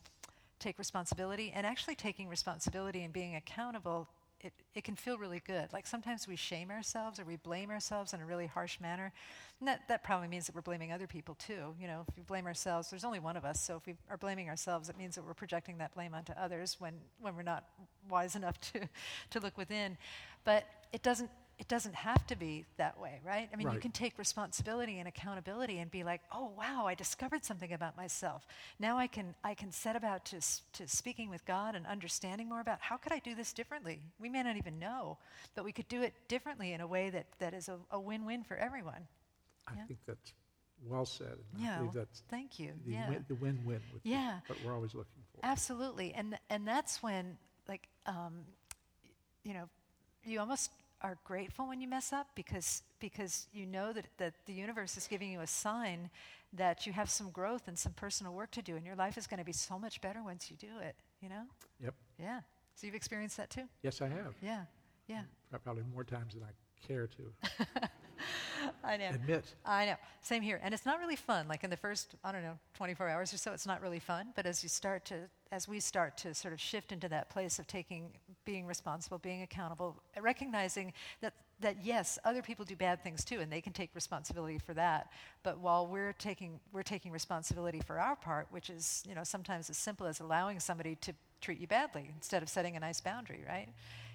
take 0.58 0.78
responsibility. 0.78 1.52
And 1.54 1.66
actually, 1.66 1.94
taking 1.94 2.28
responsibility 2.28 3.02
and 3.02 3.12
being 3.12 3.34
accountable, 3.36 4.08
it, 4.40 4.52
it 4.74 4.84
can 4.84 4.94
feel 4.94 5.18
really 5.18 5.42
good. 5.44 5.72
Like 5.72 5.86
sometimes 5.86 6.28
we 6.28 6.36
shame 6.36 6.70
ourselves 6.70 7.18
or 7.18 7.24
we 7.24 7.36
blame 7.36 7.70
ourselves 7.70 8.12
in 8.12 8.20
a 8.20 8.26
really 8.26 8.46
harsh 8.46 8.78
manner. 8.80 9.12
And 9.58 9.66
that, 9.66 9.88
that 9.88 10.04
probably 10.04 10.28
means 10.28 10.46
that 10.46 10.54
we're 10.54 10.62
blaming 10.62 10.92
other 10.92 11.08
people, 11.08 11.34
too. 11.34 11.74
You 11.80 11.88
know, 11.88 12.04
if 12.08 12.16
we 12.16 12.22
blame 12.22 12.46
ourselves, 12.46 12.90
there's 12.90 13.04
only 13.04 13.18
one 13.18 13.36
of 13.36 13.44
us. 13.44 13.60
So 13.60 13.76
if 13.76 13.86
we 13.86 13.96
are 14.08 14.16
blaming 14.16 14.48
ourselves, 14.48 14.88
it 14.88 14.96
means 14.96 15.16
that 15.16 15.26
we're 15.26 15.34
projecting 15.34 15.78
that 15.78 15.92
blame 15.94 16.14
onto 16.14 16.32
others 16.32 16.76
when, 16.78 16.94
when 17.20 17.34
we're 17.34 17.42
not 17.42 17.64
wise 18.08 18.36
enough 18.36 18.60
to, 18.72 18.88
to 19.30 19.40
look 19.40 19.58
within. 19.58 19.96
But 20.44 20.66
it 20.92 21.02
doesn't 21.02 21.30
it 21.58 21.66
doesn't 21.68 21.94
have 21.94 22.24
to 22.28 22.36
be 22.36 22.64
that 22.76 22.98
way, 23.00 23.20
right? 23.24 23.48
I 23.52 23.56
mean, 23.56 23.68
you 23.70 23.78
can 23.78 23.90
take 23.90 24.16
responsibility 24.18 24.98
and 25.00 25.08
accountability 25.08 25.78
and 25.78 25.90
be 25.90 26.04
like, 26.04 26.20
"Oh, 26.32 26.52
wow, 26.56 26.86
I 26.86 26.94
discovered 26.94 27.44
something 27.44 27.72
about 27.72 27.96
myself. 27.96 28.46
Now 28.78 28.96
I 28.96 29.08
can 29.08 29.34
I 29.42 29.54
can 29.54 29.72
set 29.72 29.96
about 29.96 30.24
to 30.26 30.40
to 30.74 30.86
speaking 30.86 31.28
with 31.30 31.44
God 31.46 31.74
and 31.74 31.86
understanding 31.86 32.48
more 32.48 32.60
about 32.60 32.80
how 32.80 32.96
could 32.96 33.12
I 33.12 33.18
do 33.18 33.34
this 33.34 33.52
differently. 33.52 34.00
We 34.20 34.28
may 34.28 34.42
not 34.42 34.56
even 34.56 34.78
know, 34.78 35.18
but 35.54 35.64
we 35.64 35.72
could 35.72 35.88
do 35.88 36.02
it 36.02 36.14
differently 36.28 36.72
in 36.72 36.80
a 36.80 36.86
way 36.86 37.10
that 37.10 37.26
that 37.40 37.54
is 37.54 37.68
a, 37.68 37.78
a 37.90 37.98
win-win 37.98 38.44
for 38.44 38.56
everyone. 38.56 39.08
I 39.66 39.74
Yeah. 39.74 39.82
think 39.86 39.98
that's 40.06 40.32
well 40.86 41.04
said. 41.06 41.26
And 41.26 41.60
I 41.60 41.64
Yeah, 41.64 41.76
believe 41.78 41.92
that's 41.94 42.22
thank 42.30 42.58
you. 42.60 42.72
the, 42.86 42.92
yeah. 42.92 43.08
win, 43.08 43.24
the 43.28 43.34
win-win 43.34 43.80
with 43.92 44.02
Yeah. 44.04 44.40
what 44.46 44.62
we're 44.62 44.74
always 44.74 44.94
looking 44.94 45.22
for. 45.34 45.40
Absolutely, 45.44 46.14
and 46.14 46.38
and 46.50 46.66
that's 46.66 47.02
when 47.02 47.36
like 47.68 47.88
um, 48.06 48.44
you 49.44 49.54
know 49.54 49.68
you 50.24 50.40
almost 50.40 50.70
are 51.00 51.16
grateful 51.24 51.68
when 51.68 51.80
you 51.80 51.88
mess 51.88 52.12
up 52.12 52.28
because 52.34 52.82
because 53.00 53.46
you 53.52 53.66
know 53.66 53.92
that 53.92 54.06
that 54.18 54.34
the 54.46 54.52
universe 54.52 54.96
is 54.96 55.06
giving 55.06 55.30
you 55.30 55.40
a 55.40 55.46
sign 55.46 56.10
that 56.52 56.86
you 56.86 56.92
have 56.92 57.10
some 57.10 57.30
growth 57.30 57.68
and 57.68 57.78
some 57.78 57.92
personal 57.92 58.32
work 58.32 58.50
to 58.52 58.62
do, 58.62 58.76
and 58.76 58.84
your 58.86 58.96
life 58.96 59.18
is 59.18 59.26
going 59.26 59.38
to 59.38 59.44
be 59.44 59.52
so 59.52 59.78
much 59.78 60.00
better 60.00 60.22
once 60.22 60.50
you 60.50 60.56
do 60.56 60.78
it. 60.82 60.96
You 61.20 61.28
know? 61.28 61.42
Yep. 61.82 61.94
Yeah. 62.18 62.40
So 62.74 62.86
you've 62.86 62.96
experienced 62.96 63.36
that 63.36 63.50
too? 63.50 63.64
Yes, 63.82 64.00
I 64.00 64.08
have. 64.08 64.34
Yeah. 64.40 64.62
Yeah. 65.08 65.22
Mm, 65.52 65.62
probably 65.62 65.82
more 65.92 66.04
times 66.04 66.34
than 66.34 66.42
I 66.44 66.86
care 66.86 67.06
to 67.06 67.64
I 68.84 68.96
know. 68.96 69.08
admit. 69.10 69.54
I 69.64 69.86
know. 69.86 69.94
Same 70.22 70.42
here. 70.42 70.60
And 70.62 70.74
it's 70.74 70.86
not 70.86 70.98
really 70.98 71.16
fun. 71.16 71.48
Like 71.48 71.64
in 71.64 71.70
the 71.70 71.76
first, 71.76 72.14
I 72.24 72.32
don't 72.32 72.42
know, 72.42 72.58
24 72.74 73.08
hours 73.08 73.32
or 73.32 73.38
so, 73.38 73.52
it's 73.52 73.66
not 73.66 73.80
really 73.80 73.98
fun. 73.98 74.28
But 74.34 74.46
as 74.46 74.62
you 74.62 74.68
start 74.68 75.04
to, 75.06 75.28
as 75.52 75.68
we 75.68 75.80
start 75.80 76.16
to 76.18 76.34
sort 76.34 76.52
of 76.54 76.60
shift 76.60 76.92
into 76.92 77.08
that 77.08 77.30
place 77.30 77.58
of 77.58 77.66
taking, 77.66 78.10
being 78.48 78.64
responsible, 78.64 79.18
being 79.18 79.42
accountable, 79.42 79.94
recognizing 80.18 80.90
that, 81.20 81.34
that 81.60 81.76
yes, 81.84 82.18
other 82.24 82.40
people 82.40 82.64
do 82.64 82.74
bad 82.74 83.04
things 83.04 83.22
too, 83.22 83.40
and 83.40 83.52
they 83.52 83.60
can 83.60 83.74
take 83.74 83.90
responsibility 83.94 84.56
for 84.56 84.72
that. 84.72 85.12
But 85.42 85.58
while 85.58 85.86
we're 85.86 86.14
taking, 86.14 86.58
we're 86.72 86.82
taking 86.82 87.12
responsibility 87.12 87.80
for 87.86 88.00
our 88.00 88.16
part, 88.16 88.46
which 88.50 88.70
is, 88.70 89.04
you 89.06 89.14
know, 89.14 89.22
sometimes 89.22 89.68
as 89.68 89.76
simple 89.76 90.06
as 90.06 90.20
allowing 90.20 90.60
somebody 90.60 90.94
to 91.02 91.12
treat 91.42 91.60
you 91.60 91.66
badly 91.66 92.10
instead 92.16 92.42
of 92.42 92.48
setting 92.48 92.74
a 92.74 92.80
nice 92.80 93.02
boundary, 93.02 93.44
right? 93.46 93.68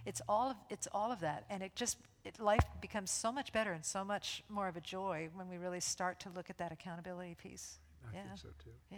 It's 0.08 0.22
all 0.28 0.50
of, 0.50 0.58
it's 0.72 0.88
all 0.92 1.12
of 1.12 1.20
that. 1.20 1.46
And 1.52 1.62
it 1.62 1.76
just, 1.76 1.98
it, 2.26 2.40
life 2.40 2.66
becomes 2.82 3.12
so 3.12 3.32
much 3.32 3.54
better 3.54 3.72
and 3.72 3.86
so 3.86 4.04
much 4.04 4.42
more 4.50 4.68
of 4.68 4.76
a 4.78 4.82
joy 4.82 5.30
when 5.36 5.48
we 5.48 5.58
really 5.58 5.80
start 5.80 6.20
to 6.22 6.30
look 6.36 6.50
at 6.50 6.58
that 6.58 6.72
accountability 6.72 7.36
piece. 7.36 7.78
I 8.04 8.16
yeah. 8.16 8.24
think 8.24 8.40
so 8.40 8.48
too. 8.64 8.72
Yeah. 8.90 8.98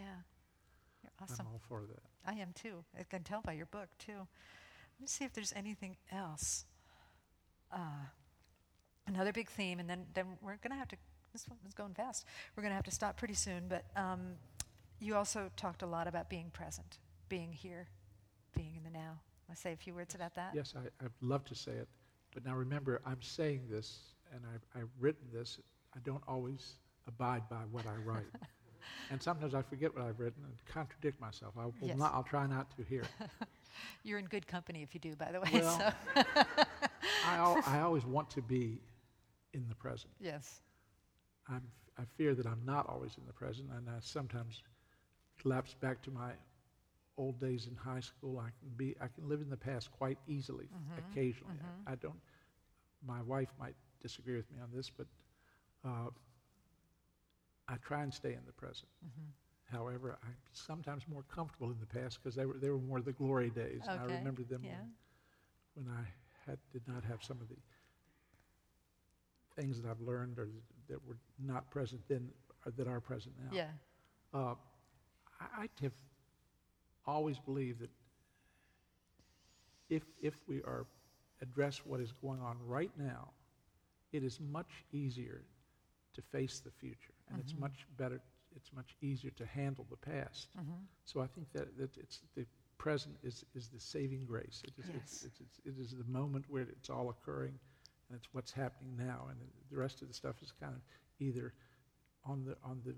You're 1.02 1.12
awesome. 1.20 1.46
I'm 1.46 1.52
all 1.52 1.60
for 1.68 1.82
that. 1.88 2.02
I 2.24 2.40
am 2.40 2.54
too. 2.54 2.82
I 2.98 3.02
can 3.02 3.22
tell 3.22 3.42
by 3.42 3.52
your 3.52 3.66
book 3.66 3.88
too. 3.98 4.26
Let 4.98 5.02
me 5.02 5.06
see 5.08 5.24
if 5.24 5.32
there's 5.32 5.52
anything 5.54 5.96
else. 6.10 6.64
Uh, 7.72 8.06
another 9.06 9.32
big 9.32 9.50
theme, 9.50 9.78
and 9.78 9.88
then, 9.88 10.06
then 10.14 10.26
we're 10.40 10.56
going 10.56 10.70
to 10.70 10.76
have 10.76 10.88
to, 10.88 10.96
this 11.32 11.46
one 11.48 11.58
is 11.66 11.74
going 11.74 11.94
fast. 11.94 12.24
We're 12.56 12.62
going 12.62 12.70
to 12.70 12.76
have 12.76 12.84
to 12.84 12.90
stop 12.90 13.16
pretty 13.16 13.34
soon, 13.34 13.64
but 13.68 13.84
um, 13.94 14.20
you 15.00 15.14
also 15.14 15.50
talked 15.56 15.82
a 15.82 15.86
lot 15.86 16.08
about 16.08 16.30
being 16.30 16.50
present, 16.52 16.98
being 17.28 17.52
here, 17.52 17.88
being 18.54 18.74
in 18.76 18.84
the 18.84 18.90
now. 18.98 19.20
Want 19.48 19.56
to 19.56 19.60
say 19.60 19.72
a 19.72 19.76
few 19.76 19.94
words 19.94 20.14
about 20.14 20.34
that? 20.34 20.52
Yes, 20.54 20.74
I, 20.76 21.04
I'd 21.04 21.10
love 21.20 21.44
to 21.44 21.54
say 21.54 21.72
it. 21.72 21.88
But 22.34 22.44
now 22.44 22.54
remember, 22.54 23.00
I'm 23.06 23.20
saying 23.22 23.62
this, 23.70 23.98
and 24.32 24.42
I've, 24.52 24.80
I've 24.82 24.88
written 24.98 25.26
this. 25.32 25.58
I 25.94 25.98
don't 26.04 26.22
always 26.26 26.74
abide 27.06 27.48
by 27.48 27.62
what 27.70 27.84
I 27.86 27.94
write. 28.04 28.24
and 29.10 29.22
sometimes 29.22 29.54
I 29.54 29.62
forget 29.62 29.94
what 29.94 30.04
I've 30.04 30.18
written 30.18 30.42
and 30.44 30.54
contradict 30.66 31.20
myself. 31.20 31.54
I 31.58 31.66
will 31.66 31.72
Yes. 31.82 31.96
not, 31.96 32.12
I'll 32.14 32.22
try 32.24 32.46
not 32.46 32.74
to 32.76 32.82
here. 32.82 33.04
You're 34.02 34.18
in 34.18 34.26
good 34.26 34.46
company 34.46 34.82
if 34.82 34.94
you 34.94 35.00
do, 35.00 35.14
by 35.16 35.32
the 35.32 35.40
way. 35.40 35.50
Well, 35.52 35.78
so. 36.16 36.22
I, 37.26 37.36
al- 37.36 37.62
I 37.66 37.80
always 37.80 38.04
want 38.06 38.30
to 38.30 38.42
be 38.42 38.80
in 39.52 39.66
the 39.68 39.74
present. 39.74 40.12
yes. 40.20 40.60
I'm, 41.48 41.62
I 41.98 42.02
fear 42.16 42.34
that 42.34 42.46
I'm 42.46 42.60
not 42.64 42.88
always 42.88 43.16
in 43.16 43.24
the 43.26 43.32
present, 43.32 43.68
and 43.76 43.88
I 43.88 43.94
sometimes 44.00 44.62
lapse 45.44 45.74
back 45.74 46.02
to 46.02 46.10
my 46.10 46.32
old 47.16 47.40
days 47.40 47.66
in 47.70 47.76
high 47.76 48.00
school. 48.00 48.38
I 48.38 48.50
can 48.60 48.68
be, 48.76 48.94
I 49.00 49.06
can 49.06 49.28
live 49.28 49.40
in 49.40 49.48
the 49.48 49.56
past 49.56 49.90
quite 49.92 50.18
easily, 50.26 50.66
Mm-hmm. 50.66 51.10
occasionally. 51.12 51.54
I, 51.86 51.92
I 51.92 51.94
don't. 51.96 52.18
My 53.06 53.22
wife 53.22 53.52
might 53.60 53.76
disagree 54.02 54.36
with 54.36 54.50
me 54.52 54.58
on 54.60 54.68
this, 54.74 54.90
but 54.90 55.06
uh, 55.84 56.08
I 57.68 57.76
try 57.76 58.02
and 58.02 58.12
stay 58.12 58.32
in 58.32 58.40
the 58.46 58.52
present. 58.52 58.88
Mm-hmm. 59.04 59.30
However, 59.70 60.16
I'm 60.22 60.36
sometimes 60.52 61.02
more 61.08 61.24
comfortable 61.34 61.68
in 61.70 61.76
the 61.80 61.86
past 61.86 62.22
because 62.22 62.36
they 62.36 62.46
were 62.46 62.54
they 62.54 62.70
were 62.70 62.78
more 62.78 63.00
the 63.00 63.12
glory 63.12 63.50
days, 63.50 63.82
and 63.88 64.00
I 64.00 64.04
remember 64.04 64.42
them 64.42 64.62
yeah. 64.64 64.76
when, 65.74 65.86
when 65.86 65.94
I 65.94 66.06
had 66.48 66.58
did 66.72 66.82
not 66.86 67.02
have 67.04 67.22
some 67.22 67.40
of 67.40 67.48
the 67.48 67.56
things 69.60 69.80
that 69.80 69.88
I've 69.88 70.00
learned 70.00 70.38
or 70.38 70.48
that 70.88 71.04
were 71.06 71.16
not 71.44 71.68
present 71.70 72.00
then 72.08 72.28
or 72.64 72.72
that 72.72 72.86
are 72.86 73.00
present 73.00 73.34
now. 73.42 73.56
Yeah. 73.56 73.68
Uh, 74.32 74.54
I, 75.40 75.62
I 75.62 75.68
have 75.82 75.94
always 77.06 77.38
believed 77.38 77.80
that 77.80 77.90
if 79.88 80.02
if 80.20 80.34
we 80.46 80.58
are 80.62 80.86
address 81.42 81.82
what 81.84 82.00
is 82.00 82.12
going 82.12 82.40
on 82.40 82.56
right 82.66 82.90
now, 82.98 83.30
it 84.12 84.22
is 84.22 84.40
much 84.40 84.84
easier 84.92 85.42
to 86.14 86.22
face 86.22 86.60
the 86.60 86.70
future, 86.70 87.14
and 87.30 87.40
it's 87.40 87.54
much 87.58 87.86
better. 87.98 88.20
It's 88.56 88.72
much 88.72 88.96
easier 89.02 89.30
to 89.36 89.46
handle 89.46 89.86
the 89.90 89.96
past. 89.96 90.48
So 91.04 91.20
I 91.20 91.26
think 91.26 91.52
that, 91.52 91.76
that 91.78 91.96
it's 91.98 92.20
the 92.36 92.46
present 92.78 93.16
is, 93.22 93.44
is 93.54 93.68
the 93.68 93.80
saving 93.80 94.24
grace. 94.26 94.62
It 94.64 94.72
is, 94.78 94.88
Yes. 94.92 94.96
it's, 95.02 95.24
it's, 95.24 95.40
it's, 95.40 95.60
it 95.64 95.74
is 95.80 95.90
the 95.92 96.10
moment 96.10 96.44
where 96.48 96.62
it's 96.62 96.90
all 96.90 97.10
occurring, 97.10 97.58
and 98.08 98.16
it's 98.18 98.28
what's 98.32 98.52
happening 98.52 98.96
now, 98.96 99.26
and 99.30 99.38
the 99.70 99.76
rest 99.76 100.02
of 100.02 100.08
the 100.08 100.14
stuff 100.14 100.36
is 100.42 100.52
kind 100.60 100.74
of 100.74 100.80
either 101.20 101.52
on 102.24 102.44
the 102.44 102.56
on 102.64 102.80
the 102.84 102.94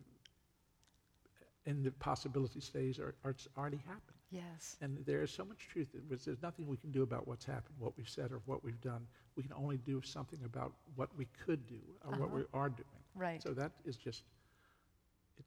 in 1.67 1.83
the 1.83 1.91
possibility 1.93 2.61
stage 2.61 2.99
or, 2.99 3.15
or 3.25 3.31
it's 3.33 3.47
already 3.59 3.77
happened. 3.87 4.17
Yes. 4.31 4.77
And 4.81 4.99
there 5.07 5.23
is 5.23 5.31
so 5.31 5.45
much 5.45 5.69
truth. 5.71 5.89
that 5.93 6.25
There's 6.25 6.43
nothing 6.43 6.67
we 6.67 6.77
can 6.77 6.91
do 6.91 7.03
about 7.03 7.27
what's 7.29 7.45
happened, 7.45 7.75
what 7.79 7.97
we've 7.97 8.09
said, 8.09 8.33
or 8.33 8.41
what 8.47 8.63
we've 8.65 8.81
done. 8.81 9.07
We 9.37 9.43
can 9.43 9.53
only 9.53 9.77
do 9.79 10.01
something 10.03 10.39
about 10.45 10.73
what 10.97 11.09
we 11.17 11.27
could 11.45 11.67
do 11.67 11.81
or 12.05 12.13
what 12.13 12.29
Uh-huh. 12.29 12.37
we 12.39 12.45
are 12.55 12.69
doing. 12.71 13.03
Right. 13.15 13.43
So 13.43 13.51
that 13.55 13.73
is 13.85 13.97
just, 13.97 14.23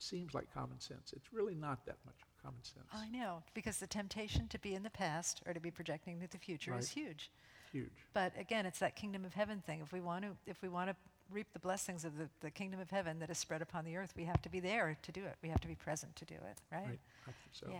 it 0.01 0.05
seems 0.05 0.33
like 0.33 0.51
common 0.51 0.79
sense. 0.79 1.13
It's 1.15 1.31
really 1.31 1.53
not 1.53 1.85
that 1.85 1.97
much 2.05 2.15
common 2.41 2.63
sense. 2.63 2.87
I 2.91 3.07
know, 3.09 3.43
because 3.53 3.77
the 3.77 3.85
temptation 3.85 4.47
to 4.47 4.57
be 4.57 4.73
in 4.73 4.81
the 4.81 4.89
past 4.89 5.41
or 5.45 5.53
to 5.53 5.59
be 5.59 5.69
projecting 5.69 6.19
to 6.21 6.27
the 6.27 6.39
future 6.39 6.75
is 6.77 6.89
huge. 6.89 7.29
Huge. 7.71 7.91
But 8.13 8.33
again, 8.37 8.65
it's 8.65 8.79
that 8.79 8.95
kingdom 8.95 9.25
of 9.25 9.33
heaven 9.35 9.61
thing. 9.65 9.79
If 9.81 9.93
we 9.93 10.01
want 10.01 10.25
to, 10.25 10.31
if 10.47 10.61
we 10.63 10.69
want 10.69 10.89
to 10.89 10.95
reap 11.31 11.53
the 11.53 11.59
blessings 11.59 12.03
of 12.03 12.17
the, 12.17 12.27
the 12.41 12.49
kingdom 12.49 12.79
of 12.79 12.89
heaven 12.89 13.19
that 13.19 13.29
is 13.29 13.37
spread 13.37 13.61
upon 13.61 13.85
the 13.85 13.95
earth, 13.95 14.13
we 14.17 14.25
have 14.25 14.41
to 14.41 14.49
be 14.49 14.59
there 14.59 14.97
to 15.03 15.11
do 15.11 15.23
it. 15.23 15.35
We 15.43 15.49
have 15.49 15.61
to 15.61 15.67
be 15.67 15.75
present 15.75 16.15
to 16.15 16.25
do 16.25 16.33
it, 16.35 16.57
right? 16.71 16.81
Right. 16.81 16.99
I 17.27 17.31
think 17.31 17.51
so. 17.51 17.67
Yeah. 17.69 17.77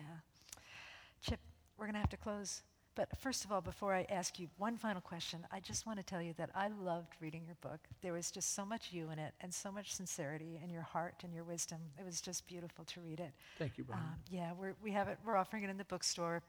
Chip, 1.22 1.40
we're 1.78 1.86
going 1.86 1.96
to 1.96 2.00
have 2.00 2.10
to 2.10 2.18
close. 2.18 2.62
But 2.94 3.08
first 3.20 3.46
of 3.46 3.52
all, 3.52 3.62
before 3.62 3.94
I 3.94 4.06
ask 4.10 4.38
you 4.38 4.50
one 4.58 4.78
final 4.78 5.00
question, 5.00 5.48
I 5.52 5.62
just 5.62 5.86
want 5.86 5.98
to 6.00 6.04
tell 6.04 6.22
you 6.22 6.34
that 6.38 6.50
I 6.54 6.68
loved 6.68 7.16
reading 7.22 7.44
your 7.46 7.56
book. 7.62 7.80
There 8.02 8.12
was 8.14 8.32
just 8.32 8.54
so 8.54 8.66
much 8.66 8.90
you 8.92 9.10
in 9.12 9.20
it 9.20 9.34
and 9.40 9.54
so 9.54 9.72
much 9.72 9.94
sincerity 9.94 10.60
in 10.62 10.70
your 10.70 10.82
heart 10.82 11.16
and 11.24 11.34
your 11.34 11.46
wisdom. 11.46 11.80
It 11.98 12.06
was 12.06 12.20
just 12.20 12.46
beautiful 12.48 12.84
to 12.86 13.00
read 13.00 13.22
it. 13.22 13.32
Thank 13.58 13.78
you, 13.78 13.86
Bonnie. 13.86 14.02
Um, 14.02 14.16
yeah, 14.30 14.52
we're, 14.60 14.74
we 14.84 14.92
have 14.92 15.08
it. 15.08 15.18
We're 15.26 15.38
offering 15.38 15.64
it 15.64 15.70
in 15.70 15.78
the 15.78 15.86
bookstore, 15.86 16.44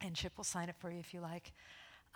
and 0.00 0.14
Chip 0.14 0.32
will 0.38 0.44
sign 0.44 0.70
it 0.70 0.76
for 0.78 0.90
you 0.90 1.00
if 1.00 1.12
you 1.12 1.20
like. 1.20 1.52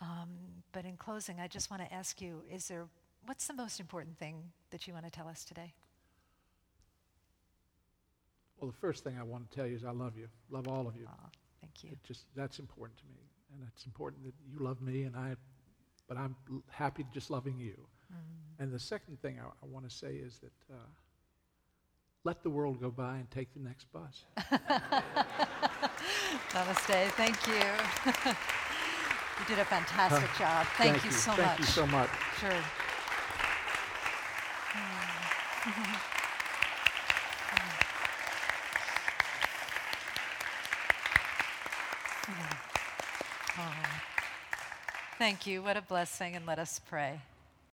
Um, 0.00 0.30
but 0.72 0.86
in 0.86 0.96
closing, 0.96 1.38
I 1.38 1.46
just 1.46 1.70
want 1.70 1.82
to 1.82 1.92
ask 1.92 2.22
you: 2.22 2.42
Is 2.50 2.68
there 2.68 2.86
what's 3.26 3.46
the 3.46 3.54
most 3.54 3.80
important 3.80 4.16
thing 4.18 4.36
that 4.70 4.86
you 4.86 4.94
want 4.94 5.04
to 5.04 5.10
tell 5.10 5.28
us 5.28 5.44
today? 5.44 5.74
well, 8.60 8.70
the 8.70 8.76
first 8.76 9.04
thing 9.04 9.16
I 9.18 9.22
want 9.22 9.48
to 9.50 9.56
tell 9.56 9.66
you 9.66 9.76
is 9.76 9.84
I 9.84 9.90
love 9.92 10.16
you. 10.16 10.28
Love 10.50 10.68
all 10.68 10.86
of 10.86 10.96
you. 10.96 11.06
Aw, 11.06 11.28
thank 11.60 11.84
you. 11.84 11.90
It 11.92 11.98
just 12.04 12.24
that's 12.34 12.58
important 12.58 12.98
to 12.98 13.04
me, 13.06 13.20
and 13.52 13.68
it's 13.72 13.86
important 13.86 14.24
that 14.24 14.34
you 14.50 14.58
love 14.64 14.80
me, 14.80 15.02
and 15.04 15.16
I. 15.16 15.36
But 16.06 16.16
I'm 16.16 16.36
happy 16.70 17.04
just 17.12 17.30
loving 17.30 17.58
you. 17.58 17.76
Mm. 18.10 18.62
And 18.62 18.72
the 18.72 18.78
second 18.78 19.20
thing 19.20 19.38
I, 19.38 19.44
I 19.44 19.66
want 19.66 19.88
to 19.88 19.94
say 19.94 20.14
is 20.14 20.38
that 20.38 20.52
uh, 20.72 20.86
let 22.24 22.42
the 22.42 22.50
world 22.50 22.80
go 22.80 22.90
by 22.90 23.16
and 23.16 23.30
take 23.30 23.52
the 23.54 23.60
next 23.60 23.92
bus. 23.92 24.24
Namaste. 26.50 27.10
Thank 27.12 27.46
you. 27.46 27.54
you 29.38 29.44
did 29.46 29.58
a 29.58 29.64
fantastic 29.64 30.30
job. 30.38 30.66
Thank, 30.76 31.04
you, 31.04 31.10
so 31.10 31.32
Thank 31.32 31.38
much. 31.38 31.48
Thank 31.48 31.58
you 31.60 31.66
so 31.66 31.86
much. 31.86 32.10
Sure. 32.40 32.62
Oh. 35.66 36.14
Thank 45.18 45.48
you. 45.48 45.62
What 45.62 45.76
a 45.76 45.82
blessing. 45.82 46.36
And 46.36 46.46
let 46.46 46.60
us 46.60 46.80
pray. 46.88 47.18